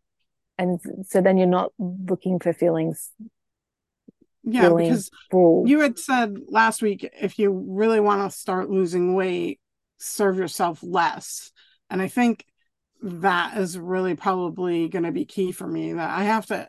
And 0.56 0.80
so 1.06 1.20
then 1.20 1.36
you're 1.36 1.46
not 1.46 1.72
looking 1.78 2.38
for 2.38 2.52
feelings 2.52 3.10
yeah 4.44 4.70
because 4.70 5.10
full. 5.30 5.68
you 5.68 5.80
had 5.80 5.98
said 5.98 6.38
last 6.48 6.80
week 6.82 7.08
if 7.20 7.38
you 7.38 7.50
really 7.68 8.00
want 8.00 8.30
to 8.30 8.36
start 8.36 8.70
losing 8.70 9.14
weight 9.14 9.60
serve 10.00 10.38
yourself 10.38 10.80
less. 10.82 11.52
And 11.88 12.00
i 12.00 12.08
think 12.08 12.44
that 13.02 13.56
is 13.56 13.78
really 13.78 14.14
probably 14.14 14.88
going 14.88 15.04
to 15.04 15.12
be 15.12 15.24
key 15.24 15.52
for 15.52 15.66
me 15.66 15.94
that 15.94 16.10
i 16.10 16.24
have 16.24 16.46
to 16.46 16.68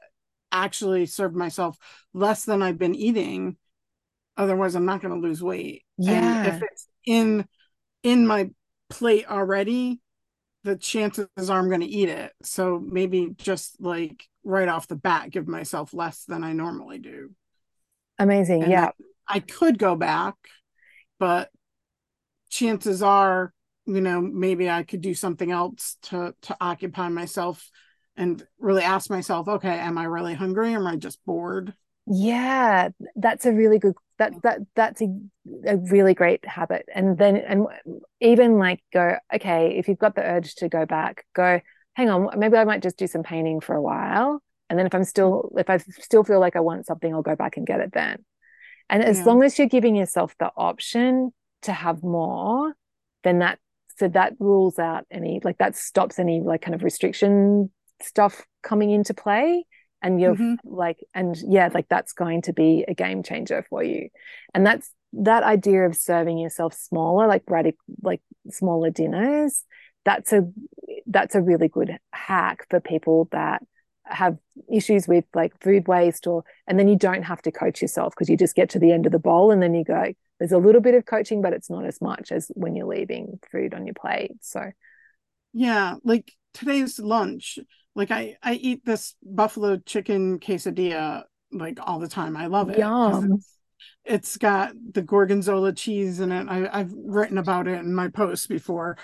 actually 0.51 1.05
serve 1.05 1.35
myself 1.35 1.77
less 2.13 2.45
than 2.45 2.61
i've 2.61 2.77
been 2.77 2.95
eating 2.95 3.57
otherwise 4.37 4.75
i'm 4.75 4.85
not 4.85 5.01
going 5.01 5.13
to 5.13 5.27
lose 5.27 5.43
weight. 5.43 5.83
Yeah 5.97 6.13
and 6.13 6.47
if 6.47 6.63
it's 6.63 6.87
in 7.05 7.45
in 8.03 8.25
my 8.25 8.49
plate 8.89 9.29
already 9.29 9.99
the 10.63 10.75
chances 10.75 11.27
are 11.37 11.59
i'm 11.59 11.69
going 11.69 11.81
to 11.81 11.87
eat 11.87 12.09
it. 12.09 12.31
So 12.43 12.79
maybe 12.83 13.33
just 13.37 13.79
like 13.79 14.25
right 14.43 14.67
off 14.67 14.87
the 14.87 14.95
bat 14.95 15.31
give 15.31 15.47
myself 15.47 15.93
less 15.93 16.25
than 16.25 16.43
i 16.43 16.53
normally 16.53 16.97
do 16.97 17.29
Amazing. 18.21 18.63
And 18.63 18.71
yeah. 18.71 18.91
I, 19.27 19.37
I 19.37 19.39
could 19.39 19.79
go 19.79 19.95
back, 19.95 20.35
but 21.19 21.49
chances 22.49 23.01
are, 23.01 23.53
you 23.85 24.01
know, 24.01 24.21
maybe 24.21 24.69
I 24.69 24.83
could 24.83 25.01
do 25.01 25.13
something 25.13 25.51
else 25.51 25.97
to 26.03 26.35
to 26.43 26.57
occupy 26.61 27.09
myself 27.09 27.69
and 28.15 28.45
really 28.59 28.83
ask 28.83 29.09
myself, 29.09 29.47
okay, 29.47 29.79
am 29.79 29.97
I 29.97 30.03
really 30.03 30.35
hungry 30.35 30.73
or 30.73 30.77
am 30.77 30.87
I 30.87 30.97
just 30.97 31.19
bored? 31.25 31.73
Yeah, 32.05 32.89
that's 33.15 33.45
a 33.45 33.53
really 33.53 33.79
good 33.79 33.95
that 34.19 34.33
that 34.43 34.59
that's 34.75 35.01
a, 35.01 35.07
a 35.65 35.77
really 35.77 36.13
great 36.13 36.45
habit. 36.45 36.85
And 36.93 37.17
then 37.17 37.37
and 37.37 37.65
even 38.19 38.59
like 38.59 38.83
go, 38.93 39.15
okay, 39.33 39.77
if 39.77 39.87
you've 39.87 39.97
got 39.97 40.15
the 40.15 40.23
urge 40.23 40.55
to 40.55 40.69
go 40.69 40.85
back, 40.85 41.25
go, 41.33 41.59
hang 41.93 42.09
on, 42.09 42.37
maybe 42.39 42.57
I 42.57 42.65
might 42.65 42.83
just 42.83 42.97
do 42.97 43.07
some 43.07 43.23
painting 43.23 43.61
for 43.61 43.75
a 43.75 43.81
while 43.81 44.43
and 44.71 44.79
then 44.79 44.85
if 44.85 44.95
i'm 44.95 45.03
still 45.03 45.51
if 45.57 45.69
i 45.69 45.77
still 45.77 46.23
feel 46.23 46.39
like 46.39 46.55
i 46.55 46.61
want 46.61 46.85
something 46.85 47.13
i'll 47.13 47.21
go 47.21 47.35
back 47.35 47.57
and 47.57 47.67
get 47.67 47.81
it 47.81 47.91
then 47.91 48.17
and 48.89 49.03
as 49.03 49.19
yeah. 49.19 49.25
long 49.25 49.43
as 49.43 49.59
you're 49.59 49.67
giving 49.67 49.95
yourself 49.95 50.33
the 50.39 50.49
option 50.55 51.31
to 51.61 51.73
have 51.73 52.01
more 52.01 52.73
then 53.23 53.39
that 53.39 53.59
so 53.97 54.07
that 54.07 54.33
rules 54.39 54.79
out 54.79 55.05
any 55.11 55.41
like 55.43 55.57
that 55.57 55.75
stops 55.75 56.17
any 56.17 56.41
like 56.41 56.61
kind 56.61 56.73
of 56.73 56.83
restriction 56.83 57.69
stuff 58.01 58.43
coming 58.63 58.89
into 58.89 59.13
play 59.13 59.65
and 60.01 60.19
you're 60.19 60.35
mm-hmm. 60.35 60.55
like 60.63 60.97
and 61.13 61.37
yeah 61.47 61.69
like 61.73 61.87
that's 61.89 62.13
going 62.13 62.41
to 62.41 62.53
be 62.53 62.85
a 62.87 62.93
game 62.93 63.21
changer 63.21 63.65
for 63.69 63.83
you 63.83 64.09
and 64.53 64.65
that's 64.65 64.91
that 65.13 65.43
idea 65.43 65.85
of 65.85 65.95
serving 65.95 66.37
yourself 66.37 66.73
smaller 66.73 67.27
like 67.27 67.43
radical 67.47 67.77
like 68.01 68.21
smaller 68.49 68.89
dinners 68.89 69.65
that's 70.05 70.33
a 70.33 70.41
that's 71.05 71.35
a 71.35 71.41
really 71.41 71.67
good 71.67 71.97
hack 72.11 72.65
for 72.69 72.79
people 72.79 73.27
that 73.31 73.61
have 74.11 74.37
issues 74.71 75.07
with 75.07 75.25
like 75.33 75.59
food 75.61 75.87
waste 75.87 76.27
or 76.27 76.43
and 76.67 76.77
then 76.77 76.87
you 76.87 76.95
don't 76.95 77.23
have 77.23 77.41
to 77.41 77.51
coach 77.51 77.81
yourself 77.81 78.13
because 78.13 78.29
you 78.29 78.37
just 78.37 78.55
get 78.55 78.69
to 78.69 78.79
the 78.79 78.91
end 78.91 79.05
of 79.05 79.11
the 79.11 79.19
bowl 79.19 79.51
and 79.51 79.61
then 79.61 79.73
you 79.73 79.83
go 79.83 80.13
there's 80.39 80.51
a 80.51 80.57
little 80.57 80.81
bit 80.81 80.95
of 80.95 81.05
coaching 81.05 81.41
but 81.41 81.53
it's 81.53 81.69
not 81.69 81.85
as 81.85 82.01
much 82.01 82.31
as 82.31 82.51
when 82.55 82.75
you're 82.75 82.85
leaving 82.85 83.39
food 83.51 83.73
on 83.73 83.85
your 83.85 83.93
plate 83.93 84.31
so 84.41 84.71
yeah 85.53 85.95
like 86.03 86.33
today's 86.53 86.99
lunch 86.99 87.57
like 87.95 88.11
i 88.11 88.35
i 88.43 88.53
eat 88.53 88.85
this 88.85 89.15
buffalo 89.23 89.77
chicken 89.77 90.39
quesadilla 90.39 91.23
like 91.51 91.79
all 91.81 91.99
the 91.99 92.07
time 92.07 92.35
i 92.35 92.47
love 92.47 92.69
it 92.69 92.77
Yum. 92.77 93.33
It's, 93.33 93.51
it's 94.03 94.37
got 94.37 94.73
the 94.93 95.01
gorgonzola 95.01 95.73
cheese 95.73 96.19
in 96.19 96.31
it. 96.31 96.47
I, 96.49 96.67
I've 96.71 96.91
written 96.93 97.37
about 97.37 97.67
it 97.67 97.79
in 97.79 97.93
my 97.93 98.07
posts 98.07 98.47
before. 98.47 98.97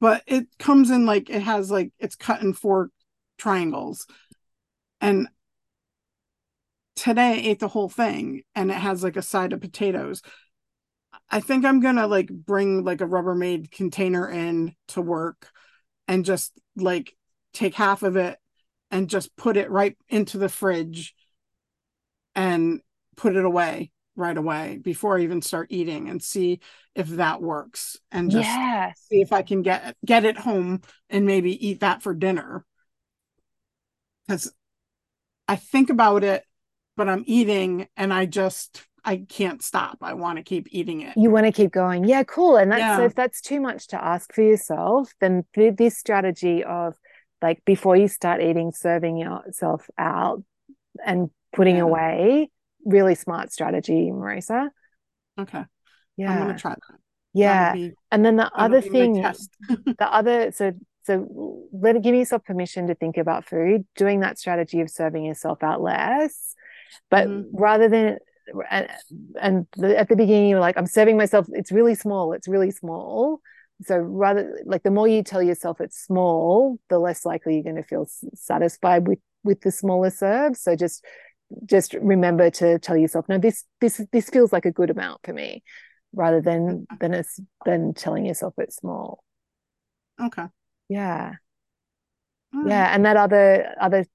But 0.00 0.22
it 0.26 0.46
comes 0.58 0.90
in 0.90 1.06
like 1.06 1.30
it 1.30 1.42
has 1.42 1.70
like 1.70 1.92
it's 1.98 2.16
cut 2.16 2.42
in 2.42 2.52
four 2.52 2.90
triangles. 3.38 4.06
And 5.00 5.28
today 6.94 7.34
I 7.34 7.48
ate 7.48 7.58
the 7.60 7.68
whole 7.68 7.88
thing 7.88 8.42
and 8.54 8.70
it 8.70 8.74
has 8.74 9.02
like 9.02 9.16
a 9.16 9.22
side 9.22 9.52
of 9.52 9.60
potatoes. 9.60 10.22
I 11.30 11.40
think 11.40 11.64
I'm 11.64 11.80
gonna 11.80 12.06
like 12.06 12.28
bring 12.28 12.84
like 12.84 13.00
a 13.00 13.06
Rubbermaid 13.06 13.70
container 13.70 14.28
in 14.28 14.74
to 14.88 15.02
work 15.02 15.50
and 16.08 16.24
just 16.24 16.52
like 16.76 17.16
take 17.52 17.74
half 17.74 18.02
of 18.02 18.16
it 18.16 18.38
and 18.90 19.10
just 19.10 19.36
put 19.36 19.56
it 19.56 19.70
right 19.70 19.96
into 20.08 20.38
the 20.38 20.48
fridge 20.48 21.14
and 22.34 22.80
put 23.16 23.34
it 23.34 23.44
away 23.44 23.90
right 24.14 24.36
away 24.36 24.78
before 24.82 25.18
I 25.18 25.22
even 25.22 25.42
start 25.42 25.68
eating 25.70 26.08
and 26.08 26.22
see 26.22 26.60
if 26.94 27.08
that 27.08 27.42
works 27.42 27.98
and 28.10 28.30
just 28.30 28.48
yes. 28.48 28.98
see 29.10 29.20
if 29.20 29.32
I 29.32 29.42
can 29.42 29.62
get 29.62 29.96
get 30.04 30.24
it 30.24 30.38
home 30.38 30.80
and 31.10 31.26
maybe 31.26 31.68
eat 31.68 31.80
that 31.80 32.02
for 32.02 32.14
dinner. 32.14 32.64
Cuz 34.28 34.52
I 35.48 35.56
think 35.56 35.90
about 35.90 36.24
it 36.24 36.44
but 36.96 37.08
I'm 37.08 37.24
eating 37.26 37.88
and 37.96 38.12
I 38.12 38.26
just 38.26 38.84
I 39.04 39.18
can't 39.28 39.62
stop. 39.62 39.98
I 40.02 40.14
want 40.14 40.38
to 40.38 40.42
keep 40.42 40.66
eating 40.72 41.02
it. 41.02 41.16
You 41.16 41.30
want 41.30 41.46
to 41.46 41.52
keep 41.52 41.70
going. 41.70 42.04
Yeah, 42.04 42.24
cool. 42.24 42.56
And 42.56 42.72
that's 42.72 42.80
yeah. 42.80 42.96
so 42.96 43.04
if 43.04 43.14
that's 43.14 43.40
too 43.40 43.60
much 43.60 43.86
to 43.88 44.04
ask 44.04 44.32
for 44.32 44.42
yourself, 44.42 45.12
then 45.20 45.44
this 45.54 45.96
strategy 45.96 46.64
of 46.64 46.96
like 47.40 47.62
before 47.64 47.96
you 47.96 48.08
start 48.08 48.42
eating, 48.42 48.72
serving 48.72 49.16
yourself 49.16 49.88
out 49.96 50.42
and 51.04 51.30
putting 51.54 51.76
yeah. 51.76 51.82
away, 51.82 52.50
really 52.84 53.14
smart 53.14 53.52
strategy, 53.52 54.10
Marisa. 54.12 54.70
Okay. 55.38 55.64
Yeah. 56.16 56.32
I'm 56.32 56.38
gonna 56.46 56.58
try 56.58 56.72
that. 56.72 56.98
Yeah. 57.32 57.74
Be, 57.74 57.92
and 58.10 58.24
then 58.24 58.36
the 58.36 58.50
other 58.52 58.80
thing, 58.80 59.12
the 59.68 59.96
other 60.00 60.50
so 60.50 60.72
so 61.06 61.68
let 61.72 62.02
give 62.02 62.16
yourself 62.16 62.44
permission 62.44 62.88
to 62.88 62.94
think 62.96 63.16
about 63.16 63.44
food, 63.44 63.86
doing 63.94 64.20
that 64.20 64.38
strategy 64.38 64.80
of 64.80 64.90
serving 64.90 65.24
yourself 65.24 65.62
out 65.62 65.80
less. 65.80 66.54
But 67.10 67.28
mm-hmm. 67.28 67.56
rather 67.56 67.88
than 67.88 68.18
and, 68.70 68.88
and 69.40 69.66
the, 69.76 69.98
at 69.98 70.08
the 70.08 70.16
beginning 70.16 70.48
you're 70.50 70.60
like 70.60 70.76
i'm 70.76 70.86
serving 70.86 71.16
myself. 71.16 71.46
It's 71.52 71.72
really 71.72 71.94
small. 71.94 72.32
It's 72.32 72.48
really 72.48 72.70
small. 72.72 73.40
So 73.82 73.98
rather 73.98 74.60
like 74.64 74.82
the 74.82 74.90
more 74.90 75.06
you 75.06 75.22
tell 75.22 75.42
yourself 75.42 75.80
it's 75.80 75.98
small 75.98 76.78
the 76.88 76.98
less 76.98 77.24
likely 77.24 77.54
you're 77.54 77.62
going 77.62 77.76
to 77.76 77.82
feel 77.82 78.08
satisfied 78.34 79.06
with 79.06 79.20
with 79.44 79.60
the 79.60 79.70
smaller 79.70 80.10
serve. 80.10 80.56
So 80.56 80.74
just 80.74 81.04
just 81.64 81.94
remember 81.94 82.50
to 82.50 82.80
tell 82.80 82.96
yourself 82.96 83.26
no 83.28 83.38
this 83.38 83.64
this 83.80 84.00
this 84.12 84.28
feels 84.28 84.52
like 84.52 84.64
a 84.64 84.72
good 84.72 84.90
amount 84.90 85.20
for 85.24 85.32
me 85.32 85.62
rather 86.12 86.40
than 86.40 86.86
than 86.98 87.14
it's 87.14 87.38
than 87.64 87.94
telling 87.94 88.26
yourself 88.26 88.54
it's 88.58 88.76
small. 88.76 89.22
Okay 90.20 90.46
yeah. 90.88 91.34
Hmm. 92.52 92.68
Yeah 92.68 92.94
and 92.94 93.04
that 93.04 93.16
other 93.16 93.74
other 93.80 94.06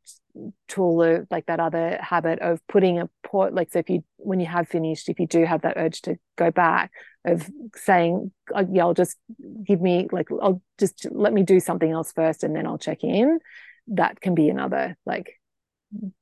tool 0.68 1.04
or 1.04 1.28
like 1.30 1.46
that 1.48 1.60
other 1.60 2.00
habit 2.02 2.40
of 2.40 2.66
putting 2.68 3.00
a 3.00 3.10
port 3.22 3.54
like 3.54 3.70
so 3.72 3.80
if 3.80 3.90
you 3.90 4.02
when 4.16 4.40
you 4.40 4.46
have 4.46 4.66
finished 4.66 5.10
if 5.10 5.20
you 5.20 5.28
do 5.28 5.44
have 5.44 5.62
that 5.64 5.74
urge 5.76 6.02
to 6.02 6.16
go 6.38 6.50
back 6.50 6.90
of 7.26 7.50
saying 7.76 8.32
oh, 8.56 8.66
yeah 8.72 8.84
i'll 8.84 8.94
just 8.94 9.18
give 9.66 9.82
me 9.82 10.08
like 10.14 10.30
i'll 10.42 10.62
just 10.78 11.06
let 11.12 11.34
me 11.34 11.44
do 11.44 11.60
something 11.60 11.92
else 11.92 12.14
first 12.14 12.46
and 12.46 12.56
then 12.56 12.66
i'll 12.66 12.78
check 12.78 13.04
in 13.04 13.40
that 13.88 14.22
can 14.22 14.34
be 14.34 14.50
another 14.50 14.98
like 15.06 15.40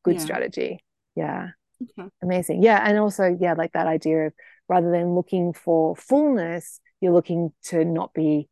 good 0.03 0.15
yeah. 0.15 0.21
strategy. 0.21 0.83
Yeah. 1.15 1.49
Okay. 1.81 2.09
amazing. 2.21 2.63
Yeah 2.63 2.81
and 2.83 2.97
also 2.97 3.37
yeah 3.39 3.53
like 3.53 3.73
that 3.73 3.87
idea 3.87 4.27
of 4.27 4.33
rather 4.67 4.91
than 4.91 5.15
looking 5.15 5.53
for 5.53 5.95
fullness 5.95 6.79
you're 7.01 7.13
looking 7.13 7.53
to 7.63 7.85
not 7.85 8.13
be 8.13 8.49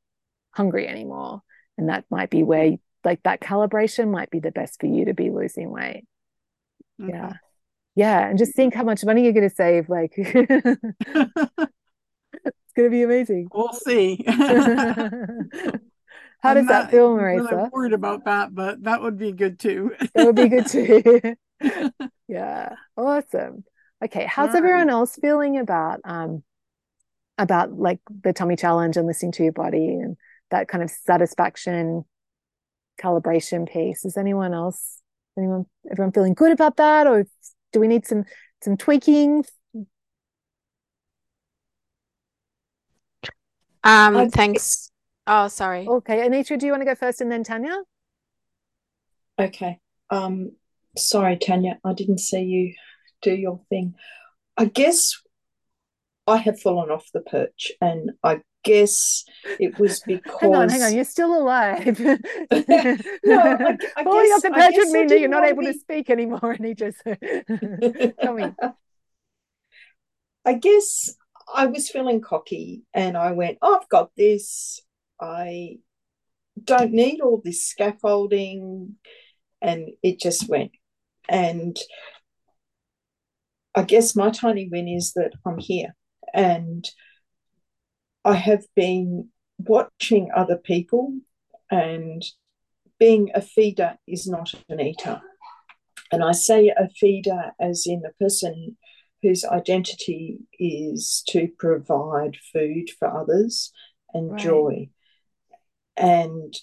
hungry 0.51 0.87
anymore 0.87 1.41
and 1.77 1.89
that 1.89 2.05
might 2.09 2.29
be 2.29 2.43
where 2.43 2.77
like 3.03 3.23
that 3.23 3.41
calibration 3.41 4.09
might 4.11 4.29
be 4.29 4.39
the 4.39 4.51
best 4.51 4.79
for 4.79 4.87
you 4.87 5.05
to 5.05 5.13
be 5.13 5.29
losing 5.29 5.71
weight. 5.71 6.03
Okay. 7.01 7.13
yeah. 7.13 7.33
Yeah 7.95 8.27
and 8.27 8.37
just 8.37 8.55
think 8.55 8.73
how 8.73 8.83
much 8.83 9.03
money 9.03 9.23
you're 9.23 9.33
going 9.33 9.49
to 9.49 9.55
save 9.55 9.89
like 9.89 10.13
it's 10.17 10.35
going 10.35 10.77
to 12.75 12.89
be 12.89 13.01
amazing. 13.03 13.47
We'll 13.53 13.73
see. 13.73 14.23
How 16.43 16.53
does 16.53 16.67
that 16.67 16.91
feel 16.91 17.15
marisa 17.15 17.49
really 17.49 17.69
worried 17.71 17.93
about 17.93 18.25
that 18.25 18.53
but 18.53 18.83
that 18.83 19.01
would 19.01 19.17
be 19.17 19.31
good 19.31 19.57
too. 19.57 19.95
That 20.13 20.27
would 20.27 20.35
be 20.35 20.49
good 20.49 20.67
too. 20.67 21.35
Yeah 22.27 22.75
awesome. 22.95 23.63
Okay 24.03 24.25
how's 24.25 24.53
everyone 24.53 24.89
else 24.89 25.17
feeling 25.19 25.57
about 25.57 26.01
um 26.03 26.43
about 27.37 27.71
like 27.73 27.99
the 28.23 28.33
tummy 28.33 28.55
challenge 28.55 28.97
and 28.97 29.07
listening 29.07 29.31
to 29.33 29.43
your 29.43 29.53
body 29.53 29.87
and 29.87 30.17
that 30.51 30.67
kind 30.67 30.83
of 30.83 30.89
satisfaction 30.89 32.05
calibration 33.01 33.71
piece. 33.71 34.05
Is 34.05 34.17
anyone 34.17 34.53
else, 34.53 35.01
anyone, 35.37 35.65
everyone 35.91 36.11
feeling 36.11 36.33
good 36.33 36.51
about 36.51 36.77
that, 36.77 37.07
or 37.07 37.25
do 37.73 37.79
we 37.79 37.87
need 37.87 38.05
some 38.05 38.25
some 38.61 38.77
tweaking? 38.77 39.45
Um, 43.83 44.15
uh, 44.15 44.29
thanks. 44.29 44.91
Oh, 45.25 45.47
sorry. 45.47 45.87
Okay, 45.87 46.27
Anitra, 46.27 46.59
do 46.59 46.65
you 46.65 46.71
want 46.71 46.81
to 46.81 46.85
go 46.85 46.95
first, 46.95 47.21
and 47.21 47.31
then 47.31 47.43
Tanya? 47.43 47.83
Okay. 49.39 49.79
Um, 50.09 50.51
sorry, 50.97 51.37
Tanya, 51.37 51.79
I 51.83 51.93
didn't 51.93 52.19
see 52.19 52.41
you 52.41 52.73
do 53.21 53.33
your 53.33 53.61
thing. 53.69 53.93
I 54.57 54.65
guess 54.65 55.21
I 56.25 56.37
have 56.37 56.59
fallen 56.59 56.89
off 56.89 57.05
the 57.13 57.21
perch, 57.21 57.71
and 57.79 58.11
I 58.23 58.41
guess 58.67 59.23
it 59.59 59.79
was 59.79 60.01
because. 60.01 60.37
hang 60.41 60.55
on, 60.55 60.69
hang 60.69 60.83
on. 60.83 60.93
You're 60.93 61.03
still 61.03 61.37
alive. 61.37 61.99
no, 62.01 62.17
I, 62.51 63.77
I 63.97 64.03
Falling 64.03 64.31
off 64.31 64.41
the 64.41 64.51
perch 64.53 64.75
would 64.77 64.89
mean 64.89 65.07
that 65.07 65.19
you're 65.19 65.29
not 65.29 65.45
able 65.45 65.61
be... 65.61 65.73
to 65.73 65.79
speak 65.79 66.09
anymore. 66.09 66.51
And 66.51 66.65
he 66.65 66.73
just 66.73 67.01
tell 67.03 68.33
me. 68.33 68.53
I 70.45 70.53
guess 70.53 71.15
I 71.53 71.65
was 71.67 71.89
feeling 71.89 72.21
cocky, 72.21 72.83
and 72.93 73.17
I 73.17 73.31
went, 73.31 73.57
oh, 73.61 73.79
"I've 73.81 73.89
got 73.89 74.11
this. 74.15 74.81
I 75.19 75.77
don't 76.63 76.91
need 76.91 77.21
all 77.21 77.41
this 77.43 77.65
scaffolding," 77.65 78.95
and 79.61 79.89
it 80.03 80.19
just 80.19 80.47
went. 80.49 80.71
And 81.29 81.77
I 83.75 83.83
guess 83.83 84.15
my 84.15 84.29
tiny 84.29 84.69
win 84.71 84.87
is 84.87 85.13
that 85.13 85.33
I'm 85.45 85.57
here, 85.57 85.95
and 86.33 86.87
I 88.27 88.33
have 88.33 88.65
been 88.75 89.29
watching 89.57 90.31
other 90.35 90.57
people, 90.57 91.13
and 91.71 92.21
being 92.99 93.31
a 93.33 93.41
feeder 93.41 93.97
is 94.05 94.27
not 94.27 94.53
an 94.67 94.81
eater. 94.81 95.21
And 96.11 96.21
I 96.21 96.33
say 96.33 96.67
a 96.67 96.89
feeder 96.89 97.53
as 97.57 97.85
in 97.87 98.03
a 98.05 98.11
person 98.21 98.75
whose 99.21 99.45
identity 99.45 100.39
is 100.59 101.23
to 101.29 101.47
provide 101.57 102.35
food 102.51 102.89
for 102.99 103.07
others 103.07 103.71
and 104.13 104.31
right. 104.31 104.41
joy. 104.41 104.89
And 105.95 106.53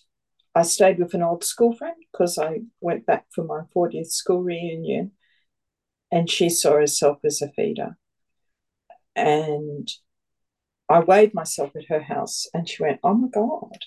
I 0.55 0.65
stayed 0.65 0.99
with 0.99 1.15
an 1.15 1.23
old 1.23 1.45
school 1.45 1.75
friend 1.75 1.97
because 2.13 2.37
I 2.37 2.61
went 2.83 3.07
back 3.07 3.25
for 3.35 3.43
my 3.43 3.63
40th 3.75 4.13
school 4.13 4.43
reunion 4.43 5.13
and 6.13 6.31
she 6.31 6.51
saw 6.51 6.75
herself 6.75 7.21
as 7.25 7.41
a 7.41 7.49
feeder. 7.49 7.97
And 9.17 9.89
I 10.89 11.01
weighed 11.01 11.35
myself 11.35 11.75
at 11.77 11.87
her 11.89 12.03
house 12.03 12.47
and 12.53 12.69
she 12.69 12.83
went, 12.83 13.01
Oh 13.03 13.15
my 13.15 13.29
God, 13.29 13.79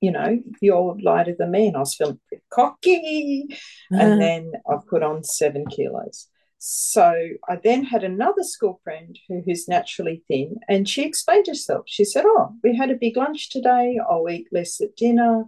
you 0.00 0.10
know, 0.10 0.40
you're 0.60 0.96
lighter 1.00 1.34
than 1.38 1.50
me. 1.50 1.68
And 1.68 1.76
I 1.76 1.80
was 1.80 1.94
feeling 1.94 2.20
cocky. 2.50 3.46
And 3.90 4.00
uh-huh. 4.00 4.16
then 4.16 4.52
I 4.68 4.76
put 4.88 5.02
on 5.02 5.24
seven 5.24 5.66
kilos. 5.66 6.28
So 6.58 7.12
I 7.48 7.56
then 7.56 7.84
had 7.84 8.04
another 8.04 8.44
school 8.44 8.80
friend 8.84 9.18
who, 9.28 9.42
who's 9.44 9.66
naturally 9.66 10.22
thin, 10.28 10.56
and 10.68 10.88
she 10.88 11.02
explained 11.02 11.48
herself. 11.48 11.86
She 11.88 12.04
said, 12.04 12.24
Oh, 12.24 12.54
we 12.62 12.76
had 12.76 12.90
a 12.90 12.94
big 12.94 13.16
lunch 13.16 13.50
today. 13.50 13.98
I'll 14.08 14.30
eat 14.30 14.46
less 14.52 14.80
at 14.80 14.94
dinner. 14.96 15.46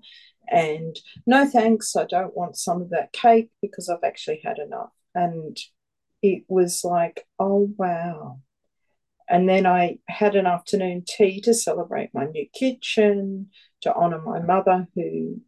And 0.49 0.99
no 1.27 1.47
thanks, 1.47 1.95
I 1.97 2.05
don't 2.05 2.37
want 2.37 2.57
some 2.57 2.83
of 2.83 2.91
that 2.91 3.13
cake 3.13 3.51
because 3.63 3.89
I've 3.89 4.05
actually 4.05 4.41
had 4.45 4.59
enough. 4.59 4.91
And 5.15 5.57
it 6.23 6.45
was 6.49 6.85
like, 6.85 7.27
oh, 7.39 7.73
wow, 7.77 8.41
and 9.29 9.49
then 9.49 9.67
I 9.67 9.99
had 10.09 10.37
an 10.37 10.47
afternoon 10.47 11.05
tea 11.07 11.41
to 11.43 11.55
celebrate 11.55 12.11
my 12.13 12.25
new 12.25 12.47
kitchen, 12.53 13.49
to 13.83 13.95
honour 13.95 14.21
my 14.21 14.41
mother, 14.41 14.87
who 14.95 15.41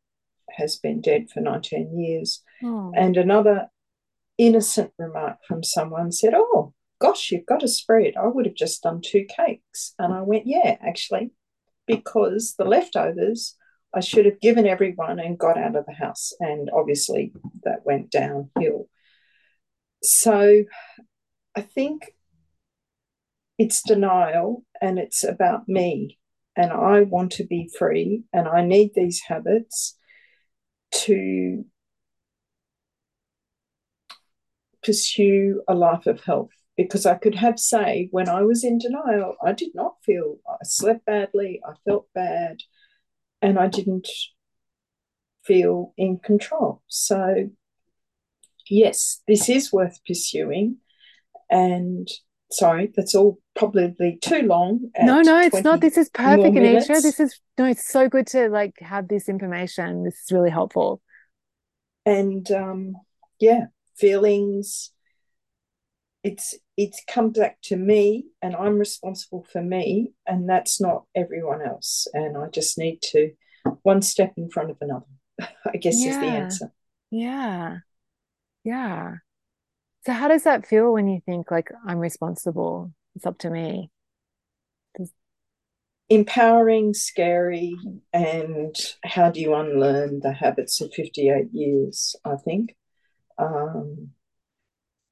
has 0.51 0.77
been 0.77 1.01
dead 1.01 1.29
for 1.31 1.41
19 1.41 1.99
years. 1.99 2.43
Oh. 2.65 2.93
And 2.97 3.17
another 3.17 3.69
innocent 4.39 4.93
remark 4.99 5.39
from 5.47 5.63
someone 5.63 6.13
said, 6.13 6.35
Oh, 6.35 6.73
gosh, 7.01 7.31
you've 7.31 7.47
got 7.47 7.63
a 7.63 7.69
spread. 7.69 8.15
I 8.17 8.27
would 8.27 8.47
have 8.47 8.55
just 8.55 8.83
done 8.83 9.01
two 9.05 9.25
cakes. 9.25 9.95
And 9.99 10.13
I 10.13 10.23
went, 10.23 10.47
Yeah, 10.47 10.77
actually, 10.81 11.33
because 11.87 12.55
the 12.57 12.65
leftovers 12.65 13.57
I 13.95 14.01
should 14.01 14.27
have 14.27 14.41
given 14.41 14.67
everyone 14.67 15.19
and 15.19 15.39
got 15.39 15.57
out 15.57 15.75
of 15.75 15.87
the 15.87 15.93
house. 15.93 16.33
And 16.39 16.71
obviously 16.71 17.33
that 17.65 17.87
went 17.87 18.11
downhill. 18.11 18.89
So 20.03 20.65
I 21.57 21.61
think 21.63 22.13
it's 23.59 23.83
denial 23.83 24.65
and 24.81 24.99
it's 24.99 25.25
about 25.25 25.69
me. 25.69 26.19
And 26.57 26.73
I 26.73 27.03
want 27.03 27.33
to 27.33 27.45
be 27.45 27.71
free 27.79 28.25
and 28.33 28.49
I 28.49 28.65
need 28.65 28.93
these 28.95 29.21
habits 29.27 29.99
to 30.93 31.65
pursue 34.83 35.63
a 35.69 35.75
life 35.75 36.07
of 36.07 36.23
health 36.23 36.51
because 36.77 37.07
I 37.07 37.15
could 37.15 37.35
have 37.35 37.59
say 37.59 38.09
when 38.11 38.29
I 38.29 38.43
was 38.43 38.65
in 38.65 38.79
denial, 38.79 39.37
I 39.45 39.53
did 39.53 39.75
not 39.75 39.97
feel 40.05 40.39
I 40.49 40.57
slept 40.63 41.05
badly, 41.07 41.61
I 41.67 41.73
felt 41.85 42.07
bad, 42.15 42.59
and 43.43 43.59
I 43.59 43.67
didn't 43.67 44.09
feel 45.45 45.95
in 45.97 46.19
control. 46.19 46.83
So, 46.87 47.51
yes, 48.69 49.23
this 49.27 49.49
is 49.49 49.73
worth 49.73 49.99
pursuing. 50.07 50.79
And 51.51 52.09
sorry, 52.51 52.93
that's 52.95 53.15
all 53.15 53.39
probably 53.55 54.19
too 54.21 54.43
long. 54.43 54.91
No, 55.01 55.21
no, 55.23 55.41
it's 55.41 55.63
not. 55.63 55.81
This 55.81 55.97
is 55.97 56.09
perfect, 56.11 56.57
Anitra. 56.57 57.03
This 57.03 57.21
is 57.21 57.41
no, 57.59 57.65
it's 57.65 57.89
so 57.89 58.09
good 58.09 58.27
to 58.29 58.49
like 58.49 58.75
have 58.81 59.09
this 59.09 59.29
information. 59.29 60.05
This 60.05 60.15
is 60.15 60.33
really 60.33 60.51
helpful. 60.51 61.01
And 62.05 62.51
um, 62.51 62.95
yeah, 63.41 63.67
feelings. 63.97 64.93
It's 66.23 66.55
it's 66.77 67.03
come 67.09 67.31
back 67.31 67.59
to 67.65 67.77
me, 67.77 68.27
and 68.43 68.55
I'm 68.57 68.79
responsible 68.79 69.47
for 69.51 69.63
me, 69.63 70.13
and 70.27 70.49
that's 70.49 70.81
not 70.81 71.05
everyone 71.15 71.63
else. 71.63 72.07
And 72.13 72.37
I 72.37 72.49
just 72.49 72.79
need 72.79 73.01
to 73.13 73.31
one 73.83 74.03
step 74.03 74.35
in 74.37 74.51
front 74.51 74.71
of 74.71 74.77
another. 74.81 75.07
I 75.41 75.77
guess 75.77 76.03
yeah. 76.03 76.11
is 76.11 76.19
the 76.19 76.27
answer. 76.27 76.73
Yeah, 77.11 77.79
yeah. 78.65 79.15
So 80.07 80.13
how 80.13 80.29
does 80.29 80.45
that 80.45 80.65
feel 80.65 80.93
when 80.93 81.09
you 81.09 81.21
think 81.27 81.51
like 81.51 81.69
I'm 81.85 81.99
responsible? 81.99 82.93
It's 83.17 83.27
up 83.27 83.39
to 83.39 83.51
me. 83.51 83.91
Empowering, 86.09 86.95
scary, 86.95 87.75
and 88.13 88.77
how 89.03 89.33
do 89.33 89.41
you 89.41 89.53
unlearn 89.57 90.21
the 90.21 90.33
habits 90.33 90.81
of 90.81 90.95
58 90.95 91.53
years, 91.53 92.15
I 92.25 92.37
think. 92.37 92.77
Um, 93.37 94.11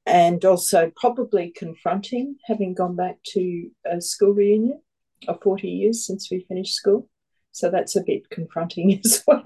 and 0.07 0.45
also 0.45 0.93
probably 0.95 1.53
confronting 1.57 2.37
having 2.47 2.73
gone 2.73 2.95
back 2.95 3.17
to 3.33 3.71
a 3.85 4.01
school 4.01 4.31
reunion 4.33 4.81
of 5.27 5.43
40 5.43 5.67
years 5.67 6.07
since 6.07 6.31
we 6.31 6.47
finished 6.47 6.77
school. 6.77 7.09
So 7.51 7.69
that's 7.69 7.97
a 7.97 8.05
bit 8.05 8.31
confronting 8.31 9.01
as 9.05 9.25
well. 9.27 9.43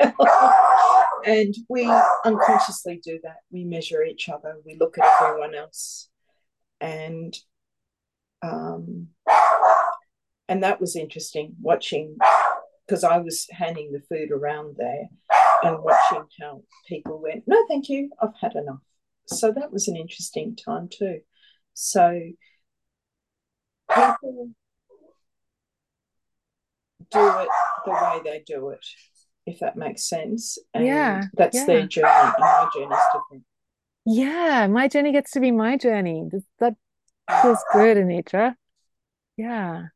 And 1.24 1.54
we 1.68 1.90
unconsciously 2.24 3.00
do 3.02 3.18
that. 3.22 3.38
We 3.50 3.64
measure 3.64 4.02
each 4.02 4.28
other, 4.28 4.56
we 4.64 4.76
look 4.78 4.98
at 4.98 5.22
everyone 5.22 5.54
else. 5.54 6.08
And 6.80 7.36
um, 8.42 9.08
and 10.48 10.62
that 10.62 10.80
was 10.80 10.96
interesting 10.96 11.54
watching 11.60 12.16
because 12.86 13.04
I 13.04 13.18
was 13.18 13.46
handing 13.50 13.92
the 13.92 14.00
food 14.08 14.30
around 14.30 14.76
there 14.78 15.08
and 15.62 15.82
watching 15.82 16.24
how 16.40 16.62
people 16.88 17.20
went, 17.20 17.44
No, 17.46 17.64
thank 17.68 17.88
you, 17.88 18.10
I've 18.22 18.36
had 18.40 18.54
enough. 18.54 18.80
So 19.26 19.52
that 19.52 19.72
was 19.72 19.88
an 19.88 19.96
interesting 19.96 20.56
time 20.56 20.88
too. 20.90 21.20
So 21.74 22.30
people 23.94 24.50
do 27.10 27.28
it 27.40 27.48
the 27.84 27.90
way 27.90 28.20
they 28.24 28.42
do 28.46 28.70
it 28.70 28.84
if 29.48 29.60
that 29.60 29.76
makes 29.76 30.08
sense. 30.08 30.58
And 30.74 30.86
yeah. 30.86 31.24
That's 31.34 31.56
yeah. 31.56 31.66
their 31.66 31.86
journey, 31.86 32.08
and 32.08 32.34
my 32.38 32.68
journey 32.74 32.94
is 32.94 33.02
different. 33.12 33.44
Yeah, 34.04 34.66
my 34.68 34.88
journey 34.88 35.12
gets 35.12 35.32
to 35.32 35.40
be 35.40 35.50
my 35.50 35.76
journey. 35.76 36.28
That 36.60 36.74
feels 37.42 37.58
good, 37.72 37.96
Anitra. 37.96 38.54
Yeah. 39.36 39.86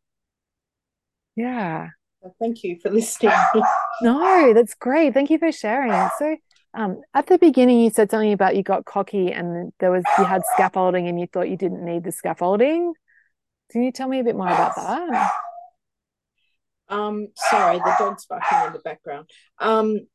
Yeah. 1.36 1.88
Well, 2.20 2.34
thank 2.38 2.62
you 2.62 2.78
for 2.80 2.90
listening. 2.90 3.32
no, 4.02 4.52
that's 4.54 4.74
great. 4.74 5.14
Thank 5.14 5.30
you 5.30 5.38
for 5.38 5.50
sharing. 5.50 5.92
So, 6.18 6.36
um, 6.74 7.00
at 7.14 7.26
the 7.26 7.38
beginning, 7.38 7.80
you 7.80 7.90
said 7.90 8.10
something 8.10 8.32
about 8.32 8.54
you 8.54 8.62
got 8.62 8.84
cocky 8.84 9.32
and 9.32 9.72
there 9.80 9.90
was 9.90 10.04
you 10.18 10.24
had 10.24 10.42
scaffolding 10.54 11.08
and 11.08 11.18
you 11.18 11.26
thought 11.26 11.48
you 11.48 11.56
didn't 11.56 11.84
need 11.84 12.04
the 12.04 12.12
scaffolding. 12.12 12.94
Can 13.70 13.82
you 13.82 13.92
tell 13.92 14.08
me 14.08 14.20
a 14.20 14.24
bit 14.24 14.36
more 14.36 14.46
about 14.48 14.76
that? 14.76 15.32
Um, 16.92 17.28
sorry, 17.34 17.78
the 17.78 17.94
dog's 17.98 18.26
barking 18.26 18.66
in 18.66 18.72
the 18.74 18.78
background. 18.80 19.30
Um, 19.58 20.06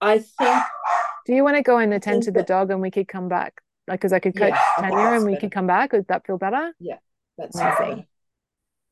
I 0.00 0.18
think. 0.18 0.64
Do 1.26 1.34
you 1.34 1.42
want 1.44 1.56
to 1.56 1.62
go 1.62 1.78
and 1.78 1.92
attend 1.92 2.24
to 2.24 2.30
the 2.30 2.42
dog 2.42 2.70
and 2.70 2.80
we 2.80 2.90
could 2.90 3.08
come 3.08 3.28
back? 3.28 3.60
Like, 3.86 4.00
because 4.00 4.12
I 4.12 4.18
could 4.18 4.36
coach 4.36 4.54
yeah, 4.54 4.88
Tanya 4.88 5.16
and 5.16 5.24
we 5.24 5.32
better. 5.32 5.40
could 5.40 5.52
come 5.52 5.66
back. 5.66 5.92
Would 5.92 6.08
that 6.08 6.26
feel 6.26 6.38
better? 6.38 6.72
Yeah, 6.78 6.98
that's 7.36 7.58
amazing. 7.58 8.06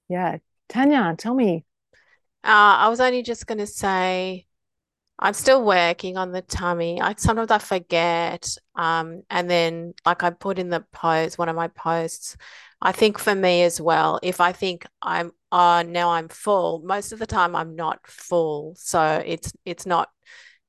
Yeah, 0.09 0.39
Tanya, 0.69 1.15
tell 1.19 1.35
me. 1.35 1.65
Uh, 2.43 2.81
I 2.81 2.89
was 2.89 3.01
only 3.01 3.23
just 3.23 3.47
going 3.47 3.59
to 3.59 3.67
say, 3.67 4.47
I'm 5.19 5.35
still 5.35 5.65
working 5.65 6.17
on 6.17 6.33
the 6.33 6.43
tummy. 6.43 7.01
I 7.01 7.15
sometimes 7.17 7.51
I 7.51 7.59
forget, 7.59 8.57
um, 8.75 9.23
and 9.31 9.49
then 9.51 9.95
like 10.05 10.23
I 10.23 10.31
put 10.31 10.59
in 10.59 10.69
the 10.69 10.85
post, 10.93 11.39
one 11.39 11.49
of 11.49 11.57
my 11.57 11.69
posts. 11.69 12.37
I 12.81 12.93
think 12.93 13.19
for 13.19 13.35
me 13.35 13.63
as 13.63 13.81
well, 13.81 14.21
if 14.23 14.41
I 14.41 14.53
think 14.53 14.87
I'm 15.01 15.33
uh 15.57 15.83
now 15.85 16.11
I'm 16.11 16.29
full, 16.29 16.83
most 16.85 17.13
of 17.13 17.19
the 17.19 17.27
time 17.27 17.57
I'm 17.57 17.77
not 17.77 18.01
full. 18.07 18.75
So 18.77 19.23
it's 19.25 19.53
it's 19.65 19.87
not 19.87 20.11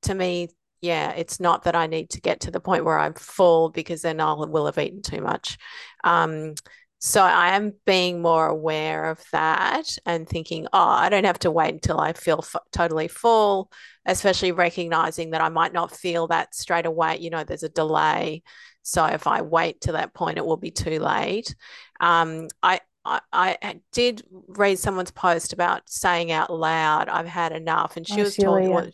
to 0.04 0.16
me, 0.16 0.50
yeah, 0.82 1.12
it's 1.12 1.40
not 1.40 1.64
that 1.64 1.76
I 1.76 1.88
need 1.88 2.12
to 2.12 2.22
get 2.22 2.42
to 2.42 2.52
the 2.52 2.60
point 2.60 2.86
where 2.86 3.00
I'm 3.00 3.14
full 3.14 3.70
because 3.70 4.02
then 4.02 4.20
I 4.22 4.34
will 4.34 4.66
have 4.66 4.78
eaten 4.78 5.02
too 5.02 5.22
much. 5.22 5.58
Um, 6.04 6.54
so 7.00 7.22
I 7.22 7.56
am 7.56 7.74
being 7.86 8.22
more 8.22 8.48
aware 8.48 9.06
of 9.12 9.24
that 9.32 9.98
and 10.06 10.28
thinking, 10.28 10.68
oh, 10.74 10.80
I 10.80 11.10
don't 11.10 11.26
have 11.26 11.40
to 11.40 11.52
wait 11.52 11.74
until 11.74 12.00
I 12.00 12.14
feel 12.14 12.40
f- 12.42 12.62
totally 12.72 13.08
full, 13.08 13.72
especially 14.06 14.52
recognizing 14.52 15.32
that 15.32 15.42
I 15.42 15.50
might 15.50 15.74
not 15.74 15.96
feel 15.96 16.28
that 16.28 16.56
straight 16.56 16.88
away. 16.88 17.18
You 17.20 17.30
know, 17.30 17.44
there's 17.44 17.64
a 17.64 17.70
delay. 17.70 18.42
So 18.82 19.06
if 19.06 19.28
I 19.28 19.42
wait 19.42 19.82
to 19.82 19.92
that 19.94 20.14
point, 20.14 20.38
it 20.38 20.46
will 20.46 20.58
be 20.58 20.72
too 20.72 21.00
late. 21.00 21.54
Um, 22.00 22.48
I, 22.64 22.80
I, 23.08 23.58
I 23.62 23.80
did 23.92 24.24
read 24.48 24.80
someone's 24.80 25.12
post 25.12 25.54
about 25.54 25.90
saying 25.90 26.32
out 26.32 26.52
loud, 26.52 27.10
I've 27.10 27.28
had 27.28 27.52
enough. 27.52 27.98
And 27.98 28.08
she 28.08 28.22
oh, 28.22 28.24
was 28.24 28.36
talking, 28.36 28.70
well, 28.70 28.90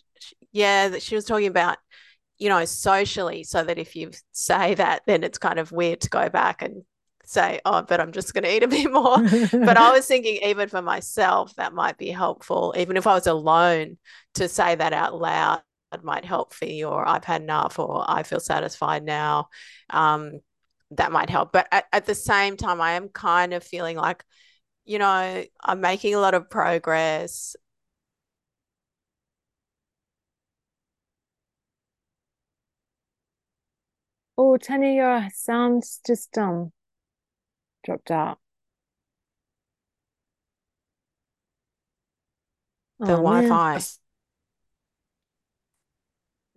yeah, 0.52 0.90
that 0.90 1.02
she 1.02 1.16
was 1.16 1.26
talking 1.26 1.48
about, 1.48 1.78
you 2.38 2.50
know, 2.50 2.64
socially, 2.66 3.44
so 3.44 3.64
that 3.64 3.80
if 3.80 3.96
you 3.96 4.12
say 4.32 4.76
that, 4.76 5.02
then 5.08 5.24
it's 5.24 5.38
kind 5.38 5.60
of 5.60 5.72
weird 5.72 6.02
to 6.02 6.10
go 6.10 6.30
back 6.30 6.62
and 6.62 6.84
say, 7.26 7.60
oh, 7.66 7.82
but 7.82 8.00
I'm 8.00 8.12
just 8.12 8.34
going 8.34 8.44
to 8.44 8.56
eat 8.56 8.64
a 8.64 8.68
bit 8.68 8.92
more. 8.92 9.18
but 9.52 9.78
I 9.78 9.92
was 9.92 10.06
thinking, 10.06 10.40
even 10.44 10.70
for 10.70 10.82
myself, 10.82 11.56
that 11.56 11.74
might 11.74 11.98
be 11.98 12.10
helpful. 12.10 12.74
Even 12.78 12.98
if 12.98 13.08
I 13.08 13.16
was 13.16 13.28
alone, 13.28 13.98
to 14.36 14.48
say 14.48 14.76
that 14.76 14.94
out 14.94 15.20
loud 15.20 15.62
might 16.02 16.26
help 16.26 16.54
for 16.54 16.66
you, 16.66 16.88
or 16.88 17.08
I've 17.08 17.24
had 17.24 17.44
enough, 17.44 17.78
or 17.78 18.04
I 18.08 18.24
feel 18.24 18.40
satisfied 18.40 19.04
now. 19.04 19.50
Um, 19.92 20.40
that 20.98 21.12
might 21.12 21.30
help. 21.30 21.52
But 21.52 21.68
at, 21.72 21.86
at 21.92 22.06
the 22.06 22.16
same 22.16 22.58
time, 22.58 22.82
I 22.82 22.94
am 22.94 23.10
kind 23.10 23.54
of 23.54 23.64
feeling 23.64 23.98
like, 23.98 24.24
you 24.86 25.00
know, 25.00 25.46
I'm 25.62 25.82
making 25.82 26.16
a 26.16 26.20
lot 26.20 26.34
of 26.34 26.50
progress. 26.50 27.56
Oh, 34.38 34.58
Tanya, 34.58 34.90
your 34.90 35.28
sound's 35.34 36.02
just 36.06 36.38
um 36.38 36.72
dropped 37.84 38.12
out. 38.12 38.40
The 43.00 43.14
oh, 43.14 43.24
Wi-Fi. 43.24 43.80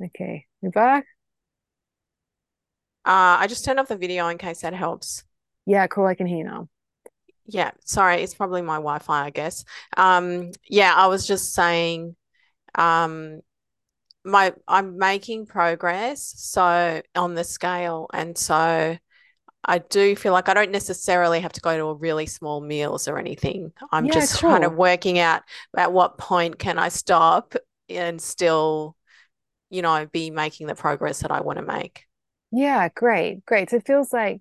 Okay, 0.02 0.46
you're 0.62 0.72
back. 0.72 1.06
Uh, 3.06 3.38
I 3.38 3.46
just 3.46 3.64
turned 3.64 3.78
off 3.78 3.86
the 3.86 3.96
video 3.96 4.26
in 4.28 4.36
case 4.36 4.62
that 4.62 4.74
helps. 4.74 5.22
Yeah, 5.64 5.86
cool. 5.86 6.06
I 6.06 6.14
can 6.14 6.26
hear 6.26 6.44
now. 6.44 6.68
Yeah, 7.46 7.70
sorry, 7.84 8.22
it's 8.22 8.34
probably 8.34 8.62
my 8.62 8.76
Wi-Fi, 8.76 9.26
I 9.26 9.30
guess. 9.30 9.64
Um, 9.96 10.50
yeah, 10.68 10.92
I 10.92 11.06
was 11.06 11.24
just 11.26 11.54
saying, 11.54 12.16
um, 12.74 13.40
my 14.24 14.52
I'm 14.66 14.98
making 14.98 15.46
progress 15.46 16.34
so 16.36 17.00
on 17.14 17.34
the 17.34 17.44
scale, 17.44 18.08
and 18.12 18.36
so 18.36 18.98
I 19.64 19.78
do 19.78 20.16
feel 20.16 20.32
like 20.32 20.48
I 20.48 20.54
don't 20.54 20.72
necessarily 20.72 21.40
have 21.40 21.52
to 21.52 21.60
go 21.60 21.76
to 21.76 21.84
a 21.84 21.94
really 21.94 22.26
small 22.26 22.60
meals 22.60 23.06
or 23.06 23.18
anything. 23.18 23.72
I'm 23.92 24.06
yeah, 24.06 24.14
just 24.14 24.40
cool. 24.40 24.50
kind 24.50 24.64
of 24.64 24.74
working 24.74 25.20
out 25.20 25.42
at 25.76 25.92
what 25.92 26.18
point 26.18 26.58
can 26.58 26.78
I 26.78 26.88
stop 26.88 27.54
and 27.88 28.20
still, 28.20 28.96
you 29.70 29.82
know, 29.82 30.06
be 30.06 30.30
making 30.30 30.66
the 30.66 30.74
progress 30.74 31.20
that 31.20 31.30
I 31.30 31.40
want 31.40 31.58
to 31.58 31.64
make. 31.64 32.05
Yeah, 32.52 32.88
great, 32.94 33.44
great. 33.44 33.70
So 33.70 33.76
it 33.76 33.86
feels 33.86 34.12
like 34.12 34.40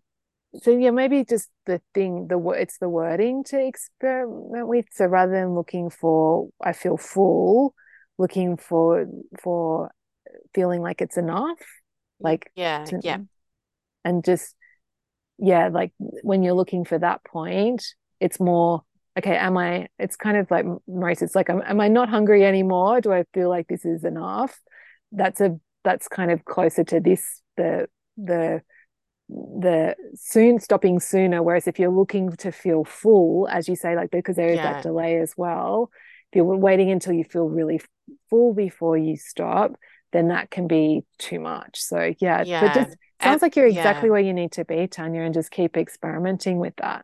so 0.61 0.71
yeah, 0.71 0.91
maybe 0.91 1.23
just 1.25 1.49
the 1.65 1.81
thing, 1.93 2.27
the 2.27 2.39
it's 2.51 2.77
the 2.77 2.89
wording 2.89 3.43
to 3.45 3.59
experiment 3.59 4.67
with. 4.67 4.85
So 4.91 5.05
rather 5.05 5.31
than 5.31 5.55
looking 5.55 5.89
for 5.89 6.49
I 6.63 6.73
feel 6.73 6.97
full, 6.97 7.73
looking 8.17 8.57
for 8.57 9.05
for 9.41 9.91
feeling 10.53 10.81
like 10.81 11.01
it's 11.01 11.17
enough. 11.17 11.59
Like 12.19 12.51
yeah, 12.55 12.85
to, 12.85 12.99
yeah. 13.03 13.17
And 14.03 14.23
just 14.23 14.55
yeah, 15.37 15.69
like 15.69 15.91
when 15.99 16.43
you're 16.43 16.53
looking 16.53 16.85
for 16.85 16.97
that 16.99 17.23
point, 17.23 17.85
it's 18.19 18.39
more 18.39 18.83
okay. 19.17 19.35
Am 19.35 19.57
I? 19.57 19.87
It's 19.99 20.15
kind 20.15 20.37
of 20.37 20.49
like 20.49 20.65
Marisa. 20.89 21.23
It's 21.23 21.35
like, 21.35 21.49
am, 21.49 21.61
am 21.65 21.81
I 21.81 21.87
not 21.89 22.09
hungry 22.09 22.45
anymore? 22.45 23.01
Do 23.01 23.11
I 23.11 23.25
feel 23.33 23.49
like 23.49 23.67
this 23.67 23.85
is 23.85 24.03
enough? 24.03 24.57
That's 25.11 25.41
a 25.41 25.59
that's 25.83 26.07
kind 26.07 26.31
of 26.31 26.45
closer 26.45 26.83
to 26.85 26.99
this 26.99 27.41
the 27.57 27.87
the 28.17 28.61
the 29.29 29.95
soon 30.13 30.59
stopping 30.59 30.99
sooner 30.99 31.41
whereas 31.41 31.67
if 31.67 31.79
you're 31.79 31.89
looking 31.89 32.31
to 32.31 32.51
feel 32.51 32.83
full 32.83 33.47
as 33.49 33.67
you 33.67 33.75
say 33.75 33.95
like 33.95 34.11
because 34.11 34.35
there 34.35 34.49
is 34.49 34.57
yeah. 34.57 34.73
that 34.73 34.83
delay 34.83 35.17
as 35.17 35.33
well 35.35 35.89
if 36.31 36.37
you're 36.37 36.45
waiting 36.45 36.91
until 36.91 37.13
you 37.13 37.23
feel 37.23 37.49
really 37.49 37.81
full 38.29 38.53
before 38.53 38.97
you 38.97 39.17
stop 39.17 39.75
then 40.11 40.27
that 40.27 40.51
can 40.51 40.67
be 40.67 41.03
too 41.17 41.39
much 41.39 41.81
so 41.81 42.13
yeah, 42.19 42.43
yeah. 42.45 42.61
but 42.61 42.73
just 42.73 42.89
sounds 42.89 42.97
and, 43.19 43.41
like 43.41 43.55
you're 43.55 43.65
exactly 43.65 44.07
yeah. 44.07 44.11
where 44.11 44.21
you 44.21 44.33
need 44.33 44.51
to 44.51 44.63
be 44.63 44.87
tanya 44.87 45.21
and 45.21 45.33
just 45.33 45.49
keep 45.49 45.75
experimenting 45.75 46.59
with 46.59 46.75
that 46.75 47.03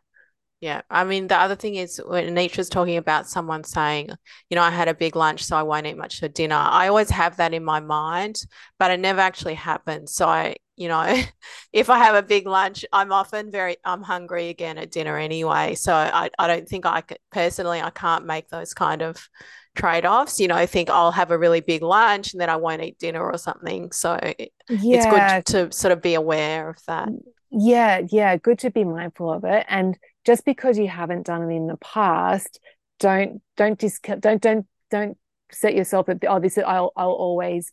yeah. 0.62 0.82
I 0.88 1.02
mean, 1.02 1.26
the 1.26 1.36
other 1.36 1.56
thing 1.56 1.74
is 1.74 2.00
when 2.06 2.32
Anitra's 2.32 2.68
talking 2.68 2.96
about 2.96 3.28
someone 3.28 3.64
saying, 3.64 4.10
you 4.48 4.54
know, 4.54 4.62
I 4.62 4.70
had 4.70 4.86
a 4.86 4.94
big 4.94 5.16
lunch, 5.16 5.42
so 5.42 5.56
I 5.56 5.64
won't 5.64 5.88
eat 5.88 5.96
much 5.96 6.20
for 6.20 6.28
dinner. 6.28 6.54
I 6.54 6.86
always 6.86 7.10
have 7.10 7.38
that 7.38 7.52
in 7.52 7.64
my 7.64 7.80
mind, 7.80 8.36
but 8.78 8.92
it 8.92 9.00
never 9.00 9.20
actually 9.20 9.54
happens. 9.54 10.14
So 10.14 10.28
I, 10.28 10.54
you 10.76 10.86
know, 10.86 11.20
if 11.72 11.90
I 11.90 11.98
have 11.98 12.14
a 12.14 12.22
big 12.22 12.46
lunch, 12.46 12.84
I'm 12.92 13.12
often 13.12 13.50
very, 13.50 13.78
I'm 13.84 14.02
hungry 14.02 14.50
again 14.50 14.78
at 14.78 14.92
dinner 14.92 15.18
anyway. 15.18 15.74
So 15.74 15.92
I, 15.92 16.30
I 16.38 16.46
don't 16.46 16.68
think 16.68 16.86
I 16.86 17.00
could, 17.00 17.18
personally, 17.32 17.80
I 17.80 17.90
can't 17.90 18.24
make 18.24 18.48
those 18.48 18.72
kind 18.72 19.02
of 19.02 19.28
trade 19.74 20.06
offs. 20.06 20.38
You 20.38 20.46
know, 20.46 20.54
I 20.54 20.66
think 20.66 20.90
I'll 20.90 21.10
have 21.10 21.32
a 21.32 21.38
really 21.38 21.60
big 21.60 21.82
lunch 21.82 22.34
and 22.34 22.40
then 22.40 22.48
I 22.48 22.56
won't 22.56 22.84
eat 22.84 23.00
dinner 23.00 23.20
or 23.20 23.36
something. 23.36 23.90
So 23.90 24.12
it, 24.14 24.52
yeah. 24.68 24.96
it's 24.96 25.06
good 25.06 25.56
to 25.56 25.76
sort 25.76 25.90
of 25.90 26.00
be 26.00 26.14
aware 26.14 26.68
of 26.68 26.78
that. 26.86 27.08
Yeah. 27.50 28.02
Yeah. 28.08 28.36
Good 28.36 28.60
to 28.60 28.70
be 28.70 28.84
mindful 28.84 29.32
of 29.32 29.42
it. 29.42 29.66
And, 29.68 29.98
just 30.24 30.44
because 30.44 30.78
you 30.78 30.88
haven't 30.88 31.26
done 31.26 31.50
it 31.50 31.54
in 31.54 31.66
the 31.66 31.76
past 31.76 32.60
don't 32.98 33.42
don't 33.56 33.78
discount 33.78 34.20
don't 34.20 34.40
don't 34.40 34.66
don't 34.90 35.18
set 35.50 35.74
yourself 35.74 36.08
at 36.08 36.22
oh 36.28 36.40
this 36.40 36.56
is, 36.56 36.64
I'll 36.66 36.92
I'll 36.96 37.10
always 37.10 37.72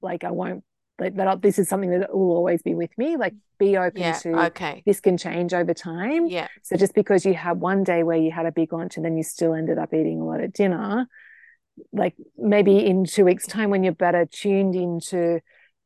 like 0.00 0.24
I 0.24 0.30
won't 0.30 0.64
like 0.98 1.14
that 1.16 1.42
this 1.42 1.58
is 1.58 1.68
something 1.68 1.90
that 1.90 2.14
will 2.14 2.32
always 2.32 2.62
be 2.62 2.74
with 2.74 2.96
me. 2.96 3.16
Like 3.16 3.34
be 3.58 3.76
open 3.76 4.00
yeah, 4.00 4.18
to 4.20 4.46
okay. 4.46 4.82
this 4.86 5.00
can 5.00 5.18
change 5.18 5.52
over 5.52 5.74
time. 5.74 6.26
Yeah. 6.26 6.48
So 6.62 6.76
just 6.76 6.94
because 6.94 7.26
you 7.26 7.34
had 7.34 7.60
one 7.60 7.84
day 7.84 8.02
where 8.02 8.16
you 8.16 8.30
had 8.30 8.46
a 8.46 8.52
big 8.52 8.72
lunch 8.72 8.96
and 8.96 9.04
then 9.04 9.16
you 9.16 9.22
still 9.22 9.54
ended 9.54 9.78
up 9.78 9.92
eating 9.92 10.20
a 10.20 10.24
lot 10.24 10.40
at 10.40 10.52
dinner 10.52 11.06
like 11.92 12.14
maybe 12.36 12.84
in 12.84 13.04
two 13.04 13.24
weeks 13.24 13.46
time 13.46 13.70
when 13.70 13.84
you're 13.84 13.92
better 13.92 14.26
tuned 14.26 14.74
into 14.74 15.40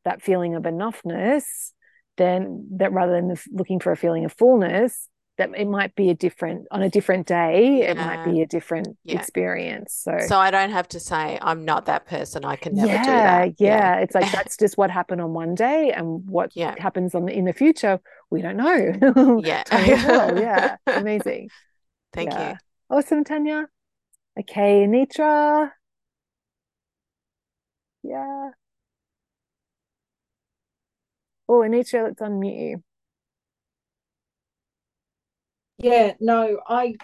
that 0.05 0.21
feeling 0.21 0.55
of 0.55 0.63
enoughness 0.63 1.71
then 2.17 2.67
that 2.71 2.91
rather 2.91 3.13
than 3.13 3.35
looking 3.51 3.79
for 3.79 3.91
a 3.91 3.97
feeling 3.97 4.25
of 4.25 4.33
fullness 4.33 5.07
that 5.37 5.49
it 5.55 5.67
might 5.67 5.95
be 5.95 6.09
a 6.09 6.13
different 6.13 6.67
on 6.71 6.81
a 6.81 6.89
different 6.89 7.25
day 7.25 7.79
yeah. 7.79 7.91
it 7.91 7.97
might 7.97 8.25
be 8.25 8.41
a 8.41 8.45
different 8.45 8.97
yeah. 9.03 9.17
experience 9.17 9.93
so 10.03 10.17
so 10.27 10.37
i 10.37 10.51
don't 10.51 10.71
have 10.71 10.87
to 10.87 10.99
say 10.99 11.39
i'm 11.41 11.65
not 11.65 11.85
that 11.85 12.05
person 12.05 12.45
i 12.45 12.55
can 12.55 12.75
never 12.75 12.87
yeah, 12.87 13.03
do 13.03 13.11
that. 13.11 13.55
Yeah, 13.59 13.95
yeah. 13.95 13.99
it's 13.99 14.13
like 14.13 14.31
that's 14.37 14.57
just 14.57 14.77
what 14.77 14.91
happened 14.91 15.21
on 15.21 15.33
one 15.33 15.55
day 15.55 15.91
and 15.91 16.27
what 16.27 16.51
happens 16.55 17.15
on 17.15 17.25
the, 17.25 17.33
in 17.33 17.45
the 17.45 17.53
future 17.53 17.99
we 18.31 18.41
don't 18.41 18.57
know. 18.57 19.41
Yeah. 19.43 19.63
Yeah 19.69 20.77
amazing. 20.87 21.49
Thank 22.13 22.33
you. 22.33 22.55
Awesome 22.89 23.23
tanya. 23.23 23.67
Okay 24.39 24.87
nitra 24.87 25.71
yeah. 28.03 28.51
Oh 31.47 31.59
anitra 31.59 32.05
let's 32.05 32.21
unmute 32.21 32.69
you 32.69 32.83
yeah, 35.81 36.13
no, 36.19 36.59
I 36.67 36.95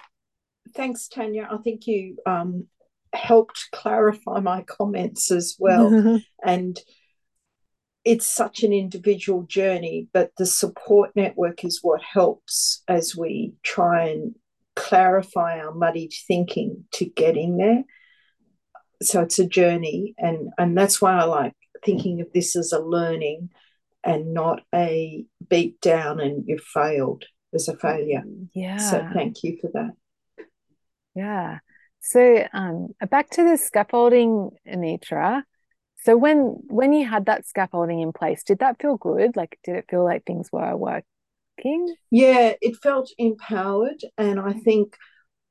thanks, 0.75 1.07
Tanya. 1.07 1.47
I 1.51 1.57
think 1.57 1.87
you 1.87 2.17
um, 2.25 2.67
helped 3.13 3.69
clarify 3.71 4.39
my 4.39 4.63
comments 4.63 5.31
as 5.31 5.55
well. 5.59 6.19
and 6.45 6.79
it's 8.05 8.33
such 8.33 8.63
an 8.63 8.71
individual 8.71 9.43
journey, 9.43 10.07
but 10.13 10.31
the 10.37 10.45
support 10.45 11.11
network 11.15 11.65
is 11.65 11.79
what 11.81 12.01
helps 12.01 12.83
as 12.87 13.15
we 13.17 13.53
try 13.63 14.07
and 14.07 14.35
clarify 14.75 15.59
our 15.59 15.73
muddied 15.73 16.13
thinking 16.27 16.85
to 16.93 17.05
getting 17.05 17.57
there. 17.57 17.83
So 19.01 19.21
it's 19.21 19.39
a 19.39 19.45
journey, 19.45 20.15
and 20.17 20.49
and 20.57 20.77
that's 20.77 21.01
why 21.01 21.17
I 21.17 21.25
like 21.25 21.53
thinking 21.85 22.21
of 22.21 22.27
this 22.33 22.55
as 22.55 22.71
a 22.71 22.79
learning 22.79 23.49
and 24.03 24.33
not 24.33 24.61
a 24.73 25.25
beat 25.49 25.79
down 25.81 26.19
and 26.19 26.43
you've 26.47 26.61
failed 26.61 27.25
as 27.53 27.67
a 27.67 27.77
failure. 27.77 28.23
Yeah. 28.53 28.77
So 28.77 29.07
thank 29.13 29.43
you 29.43 29.57
for 29.61 29.69
that. 29.73 29.91
Yeah. 31.15 31.59
So 32.01 32.47
um, 32.53 32.89
back 33.09 33.29
to 33.31 33.43
the 33.43 33.57
scaffolding, 33.57 34.51
Anitra. 34.67 35.43
So 36.03 36.15
when 36.15 36.57
when 36.67 36.93
you 36.93 37.07
had 37.07 37.25
that 37.25 37.47
scaffolding 37.47 37.99
in 37.99 38.13
place, 38.13 38.43
did 38.43 38.59
that 38.59 38.81
feel 38.81 38.97
good? 38.97 39.35
Like, 39.35 39.59
did 39.63 39.75
it 39.75 39.85
feel 39.89 40.03
like 40.05 40.25
things 40.25 40.49
were 40.51 40.75
working? 40.77 41.95
Yeah, 42.11 42.53
it 42.61 42.77
felt 42.77 43.11
empowered, 43.17 44.01
and 44.17 44.39
I 44.39 44.53
think 44.53 44.95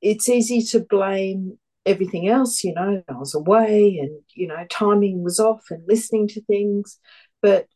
it's 0.00 0.28
easy 0.28 0.62
to 0.70 0.80
blame 0.88 1.58
everything 1.84 2.28
else. 2.28 2.62
You 2.62 2.74
know, 2.74 3.02
I 3.08 3.12
was 3.18 3.34
away, 3.34 3.98
and 4.00 4.20
you 4.34 4.46
know, 4.46 4.64
timing 4.70 5.22
was 5.22 5.40
off, 5.40 5.64
and 5.70 5.82
listening 5.86 6.28
to 6.28 6.40
things, 6.42 6.98
but 7.42 7.66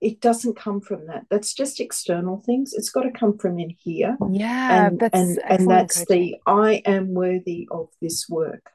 it 0.00 0.20
doesn't 0.20 0.56
come 0.56 0.80
from 0.80 1.06
that. 1.06 1.24
That's 1.30 1.54
just 1.54 1.80
external 1.80 2.42
things. 2.44 2.72
It's 2.74 2.90
got 2.90 3.02
to 3.02 3.10
come 3.10 3.38
from 3.38 3.58
in 3.58 3.70
here. 3.78 4.16
Yeah, 4.30 4.86
and 4.86 5.00
that's 5.00 5.18
and, 5.18 5.38
and 5.46 5.70
that's 5.70 6.04
the 6.06 6.36
I 6.46 6.82
am 6.84 7.14
worthy 7.14 7.68
of 7.70 7.88
this 8.00 8.26
work. 8.28 8.70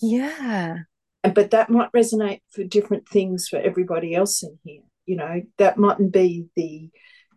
Yeah, 0.00 0.78
and 1.22 1.34
but 1.34 1.50
that 1.50 1.70
might 1.70 1.92
resonate 1.92 2.40
for 2.50 2.64
different 2.64 3.08
things 3.08 3.48
for 3.48 3.58
everybody 3.58 4.14
else 4.14 4.42
in 4.42 4.58
here. 4.64 4.82
You 5.06 5.16
know, 5.16 5.42
that 5.58 5.76
mightn't 5.76 6.12
be 6.12 6.46
the 6.56 6.90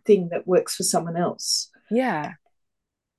thing 0.06 0.28
that 0.30 0.46
works 0.46 0.76
for 0.76 0.84
someone 0.84 1.16
else. 1.16 1.70
Yeah. 1.90 2.32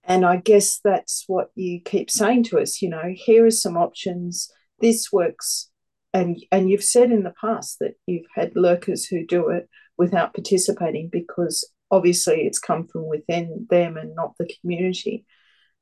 And 0.03 0.25
I 0.25 0.37
guess 0.37 0.79
that's 0.83 1.25
what 1.27 1.49
you 1.53 1.81
keep 1.81 2.09
saying 2.09 2.45
to 2.45 2.59
us. 2.59 2.81
You 2.81 2.89
know, 2.89 3.13
here 3.13 3.45
are 3.45 3.51
some 3.51 3.77
options. 3.77 4.49
This 4.79 5.11
works 5.11 5.69
and 6.13 6.37
and 6.51 6.69
you've 6.69 6.83
said 6.83 7.11
in 7.11 7.23
the 7.23 7.33
past 7.39 7.77
that 7.79 7.93
you've 8.05 8.25
had 8.35 8.55
lurkers 8.55 9.05
who 9.05 9.25
do 9.25 9.49
it 9.49 9.69
without 9.99 10.33
participating 10.33 11.09
because 11.11 11.69
obviously 11.91 12.45
it's 12.45 12.57
come 12.57 12.87
from 12.87 13.07
within 13.07 13.67
them 13.69 13.97
and 13.97 14.15
not 14.15 14.33
the 14.39 14.49
community. 14.61 15.25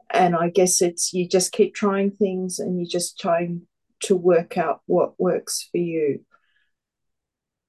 And 0.09 0.35
I 0.35 0.49
guess 0.49 0.81
it's 0.81 1.13
you 1.13 1.29
just 1.29 1.51
keep 1.51 1.75
trying 1.75 2.11
things 2.11 2.59
and 2.59 2.79
you're 2.79 2.89
just 2.89 3.19
trying 3.19 3.61
to 4.01 4.15
work 4.15 4.57
out 4.57 4.81
what 4.87 5.19
works 5.19 5.69
for 5.71 5.77
you, 5.77 6.25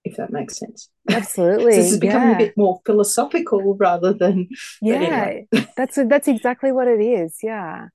if 0.04 0.16
that 0.16 0.32
makes 0.32 0.56
sense. 0.58 0.88
Absolutely. 1.10 1.72
this 1.76 1.92
is 1.92 2.00
becoming 2.00 2.30
yeah. 2.30 2.36
a 2.36 2.38
bit 2.38 2.56
more 2.56 2.80
philosophical 2.86 3.76
rather 3.76 4.14
than 4.14 4.48
Yeah. 4.80 4.94
Anyway. 4.94 5.48
that's 5.76 5.98
that's 6.06 6.28
exactly 6.28 6.72
what 6.72 6.88
it 6.88 7.00
is. 7.00 7.36
Yeah. 7.42 7.88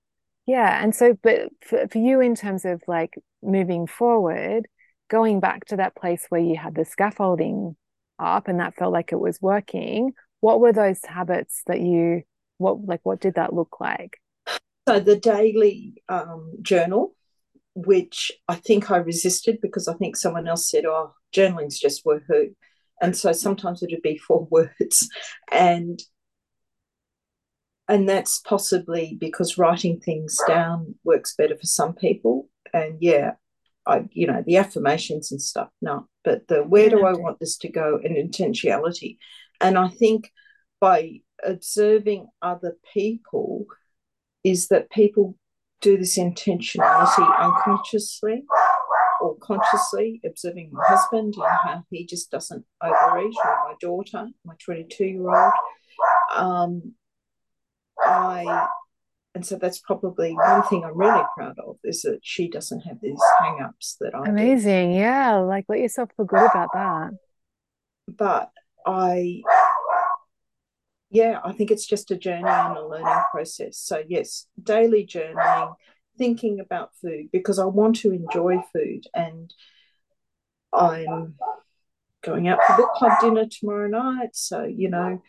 Yeah. 0.45 0.83
And 0.83 0.93
so 0.93 1.17
but 1.23 1.49
for, 1.65 1.87
for 1.87 1.97
you 1.97 2.19
in 2.19 2.35
terms 2.35 2.65
of 2.65 2.81
like 2.87 3.17
moving 3.41 3.87
forward, 3.87 4.67
going 5.09 5.39
back 5.39 5.65
to 5.65 5.77
that 5.77 5.95
place 5.95 6.25
where 6.29 6.41
you 6.41 6.57
had 6.57 6.75
the 6.75 6.85
scaffolding 6.85 7.77
up 8.23 8.47
and 8.47 8.59
that 8.59 8.75
felt 8.75 8.93
like 8.93 9.11
it 9.11 9.19
was 9.19 9.41
working 9.41 10.13
what 10.39 10.59
were 10.59 10.73
those 10.73 10.99
habits 11.05 11.61
that 11.67 11.79
you 11.79 12.23
what 12.57 12.85
like 12.85 13.01
what 13.03 13.19
did 13.21 13.35
that 13.35 13.53
look 13.53 13.79
like? 13.79 14.17
So 14.87 14.99
the 14.99 15.17
daily 15.17 16.03
um, 16.09 16.53
journal 16.61 17.15
which 17.75 18.31
i 18.47 18.53
think 18.53 18.91
i 18.91 18.97
resisted 18.97 19.57
because 19.59 19.87
i 19.87 19.95
think 19.95 20.15
someone 20.15 20.47
else 20.47 20.69
said 20.69 20.85
oh 20.85 21.11
journaling's 21.31 21.79
just 21.79 22.05
woohoo 22.05 22.53
and 23.03 23.17
so 23.17 23.33
sometimes 23.33 23.83
it 23.83 23.91
would 23.91 24.01
be 24.01 24.17
four 24.17 24.47
words. 24.51 25.09
And 25.51 26.01
and 27.89 28.07
that's 28.07 28.39
possibly 28.39 29.17
because 29.19 29.57
writing 29.57 29.99
things 29.99 30.37
down 30.47 30.95
works 31.03 31.35
better 31.35 31.57
for 31.57 31.65
some 31.65 31.93
people. 31.93 32.47
And 32.73 32.97
yeah 33.01 33.33
I, 33.85 34.05
you 34.11 34.27
know, 34.27 34.43
the 34.45 34.57
affirmations 34.57 35.31
and 35.31 35.41
stuff, 35.41 35.69
no, 35.81 36.07
but 36.23 36.47
the 36.47 36.63
where 36.63 36.89
do 36.89 37.05
I 37.05 37.13
want 37.13 37.39
this 37.39 37.57
to 37.59 37.69
go 37.69 37.99
and 38.03 38.15
intentionality. 38.15 39.17
And 39.59 39.77
I 39.77 39.89
think 39.89 40.31
by 40.79 41.19
observing 41.43 42.27
other 42.41 42.77
people, 42.93 43.65
is 44.43 44.67
that 44.67 44.89
people 44.89 45.37
do 45.81 45.97
this 45.97 46.17
intentionality 46.17 47.39
unconsciously 47.39 48.43
or 49.21 49.37
consciously, 49.37 50.19
observing 50.25 50.69
my 50.73 50.83
husband 50.85 51.33
and 51.37 51.57
how 51.63 51.83
he 51.89 52.05
just 52.05 52.29
doesn't 52.29 52.65
overeat, 52.83 53.33
or 53.45 53.69
my 53.69 53.73
daughter, 53.79 54.27
my 54.43 54.53
22 54.63 55.05
year 55.05 55.29
old. 55.29 55.53
Um, 56.35 56.93
I 57.99 58.67
and 59.35 59.45
so 59.45 59.57
that's 59.57 59.79
probably 59.79 60.33
one 60.33 60.63
thing 60.63 60.83
I'm 60.83 60.97
really 60.97 61.23
proud 61.35 61.57
of 61.59 61.77
is 61.83 62.03
that 62.03 62.19
she 62.21 62.49
doesn't 62.49 62.81
have 62.81 62.97
these 63.01 63.21
hang-ups 63.39 63.97
that 63.99 64.13
I 64.15 64.29
amazing 64.29 64.91
do. 64.91 64.97
yeah 64.97 65.35
like 65.37 65.65
let 65.69 65.79
yourself 65.79 66.09
feel 66.15 66.25
good 66.25 66.49
about 66.49 66.69
that 66.73 67.11
but 68.07 68.51
I 68.85 69.41
yeah, 71.13 71.39
I 71.45 71.53
think 71.53 71.69
it's 71.69 71.85
just 71.85 72.09
a 72.09 72.17
journey 72.17 72.49
and 72.49 72.75
a 72.75 72.87
learning 72.87 73.23
process. 73.31 73.77
So, 73.77 74.01
yes, 74.07 74.47
daily 74.61 75.05
journaling, 75.05 75.75
thinking 76.17 76.59
about 76.59 76.89
food 77.03 77.27
because 77.31 77.59
I 77.59 77.65
want 77.65 77.97
to 77.97 78.11
enjoy 78.11 78.55
food. 78.73 79.03
And 79.13 79.53
I'm 80.73 81.35
going 82.23 82.47
out 82.47 82.57
for 82.65 82.77
book 82.77 82.93
club 82.95 83.11
dinner 83.21 83.45
tomorrow 83.45 83.87
night. 83.87 84.29
So, 84.33 84.63
you 84.63 84.89
know, 84.89 85.21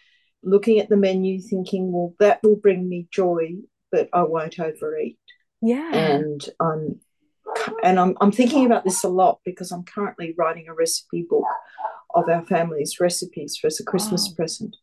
looking 0.43 0.79
at 0.79 0.89
the 0.89 0.97
menu, 0.97 1.43
thinking, 1.43 1.93
well, 1.93 2.15
that 2.19 2.43
will 2.43 2.57
bring 2.57 2.89
me 2.89 3.07
joy, 3.11 3.57
but 3.95 4.09
I 4.13 4.23
won't 4.23 4.59
overeat. 4.59 5.19
Yeah. 5.63 5.95
And 5.95 6.45
I'm 6.59 7.01
and 7.85 8.01
I'm, 8.01 8.17
I'm 8.21 8.33
thinking 8.33 8.67
about 8.67 8.83
this 8.83 9.05
a 9.05 9.09
lot 9.09 9.39
because 9.45 9.71
I'm 9.71 9.85
currently 9.85 10.35
writing 10.37 10.67
a 10.69 10.75
recipe 10.75 11.25
book 11.29 11.45
of 12.13 12.29
our 12.29 12.45
family's 12.45 12.99
recipes 12.99 13.57
for 13.57 13.69
as 13.69 13.79
a 13.79 13.85
Christmas 13.85 14.29
oh. 14.29 14.35
present. 14.35 14.77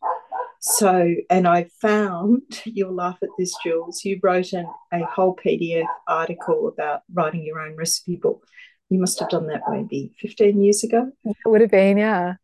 So, 0.62 1.16
and 1.30 1.46
I 1.46 1.66
found, 1.82 2.44
you'll 2.66 2.96
laugh 2.96 3.18
at 3.22 3.30
this, 3.38 3.54
Jules, 3.62 4.06
you 4.06 4.18
wrote 4.24 4.54
an, 4.54 4.68
a 4.94 5.04
whole 5.04 5.36
PDF 5.36 5.88
article 6.08 6.70
about 6.70 7.02
writing 7.14 7.44
your 7.44 7.60
own 7.60 7.76
recipe 7.76 8.16
book. 8.16 8.46
You 8.90 9.00
must 9.00 9.20
have 9.20 9.30
done 9.30 9.48
that 9.48 9.64
maybe 9.70 10.14
15 10.20 10.62
years 10.62 10.86
ago. 10.86 11.12
It 11.26 11.36
would 11.46 11.62
have 11.62 11.72
been, 11.72 11.98
yeah. 11.98 12.36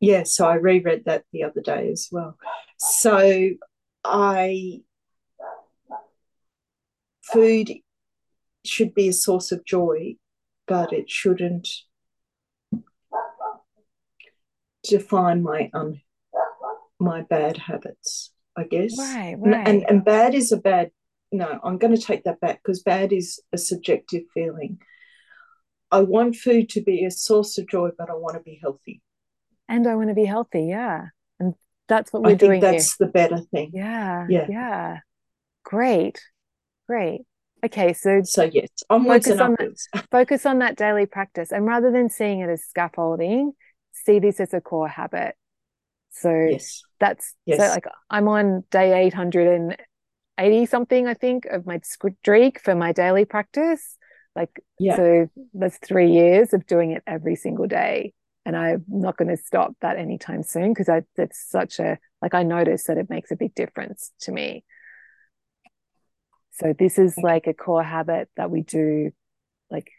Yeah, 0.00 0.24
so 0.24 0.46
I 0.46 0.56
reread 0.56 1.04
that 1.06 1.24
the 1.32 1.44
other 1.44 1.62
day 1.62 1.90
as 1.90 2.08
well. 2.12 2.36
So 2.78 3.50
I, 4.04 4.80
food 7.32 7.72
should 8.64 8.94
be 8.94 9.08
a 9.08 9.12
source 9.12 9.52
of 9.52 9.64
joy, 9.64 10.16
but 10.66 10.92
it 10.92 11.10
shouldn't 11.10 11.68
define 14.82 15.42
my 15.42 15.70
un 15.74 16.00
my 16.98 17.22
bad 17.22 17.58
habits, 17.58 18.32
I 18.56 18.64
guess. 18.64 18.96
Right, 18.98 19.36
right. 19.38 19.68
And 19.68 19.84
and 19.88 20.04
bad 20.04 20.34
is 20.34 20.52
a 20.52 20.56
bad 20.56 20.90
no, 21.32 21.58
I'm 21.62 21.78
going 21.78 21.94
to 21.94 22.00
take 22.00 22.24
that 22.24 22.40
back 22.40 22.62
because 22.62 22.82
bad 22.82 23.12
is 23.12 23.40
a 23.52 23.58
subjective 23.58 24.22
feeling. 24.32 24.78
I 25.90 26.00
want 26.00 26.36
food 26.36 26.68
to 26.70 26.82
be 26.82 27.04
a 27.04 27.10
source 27.10 27.58
of 27.58 27.68
joy, 27.68 27.90
but 27.96 28.10
I 28.10 28.14
want 28.14 28.36
to 28.36 28.42
be 28.42 28.58
healthy. 28.60 29.02
And 29.68 29.86
I 29.86 29.96
want 29.96 30.08
to 30.08 30.14
be 30.14 30.24
healthy, 30.24 30.66
yeah. 30.66 31.06
And 31.40 31.54
that's 31.88 32.12
what 32.12 32.22
we're 32.22 32.30
I 32.30 32.34
doing. 32.34 32.60
that's 32.60 32.96
here. 32.96 33.06
the 33.06 33.12
better 33.12 33.38
thing. 33.38 33.72
Yeah. 33.74 34.26
Yeah. 34.28 34.46
Yeah. 34.48 34.98
Great. 35.64 36.20
Great. 36.86 37.22
Okay, 37.64 37.92
so 37.94 38.22
so 38.22 38.44
yes, 38.44 38.68
onwards 38.90 39.26
focus 39.26 39.40
on 39.40 39.56
that, 39.58 40.08
focus 40.10 40.46
on 40.46 40.58
that 40.58 40.76
daily 40.76 41.06
practice, 41.06 41.52
and 41.52 41.66
rather 41.66 41.90
than 41.90 42.10
seeing 42.10 42.40
it 42.40 42.48
as 42.50 42.64
scaffolding, 42.64 43.52
see 43.92 44.18
this 44.18 44.40
as 44.40 44.52
a 44.52 44.60
core 44.60 44.88
habit. 44.88 45.34
So 46.10 46.30
yes. 46.30 46.82
that's 47.00 47.34
yes. 47.44 47.58
so 47.58 47.68
like 47.68 47.86
I'm 48.10 48.28
on 48.28 48.64
day 48.70 49.04
eight 49.04 49.14
hundred 49.14 49.48
and 49.48 49.76
eighty 50.38 50.66
something, 50.66 51.06
I 51.06 51.14
think, 51.14 51.46
of 51.46 51.66
my 51.66 51.80
streak 51.82 52.60
for 52.60 52.74
my 52.74 52.92
daily 52.92 53.24
practice. 53.24 53.96
Like 54.34 54.60
yeah. 54.78 54.96
so, 54.96 55.30
that's 55.54 55.78
three 55.78 56.12
years 56.12 56.52
of 56.52 56.66
doing 56.66 56.90
it 56.90 57.02
every 57.06 57.36
single 57.36 57.66
day, 57.66 58.12
and 58.44 58.54
I'm 58.54 58.84
not 58.86 59.16
going 59.16 59.34
to 59.34 59.42
stop 59.42 59.72
that 59.80 59.96
anytime 59.96 60.42
soon 60.42 60.72
because 60.72 60.90
I 60.90 61.02
it's 61.16 61.48
such 61.50 61.78
a 61.78 61.98
like 62.20 62.34
I 62.34 62.42
notice 62.42 62.84
that 62.84 62.98
it 62.98 63.08
makes 63.08 63.30
a 63.30 63.36
big 63.36 63.54
difference 63.54 64.12
to 64.20 64.32
me. 64.32 64.62
So 66.56 66.72
this 66.78 66.98
is 66.98 67.16
like 67.18 67.46
a 67.46 67.54
core 67.54 67.82
habit 67.82 68.28
that 68.36 68.50
we 68.50 68.62
do 68.62 69.10
like 69.70 69.90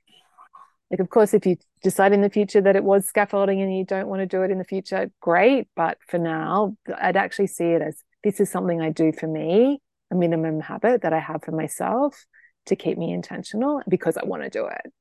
like 0.89 0.99
of 0.99 1.09
course 1.09 1.33
if 1.33 1.45
you 1.45 1.57
decide 1.83 2.13
in 2.13 2.21
the 2.21 2.29
future 2.29 2.61
that 2.61 2.75
it 2.75 2.83
was 2.83 3.05
scaffolding 3.05 3.61
and 3.61 3.75
you 3.75 3.85
don't 3.85 4.07
want 4.07 4.21
to 4.21 4.25
do 4.25 4.41
it 4.41 4.51
in 4.51 4.57
the 4.57 4.63
future 4.63 5.11
great. 5.21 5.67
But 5.75 5.97
for 6.07 6.17
now 6.17 6.75
I'd 6.99 7.17
actually 7.17 7.47
see 7.47 7.65
it 7.65 7.81
as 7.81 8.03
this 8.23 8.39
is 8.39 8.49
something 8.49 8.81
I 8.81 8.89
do 8.89 9.11
for 9.11 9.27
me 9.27 9.81
a 10.11 10.15
minimum 10.15 10.61
habit 10.61 11.01
that 11.01 11.13
I 11.13 11.19
have 11.19 11.43
for 11.43 11.51
myself 11.51 12.25
to 12.65 12.75
keep 12.75 12.97
me 12.97 13.11
intentional 13.11 13.81
because 13.87 14.17
I 14.17 14.25
want 14.25 14.43
to 14.43 14.49
do 14.49 14.65
it. 14.65 14.91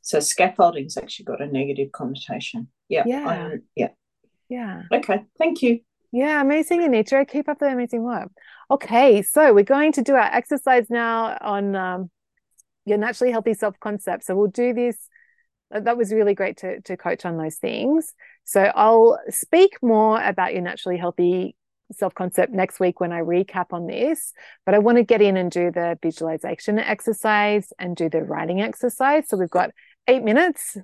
So 0.00 0.18
scaffolding's 0.18 0.96
actually 0.96 1.26
got 1.26 1.40
a 1.40 1.46
negative 1.46 1.92
connotation. 1.92 2.68
Yeah 2.88 3.04
yeah. 3.06 3.28
I, 3.28 3.56
yeah. 3.76 3.88
Yeah. 4.48 4.82
Okay 4.92 5.24
thank 5.38 5.62
you 5.62 5.80
yeah, 6.12 6.42
amazing, 6.42 6.82
Anitra. 6.82 7.26
Keep 7.26 7.48
up 7.48 7.58
the 7.58 7.66
amazing 7.66 8.02
work. 8.02 8.30
Okay, 8.70 9.22
so 9.22 9.54
we're 9.54 9.64
going 9.64 9.92
to 9.92 10.02
do 10.02 10.14
our 10.14 10.30
exercise 10.32 10.86
now 10.90 11.38
on 11.40 11.74
um, 11.74 12.10
your 12.84 12.98
naturally 12.98 13.32
healthy 13.32 13.54
self 13.54 13.80
concept. 13.80 14.24
So 14.24 14.36
we'll 14.36 14.48
do 14.48 14.74
this. 14.74 14.96
That 15.70 15.96
was 15.96 16.12
really 16.12 16.34
great 16.34 16.58
to, 16.58 16.82
to 16.82 16.98
coach 16.98 17.24
on 17.24 17.38
those 17.38 17.56
things. 17.56 18.12
So 18.44 18.60
I'll 18.60 19.18
speak 19.30 19.78
more 19.80 20.22
about 20.22 20.52
your 20.52 20.60
naturally 20.60 20.98
healthy 20.98 21.56
self 21.92 22.14
concept 22.14 22.52
next 22.52 22.78
week 22.78 23.00
when 23.00 23.12
I 23.12 23.20
recap 23.20 23.66
on 23.72 23.86
this. 23.86 24.34
But 24.66 24.74
I 24.74 24.80
want 24.80 24.98
to 24.98 25.04
get 25.04 25.22
in 25.22 25.38
and 25.38 25.50
do 25.50 25.70
the 25.70 25.98
visualization 26.02 26.78
exercise 26.78 27.72
and 27.78 27.96
do 27.96 28.10
the 28.10 28.22
writing 28.22 28.60
exercise. 28.60 29.28
So 29.28 29.38
we've 29.38 29.48
got 29.48 29.70
eight 30.06 30.22
minutes 30.22 30.76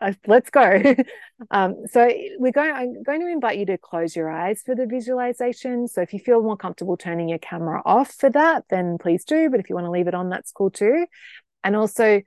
uh, 0.00 0.12
let's 0.26 0.50
go. 0.50 0.94
um, 1.50 1.84
so 1.90 2.10
we're 2.38 2.52
going. 2.52 2.72
I'm 2.72 3.02
going 3.02 3.20
to 3.20 3.28
invite 3.28 3.58
you 3.58 3.66
to 3.66 3.78
close 3.78 4.14
your 4.14 4.30
eyes 4.30 4.62
for 4.64 4.74
the 4.74 4.86
visualization. 4.86 5.88
So 5.88 6.02
if 6.02 6.12
you 6.12 6.18
feel 6.18 6.42
more 6.42 6.56
comfortable 6.56 6.96
turning 6.96 7.28
your 7.28 7.38
camera 7.38 7.82
off 7.84 8.12
for 8.12 8.30
that, 8.30 8.64
then 8.68 8.98
please 8.98 9.24
do. 9.24 9.48
But 9.50 9.60
if 9.60 9.68
you 9.68 9.74
want 9.74 9.86
to 9.86 9.90
leave 9.90 10.08
it 10.08 10.14
on, 10.14 10.28
that's 10.28 10.52
cool 10.52 10.70
too. 10.70 11.06
And 11.64 11.76
also, 11.76 12.22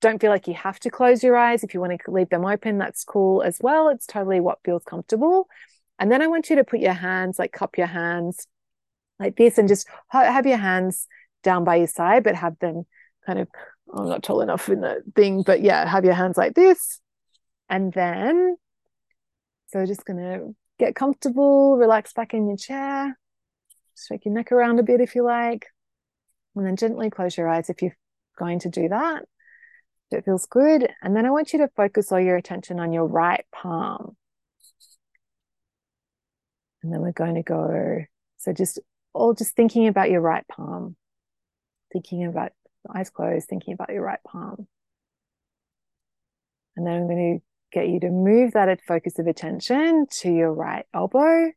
don't 0.00 0.20
feel 0.20 0.30
like 0.30 0.46
you 0.46 0.54
have 0.54 0.78
to 0.80 0.90
close 0.90 1.22
your 1.22 1.36
eyes. 1.36 1.64
If 1.64 1.72
you 1.72 1.80
want 1.80 1.98
to 1.98 2.10
leave 2.10 2.28
them 2.28 2.44
open, 2.44 2.78
that's 2.78 3.04
cool 3.04 3.42
as 3.42 3.58
well. 3.60 3.88
It's 3.88 4.06
totally 4.06 4.40
what 4.40 4.58
feels 4.64 4.84
comfortable. 4.84 5.48
And 5.98 6.12
then 6.12 6.20
I 6.20 6.26
want 6.26 6.50
you 6.50 6.56
to 6.56 6.64
put 6.64 6.80
your 6.80 6.92
hands, 6.92 7.38
like 7.38 7.52
cup 7.52 7.78
your 7.78 7.86
hands 7.86 8.46
like 9.18 9.36
this, 9.36 9.58
and 9.58 9.68
just 9.68 9.88
have 10.08 10.46
your 10.46 10.58
hands 10.58 11.06
down 11.42 11.64
by 11.64 11.76
your 11.76 11.86
side, 11.86 12.24
but 12.24 12.34
have 12.34 12.58
them 12.58 12.84
kind 13.24 13.38
of. 13.38 13.48
I'm 13.94 14.08
not 14.08 14.22
tall 14.24 14.40
enough 14.40 14.68
in 14.68 14.80
the 14.80 15.02
thing, 15.14 15.42
but 15.42 15.60
yeah, 15.60 15.86
have 15.86 16.04
your 16.04 16.14
hands 16.14 16.36
like 16.36 16.54
this 16.54 17.00
and 17.74 17.92
then, 17.92 18.56
so 19.66 19.84
just 19.84 20.04
going 20.04 20.20
to 20.20 20.54
get 20.78 20.94
comfortable, 20.94 21.76
relax 21.76 22.12
back 22.12 22.32
in 22.32 22.46
your 22.46 22.56
chair, 22.56 23.18
shake 23.98 24.24
your 24.24 24.32
neck 24.32 24.52
around 24.52 24.78
a 24.78 24.84
bit 24.84 25.00
if 25.00 25.16
you 25.16 25.24
like, 25.24 25.66
and 26.54 26.64
then 26.64 26.76
gently 26.76 27.10
close 27.10 27.36
your 27.36 27.48
eyes 27.48 27.68
if 27.68 27.82
you're 27.82 27.96
going 28.38 28.60
to 28.60 28.68
do 28.68 28.88
that. 28.90 29.24
If 30.12 30.18
it 30.18 30.24
feels 30.24 30.46
good. 30.46 30.88
And 31.02 31.16
then 31.16 31.26
I 31.26 31.30
want 31.30 31.52
you 31.52 31.58
to 31.58 31.70
focus 31.74 32.12
all 32.12 32.20
your 32.20 32.36
attention 32.36 32.78
on 32.78 32.92
your 32.92 33.08
right 33.08 33.44
palm. 33.50 34.16
And 36.84 36.92
then 36.92 37.00
we're 37.00 37.10
going 37.10 37.34
to 37.34 37.42
go, 37.42 38.04
so 38.36 38.52
just 38.52 38.78
all 39.12 39.34
just 39.34 39.56
thinking 39.56 39.88
about 39.88 40.12
your 40.12 40.20
right 40.20 40.46
palm, 40.46 40.94
thinking 41.92 42.24
about 42.24 42.52
eyes 42.94 43.10
closed, 43.10 43.48
thinking 43.48 43.74
about 43.74 43.90
your 43.90 44.04
right 44.04 44.22
palm. 44.24 44.68
And 46.76 46.86
then 46.86 46.94
I'm 46.94 47.06
going 47.08 47.40
to 47.40 47.44
get 47.74 47.88
you 47.88 47.98
to 47.98 48.08
move 48.08 48.52
that 48.52 48.80
focus 48.86 49.18
of 49.18 49.26
attention 49.26 50.06
to 50.08 50.32
your 50.32 50.52
right 50.52 50.86
elbow. 50.94 51.50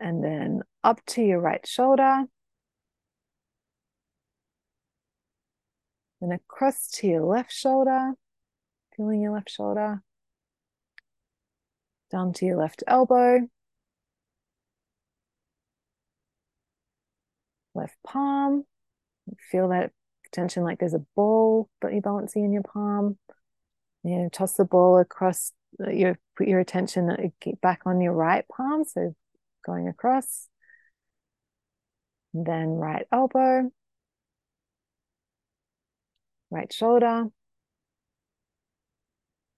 And 0.00 0.22
then 0.22 0.62
up 0.84 1.04
to 1.06 1.22
your 1.22 1.40
right 1.40 1.66
shoulder. 1.66 2.24
Then 6.20 6.30
across 6.30 6.88
to 6.92 7.08
your 7.08 7.24
left 7.24 7.52
shoulder, 7.52 8.12
feeling 8.96 9.20
your 9.20 9.32
left 9.32 9.50
shoulder. 9.50 10.02
Down 12.12 12.32
to 12.34 12.46
your 12.46 12.58
left 12.58 12.84
elbow. 12.86 13.40
Left 17.74 17.96
palm. 18.06 18.64
Feel 19.50 19.68
that 19.70 19.90
tension 20.32 20.64
like 20.64 20.78
there's 20.78 20.94
a 20.94 21.04
ball 21.14 21.68
that 21.82 21.92
you're 21.92 22.02
balancing 22.02 22.44
in 22.44 22.52
your 22.52 22.62
palm. 22.62 23.18
You 24.04 24.18
know, 24.18 24.28
toss 24.28 24.54
the 24.54 24.64
ball 24.64 24.98
across. 24.98 25.52
Uh, 25.80 25.90
you 25.90 26.16
put 26.36 26.48
your 26.48 26.60
attention 26.60 27.10
uh, 27.10 27.50
back 27.60 27.82
on 27.86 28.00
your 28.00 28.12
right 28.12 28.44
palm, 28.48 28.84
so 28.84 29.14
going 29.64 29.88
across. 29.88 30.48
then 32.32 32.68
right 32.68 33.06
elbow, 33.10 33.70
right 36.50 36.72
shoulder, 36.72 37.26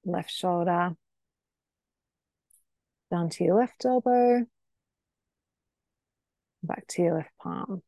left 0.04 0.30
shoulder, 0.30 0.94
down 3.10 3.30
to 3.30 3.44
your 3.44 3.56
left 3.56 3.84
elbow, 3.84 4.46
back 6.62 6.86
to 6.88 7.02
your 7.02 7.16
left 7.16 7.30
palm. 7.42 7.82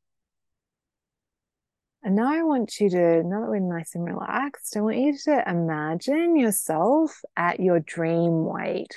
And 2.03 2.17
now 2.17 2.33
I 2.33 2.43
want 2.43 2.81
you 2.81 2.89
to, 2.91 3.23
now 3.23 3.43
that 3.43 3.51
we're 3.51 3.61
nice 3.61 3.95
and 3.95 4.05
relaxed, 4.05 4.75
I 4.77 4.81
want 4.81 4.97
you 4.97 5.17
to 5.25 5.45
imagine 5.47 6.37
yourself 6.37 7.21
at 7.37 7.61
your 7.61 7.81
dream 7.81 8.45
weight. 8.45 8.97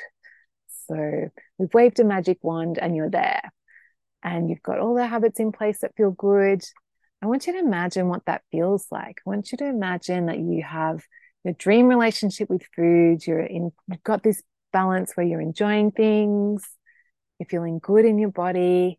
So 0.88 1.30
we've 1.58 1.74
waved 1.74 2.00
a 2.00 2.06
magic 2.06 2.38
wand 2.42 2.80
and 2.82 2.96
you're 2.96 3.10
there. 3.10 3.52
And 4.24 4.50
you've 4.50 4.64
got 4.64 4.80
all 4.80 4.96
the 4.96 5.06
habits 5.06 5.42
in 5.42 5.52
place 5.52 5.80
that 5.82 5.96
feel 5.98 6.12
good. 6.12 6.64
I 7.22 7.26
want 7.26 7.46
you 7.46 7.54
to 7.54 7.60
imagine 7.60 8.08
what 8.08 8.26
that 8.26 8.44
feels 8.52 8.88
like. 8.90 9.20
I 9.26 9.30
want 9.30 9.52
you 9.52 9.58
to 9.58 9.66
imagine 9.66 10.28
that 10.28 10.40
you 10.40 10.64
have 10.64 11.04
your 11.44 11.54
dream 11.56 11.88
relationship 11.88 12.50
with 12.50 12.64
food. 12.74 13.28
You're 13.28 13.42
in, 13.42 13.72
you've 13.90 14.04
got 14.04 14.24
this 14.24 14.42
balance 14.72 15.12
where 15.16 15.26
you're 15.26 15.42
enjoying 15.42 15.92
things, 15.92 16.66
you're 17.38 17.48
feeling 17.48 17.80
good 17.82 18.06
in 18.06 18.18
your 18.18 18.32
body. 18.32 18.98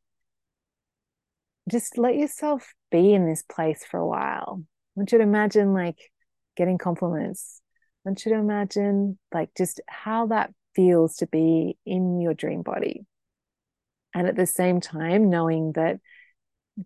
Just 1.70 1.96
let 1.96 2.16
yourself 2.16 2.74
be 2.94 3.12
in 3.12 3.26
this 3.26 3.42
place 3.42 3.84
for 3.84 3.98
a 3.98 4.06
while. 4.06 4.62
I 4.62 4.66
want 4.94 5.10
you 5.10 5.18
to 5.18 5.24
imagine 5.24 5.74
like 5.74 5.98
getting 6.56 6.78
compliments. 6.78 7.60
I 8.06 8.10
want 8.10 8.24
you 8.24 8.32
to 8.32 8.38
imagine 8.38 9.18
like 9.32 9.50
just 9.56 9.80
how 9.88 10.28
that 10.28 10.52
feels 10.76 11.16
to 11.16 11.26
be 11.26 11.76
in 11.84 12.20
your 12.20 12.34
dream 12.34 12.62
body. 12.62 13.04
And 14.14 14.28
at 14.28 14.36
the 14.36 14.46
same 14.46 14.80
time, 14.80 15.28
knowing 15.28 15.72
that 15.72 15.98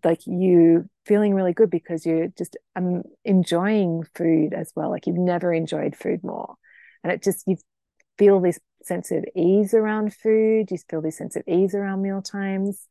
like 0.03 0.25
you 0.25 0.89
feeling 1.05 1.35
really 1.35 1.53
good 1.53 1.69
because 1.69 2.07
you're 2.07 2.29
just 2.35 2.57
um, 2.75 3.03
enjoying 3.23 4.03
food 4.15 4.55
as 4.55 4.71
well. 4.75 4.89
Like 4.89 5.05
you've 5.05 5.15
never 5.15 5.53
enjoyed 5.53 5.95
food 5.95 6.23
more. 6.23 6.55
And 7.03 7.13
it 7.13 7.21
just, 7.21 7.43
you 7.45 7.57
feel 8.17 8.39
this 8.39 8.59
sense 8.81 9.11
of 9.11 9.25
ease 9.35 9.75
around 9.75 10.15
food. 10.15 10.71
You 10.71 10.77
feel 10.89 11.01
this 11.01 11.17
sense 11.17 11.35
of 11.35 11.43
ease 11.47 11.75
around 11.75 12.01
meal 12.01 12.23
times. 12.23 12.87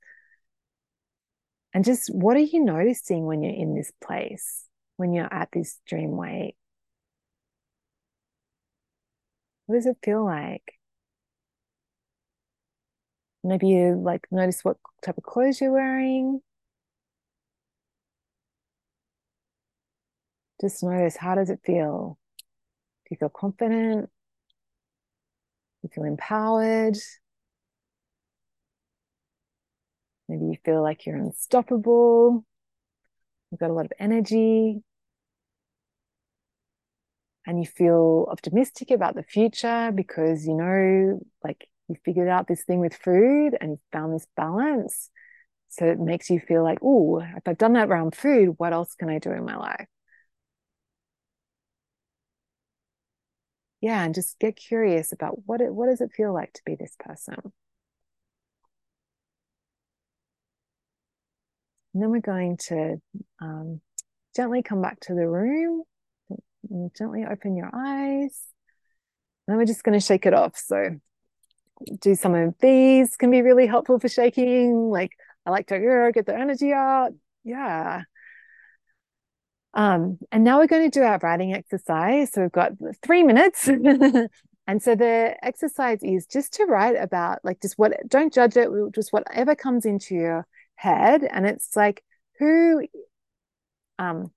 And 1.75 1.85
just 1.85 2.13
what 2.15 2.37
are 2.37 2.41
you 2.41 2.65
noticing 2.65 3.27
when 3.27 3.43
you're 3.43 3.55
in 3.55 3.75
this 3.75 3.93
place, 4.03 4.65
when 4.97 5.13
you're 5.13 5.33
at 5.33 5.51
this 5.53 5.79
dream 5.87 6.17
weight? 6.17 6.57
What 9.67 9.77
does 9.77 9.87
it 9.87 9.99
feel 10.03 10.25
like? 10.25 10.79
Maybe 13.45 13.69
you 13.69 14.01
like 14.03 14.27
notice 14.31 14.65
what 14.65 14.79
type 15.03 15.19
of 15.19 15.25
clothes 15.25 15.61
you're 15.61 15.73
wearing. 15.73 16.41
Just 20.61 20.83
notice 20.83 21.17
how 21.17 21.35
does 21.35 21.51
it 21.51 21.61
feel? 21.65 22.19
Do 22.39 23.15
you 23.15 23.17
feel 23.19 23.29
confident? 23.29 24.11
Do 25.83 25.89
you 25.89 25.89
feel 25.95 26.05
empowered? 26.05 26.97
Maybe 30.29 30.47
you 30.47 30.59
feel 30.65 30.83
like 30.83 31.07
you're 31.07 31.17
unstoppable. 31.17 32.45
You've 33.51 33.61
got 33.61 33.71
a 33.71 33.75
lot 33.75 33.87
of 33.87 33.93
energy. 33.99 34.83
And 37.47 37.59
you 37.59 37.67
feel 37.67 38.27
optimistic 38.31 38.91
about 38.91 39.15
the 39.15 39.23
future 39.23 39.91
because 39.95 40.47
you 40.47 40.55
know, 40.55 41.21
like, 41.43 41.67
you 41.89 41.97
figured 42.05 42.29
out 42.29 42.47
this 42.47 42.65
thing 42.65 42.81
with 42.81 42.95
food 42.95 43.57
and 43.61 43.71
you 43.73 43.81
found 43.93 44.13
this 44.15 44.27
balance. 44.37 45.11
So 45.71 45.87
it 45.87 46.01
makes 46.01 46.31
you 46.31 46.41
feel 46.41 46.63
like, 46.65 46.79
oh, 46.83 47.21
if 47.21 47.47
I've 47.47 47.59
done 47.59 47.75
that 47.75 47.89
around 47.89 48.17
food, 48.17 48.55
what 48.59 48.73
else 48.75 48.95
can 48.95 49.09
I 49.11 49.19
do 49.19 49.33
in 49.33 49.45
my 49.45 49.57
life? 49.57 49.87
yeah 53.81 54.05
and 54.05 54.15
just 54.15 54.39
get 54.39 54.57
curious 54.57 55.13
about 55.13 55.47
what 55.47 55.61
it 55.61 55.73
what 55.75 55.87
does 55.89 56.01
it 56.01 56.13
feel 56.13 56.33
like 56.33 56.53
to 56.53 56.63
be 56.65 56.75
this 56.75 56.97
person 56.99 57.37
and 61.99 62.05
then 62.05 62.11
we're 62.11 62.21
going 62.21 62.57
to 62.69 63.03
um, 63.41 63.81
gently 64.37 64.63
come 64.63 64.81
back 64.81 65.01
to 65.01 65.15
the 65.15 65.27
room. 65.27 65.83
Gently 66.97 67.25
open 67.29 67.57
your 67.57 67.71
eyes. 67.75 68.41
And 69.47 69.49
then 69.49 69.57
we're 69.57 69.65
just 69.65 69.83
going 69.83 69.99
to 69.99 70.07
shake 70.07 70.25
it 70.25 70.33
off. 70.33 70.57
So 70.57 70.91
do 72.01 72.15
some 72.15 72.37
of 72.37 72.55
these 72.61 73.17
can 73.17 73.33
be 73.33 73.43
really 73.43 73.67
helpful 73.67 73.99
for 73.99 74.09
shaking. 74.09 74.91
Like 74.91 75.11
i 75.45 75.51
like 75.51 75.67
to 75.69 76.13
get 76.15 76.27
the 76.27 76.39
energy 76.39 76.73
out 76.73 77.15
yeah. 77.43 78.03
Um, 79.75 80.19
and 80.31 80.45
now 80.45 80.59
we're 80.59 80.69
going 80.69 80.89
to 80.89 80.97
do 81.01 81.05
our 81.05 81.19
writing 81.21 81.53
exercise. 81.53 82.31
So 82.31 82.43
we've 82.43 82.53
got 82.53 82.75
three 83.03 83.25
minutes. 83.25 83.67
and 84.69 84.81
so 84.81 84.95
the 84.95 85.35
exercise 85.43 85.99
is 86.05 86.27
just 86.27 86.53
to 86.55 86.65
write 86.67 86.95
about 86.95 87.41
like 87.43 87.61
just 87.61 87.77
what, 87.77 87.93
don't 88.07 88.33
judge 88.33 88.57
it, 88.57 88.69
just 88.95 89.13
whatever 89.13 89.57
comes 89.57 89.85
into 89.85 90.15
your 90.15 90.47
head. 90.79 91.25
And 91.25 91.47
it's 91.47 91.77
like, 91.77 92.03
who, 92.39 92.87
um, 93.99 94.31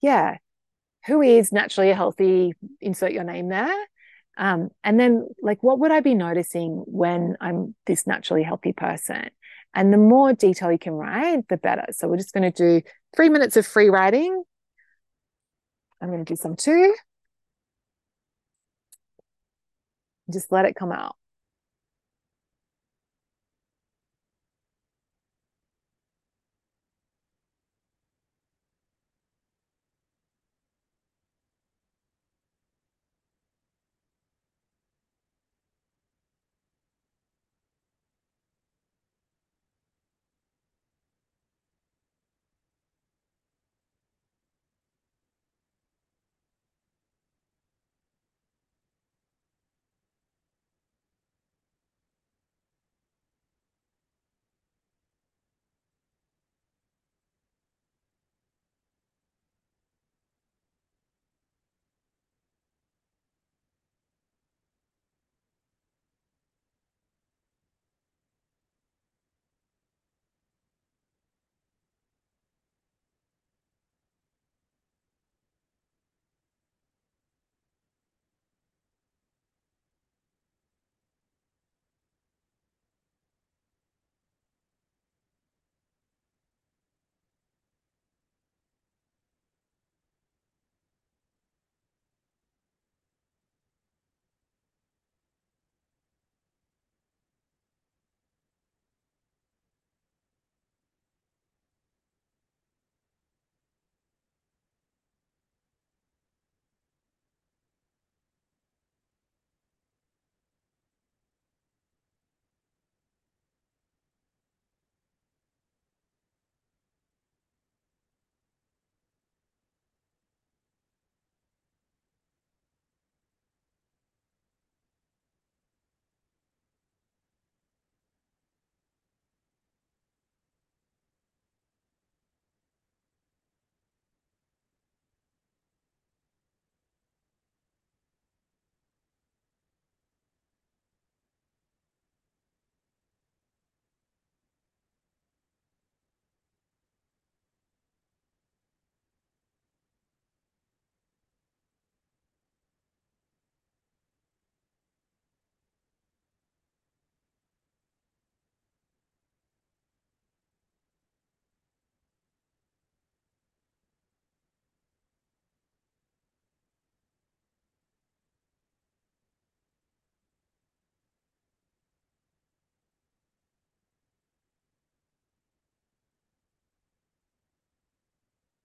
yeah, 0.00 0.38
who 1.06 1.22
is 1.22 1.52
naturally 1.52 1.90
a 1.90 1.94
healthy, 1.94 2.52
insert 2.80 3.12
your 3.12 3.24
name 3.24 3.48
there. 3.48 3.74
Um, 4.36 4.70
and 4.84 4.98
then 4.98 5.28
like, 5.42 5.62
what 5.62 5.78
would 5.80 5.90
I 5.90 6.00
be 6.00 6.14
noticing 6.14 6.84
when 6.86 7.36
I'm 7.40 7.74
this 7.86 8.06
naturally 8.06 8.42
healthy 8.42 8.72
person? 8.72 9.30
And 9.74 9.92
the 9.92 9.98
more 9.98 10.32
detail 10.32 10.70
you 10.72 10.78
can 10.78 10.94
write, 10.94 11.48
the 11.48 11.56
better. 11.56 11.86
So 11.92 12.08
we're 12.08 12.16
just 12.16 12.32
going 12.32 12.50
to 12.50 12.80
do 12.80 12.86
three 13.14 13.28
minutes 13.28 13.56
of 13.56 13.66
free 13.66 13.88
writing 13.88 14.42
I'm 16.00 16.08
going 16.08 16.24
to 16.24 16.32
do 16.32 16.36
some 16.36 16.56
too. 16.56 16.94
Just 20.32 20.52
let 20.52 20.64
it 20.64 20.74
come 20.76 20.92
out. 20.92 21.16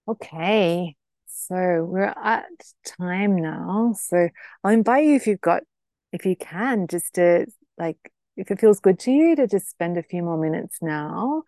Okay, 0.07 0.95
so 1.25 1.83
we're 1.83 2.03
at 2.03 2.45
time 2.85 3.37
now. 3.37 3.95
So 3.99 4.29
I'll 4.63 4.71
invite 4.71 5.05
you 5.05 5.15
if 5.15 5.25
you've 5.25 5.41
got, 5.41 5.63
if 6.11 6.25
you 6.25 6.35
can, 6.35 6.87
just 6.87 7.15
to 7.15 7.47
like, 7.77 7.97
if 8.37 8.51
it 8.51 8.59
feels 8.59 8.79
good 8.79 8.99
to 8.99 9.11
you, 9.11 9.35
to 9.35 9.47
just 9.47 9.69
spend 9.69 9.97
a 9.97 10.03
few 10.03 10.21
more 10.21 10.37
minutes 10.37 10.77
now, 10.81 11.41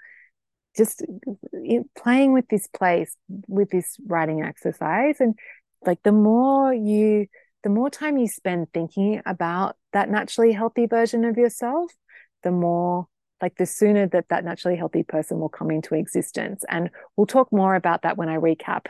just 0.76 1.04
playing 1.96 2.34
with 2.34 2.48
this 2.50 2.68
place, 2.68 3.16
with 3.48 3.70
this 3.70 3.98
writing 4.08 4.42
exercise. 4.42 5.18
And 5.20 5.36
like 5.86 6.02
the 6.02 6.12
more 6.12 6.74
you, 6.74 7.28
the 7.64 7.70
more 7.70 7.92
time 7.92 8.18
you 8.18 8.28
spend 8.28 8.74
thinking 8.74 9.22
about 9.26 9.76
that 9.94 10.10
naturally 10.10 10.52
healthy 10.52 10.88
version 10.88 11.26
of 11.26 11.38
yourself, 11.38 11.92
the 12.42 12.52
more 12.52 13.08
like 13.42 13.58
the 13.58 13.66
sooner 13.66 14.08
that 14.08 14.30
that 14.30 14.44
naturally 14.44 14.78
healthy 14.78 15.04
person 15.04 15.40
will 15.40 15.50
come 15.50 15.72
into 15.72 15.96
existence. 15.96 16.64
And 16.70 16.90
we'll 17.16 17.28
talk 17.28 17.52
more 17.52 17.76
about 17.76 18.02
that 18.02 18.18
when 18.18 18.30
i 18.30 18.38
recap 18.38 18.88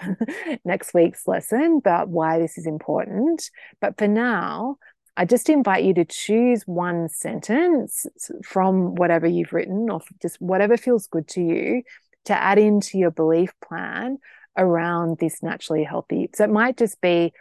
next 0.66 0.93
week's 0.93 1.28
lesson 1.28 1.78
about 1.80 2.10
why 2.10 2.39
this 2.39 2.58
is 2.58 2.66
important. 2.66 3.50
But 3.82 3.98
for 3.98 4.08
now 4.08 4.78
i 5.16 5.26
just 5.26 5.50
invite 5.50 5.84
you 5.84 5.93
to 5.95 6.06
choose 6.06 6.64
one 6.68 7.10
sentence 7.10 8.06
from 8.43 8.95
whatever 8.95 9.26
you've 9.26 9.54
written 9.54 9.89
or 9.89 10.02
just 10.22 10.39
whatever 10.39 10.78
feels 10.78 11.08
good 11.08 11.28
to 11.28 11.41
you 11.41 11.82
to 12.26 12.34
add 12.34 12.60
into 12.60 12.98
your 12.98 13.10
belief 13.10 13.52
plan 13.68 14.18
around 14.58 15.18
this 15.20 15.41
naturally 15.41 15.84
healthy. 15.84 16.30
So 16.36 16.43
it 16.43 16.50
might 16.50 16.78
just 16.78 17.00
be 17.02 17.34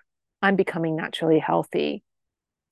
i'm 0.42 0.56
becoming 0.56 0.96
naturally 0.96 1.38
healthy. 1.38 2.02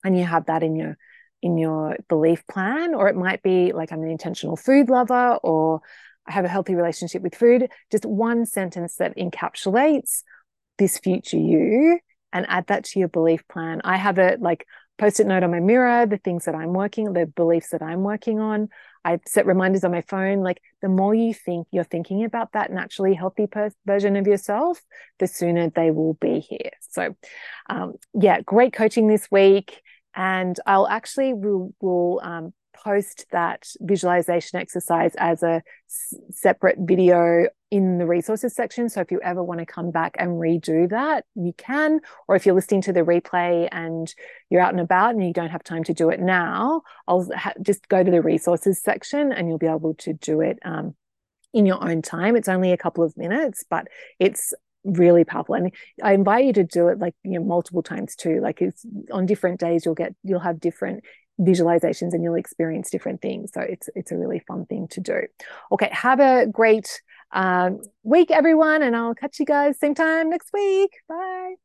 And 0.03 0.17
you 0.17 0.23
have 0.23 0.45
that 0.45 0.63
in 0.63 0.75
your 0.75 0.97
in 1.41 1.57
your 1.57 1.97
belief 2.09 2.45
plan, 2.47 2.95
or 2.95 3.07
it 3.07 3.15
might 3.15 3.43
be 3.43 3.71
like 3.73 3.91
I'm 3.91 4.01
an 4.01 4.09
intentional 4.09 4.55
food 4.55 4.89
lover 4.89 5.37
or 5.43 5.81
I 6.27 6.31
have 6.31 6.45
a 6.45 6.49
healthy 6.49 6.75
relationship 6.75 7.21
with 7.21 7.35
food. 7.35 7.69
Just 7.91 8.05
one 8.05 8.45
sentence 8.45 8.95
that 8.95 9.15
encapsulates 9.17 10.23
this 10.77 10.97
future 10.97 11.37
you 11.37 11.99
and 12.33 12.45
add 12.49 12.67
that 12.67 12.83
to 12.85 12.99
your 12.99 13.07
belief 13.07 13.47
plan. 13.47 13.81
I 13.83 13.97
have 13.97 14.17
a 14.17 14.37
like 14.39 14.65
post-it 14.97 15.27
note 15.27 15.43
on 15.43 15.51
my 15.51 15.59
mirror, 15.59 16.05
the 16.05 16.17
things 16.17 16.45
that 16.45 16.55
I'm 16.55 16.73
working, 16.73 17.13
the 17.13 17.25
beliefs 17.25 17.69
that 17.71 17.81
I'm 17.81 18.01
working 18.01 18.39
on. 18.39 18.69
I 19.03 19.19
set 19.27 19.45
reminders 19.45 19.83
on 19.83 19.91
my 19.91 20.01
phone. 20.01 20.39
Like 20.39 20.61
the 20.81 20.89
more 20.89 21.13
you 21.13 21.33
think 21.33 21.67
you're 21.71 21.83
thinking 21.83 22.23
about 22.23 22.53
that 22.53 22.71
naturally 22.71 23.13
healthy 23.13 23.45
per- 23.47 23.71
version 23.85 24.15
of 24.15 24.25
yourself, 24.25 24.81
the 25.19 25.27
sooner 25.27 25.69
they 25.69 25.91
will 25.91 26.15
be 26.15 26.39
here. 26.39 26.71
So, 26.89 27.15
um, 27.69 27.93
yeah, 28.13 28.41
great 28.41 28.73
coaching 28.73 29.07
this 29.07 29.29
week 29.29 29.81
and 30.15 30.59
I'll 30.65 30.87
actually 30.87 31.33
will, 31.33 31.73
will 31.81 32.21
um, 32.23 32.53
post 32.73 33.25
that 33.31 33.67
visualization 33.79 34.59
exercise 34.59 35.13
as 35.17 35.43
a 35.43 35.61
s- 35.89 36.13
separate 36.31 36.77
video 36.79 37.47
in 37.71 37.97
the 37.97 38.05
resources 38.05 38.55
section. 38.55 38.89
So 38.89 39.01
if 39.01 39.11
you 39.11 39.19
ever 39.21 39.43
want 39.43 39.59
to 39.59 39.65
come 39.65 39.91
back 39.91 40.15
and 40.17 40.31
redo 40.31 40.89
that, 40.89 41.25
you 41.35 41.53
can. 41.57 41.99
Or 42.27 42.35
if 42.35 42.45
you're 42.45 42.55
listening 42.55 42.81
to 42.83 42.93
the 42.93 43.01
replay 43.01 43.67
and 43.71 44.13
you're 44.49 44.61
out 44.61 44.71
and 44.71 44.81
about 44.81 45.15
and 45.15 45.25
you 45.25 45.33
don't 45.33 45.49
have 45.49 45.63
time 45.63 45.83
to 45.85 45.93
do 45.93 46.09
it 46.09 46.19
now, 46.19 46.83
I'll 47.07 47.27
ha- 47.35 47.53
just 47.61 47.87
go 47.87 48.03
to 48.03 48.11
the 48.11 48.21
resources 48.21 48.81
section 48.81 49.31
and 49.31 49.47
you'll 49.47 49.57
be 49.57 49.67
able 49.67 49.95
to 49.95 50.13
do 50.13 50.41
it. 50.41 50.59
Um, 50.63 50.95
in 51.55 51.65
your 51.65 51.81
own 51.81 52.01
time. 52.01 52.35
It's 52.35 52.49
only 52.49 52.73
a 52.73 52.77
couple 52.77 53.05
of 53.05 53.15
minutes, 53.15 53.63
but 53.69 53.87
it's 54.19 54.53
really 54.85 55.23
powerful. 55.23 55.55
And 55.55 55.71
i 56.03 56.13
invite 56.13 56.45
you 56.45 56.53
to 56.53 56.63
do 56.63 56.87
it 56.87 56.99
like 56.99 57.15
you 57.23 57.39
know 57.39 57.45
multiple 57.45 57.83
times 57.83 58.15
too. 58.15 58.39
Like 58.41 58.61
it's 58.61 58.85
on 59.11 59.25
different 59.25 59.59
days 59.59 59.85
you'll 59.85 59.95
get 59.95 60.15
you'll 60.23 60.39
have 60.39 60.59
different 60.59 61.03
visualizations 61.39 62.13
and 62.13 62.23
you'll 62.23 62.35
experience 62.35 62.89
different 62.89 63.21
things. 63.21 63.51
So 63.53 63.61
it's 63.61 63.89
it's 63.95 64.11
a 64.11 64.17
really 64.17 64.39
fun 64.47 64.65
thing 64.65 64.87
to 64.89 65.01
do. 65.01 65.21
Okay 65.71 65.89
have 65.91 66.19
a 66.19 66.47
great 66.47 67.01
um, 67.31 67.81
week 68.03 68.31
everyone 68.31 68.83
and 68.83 68.95
i'll 68.95 69.15
catch 69.15 69.39
you 69.39 69.45
guys 69.45 69.77
same 69.79 69.95
time 69.95 70.29
next 70.29 70.53
week. 70.53 70.91
Bye 71.09 71.55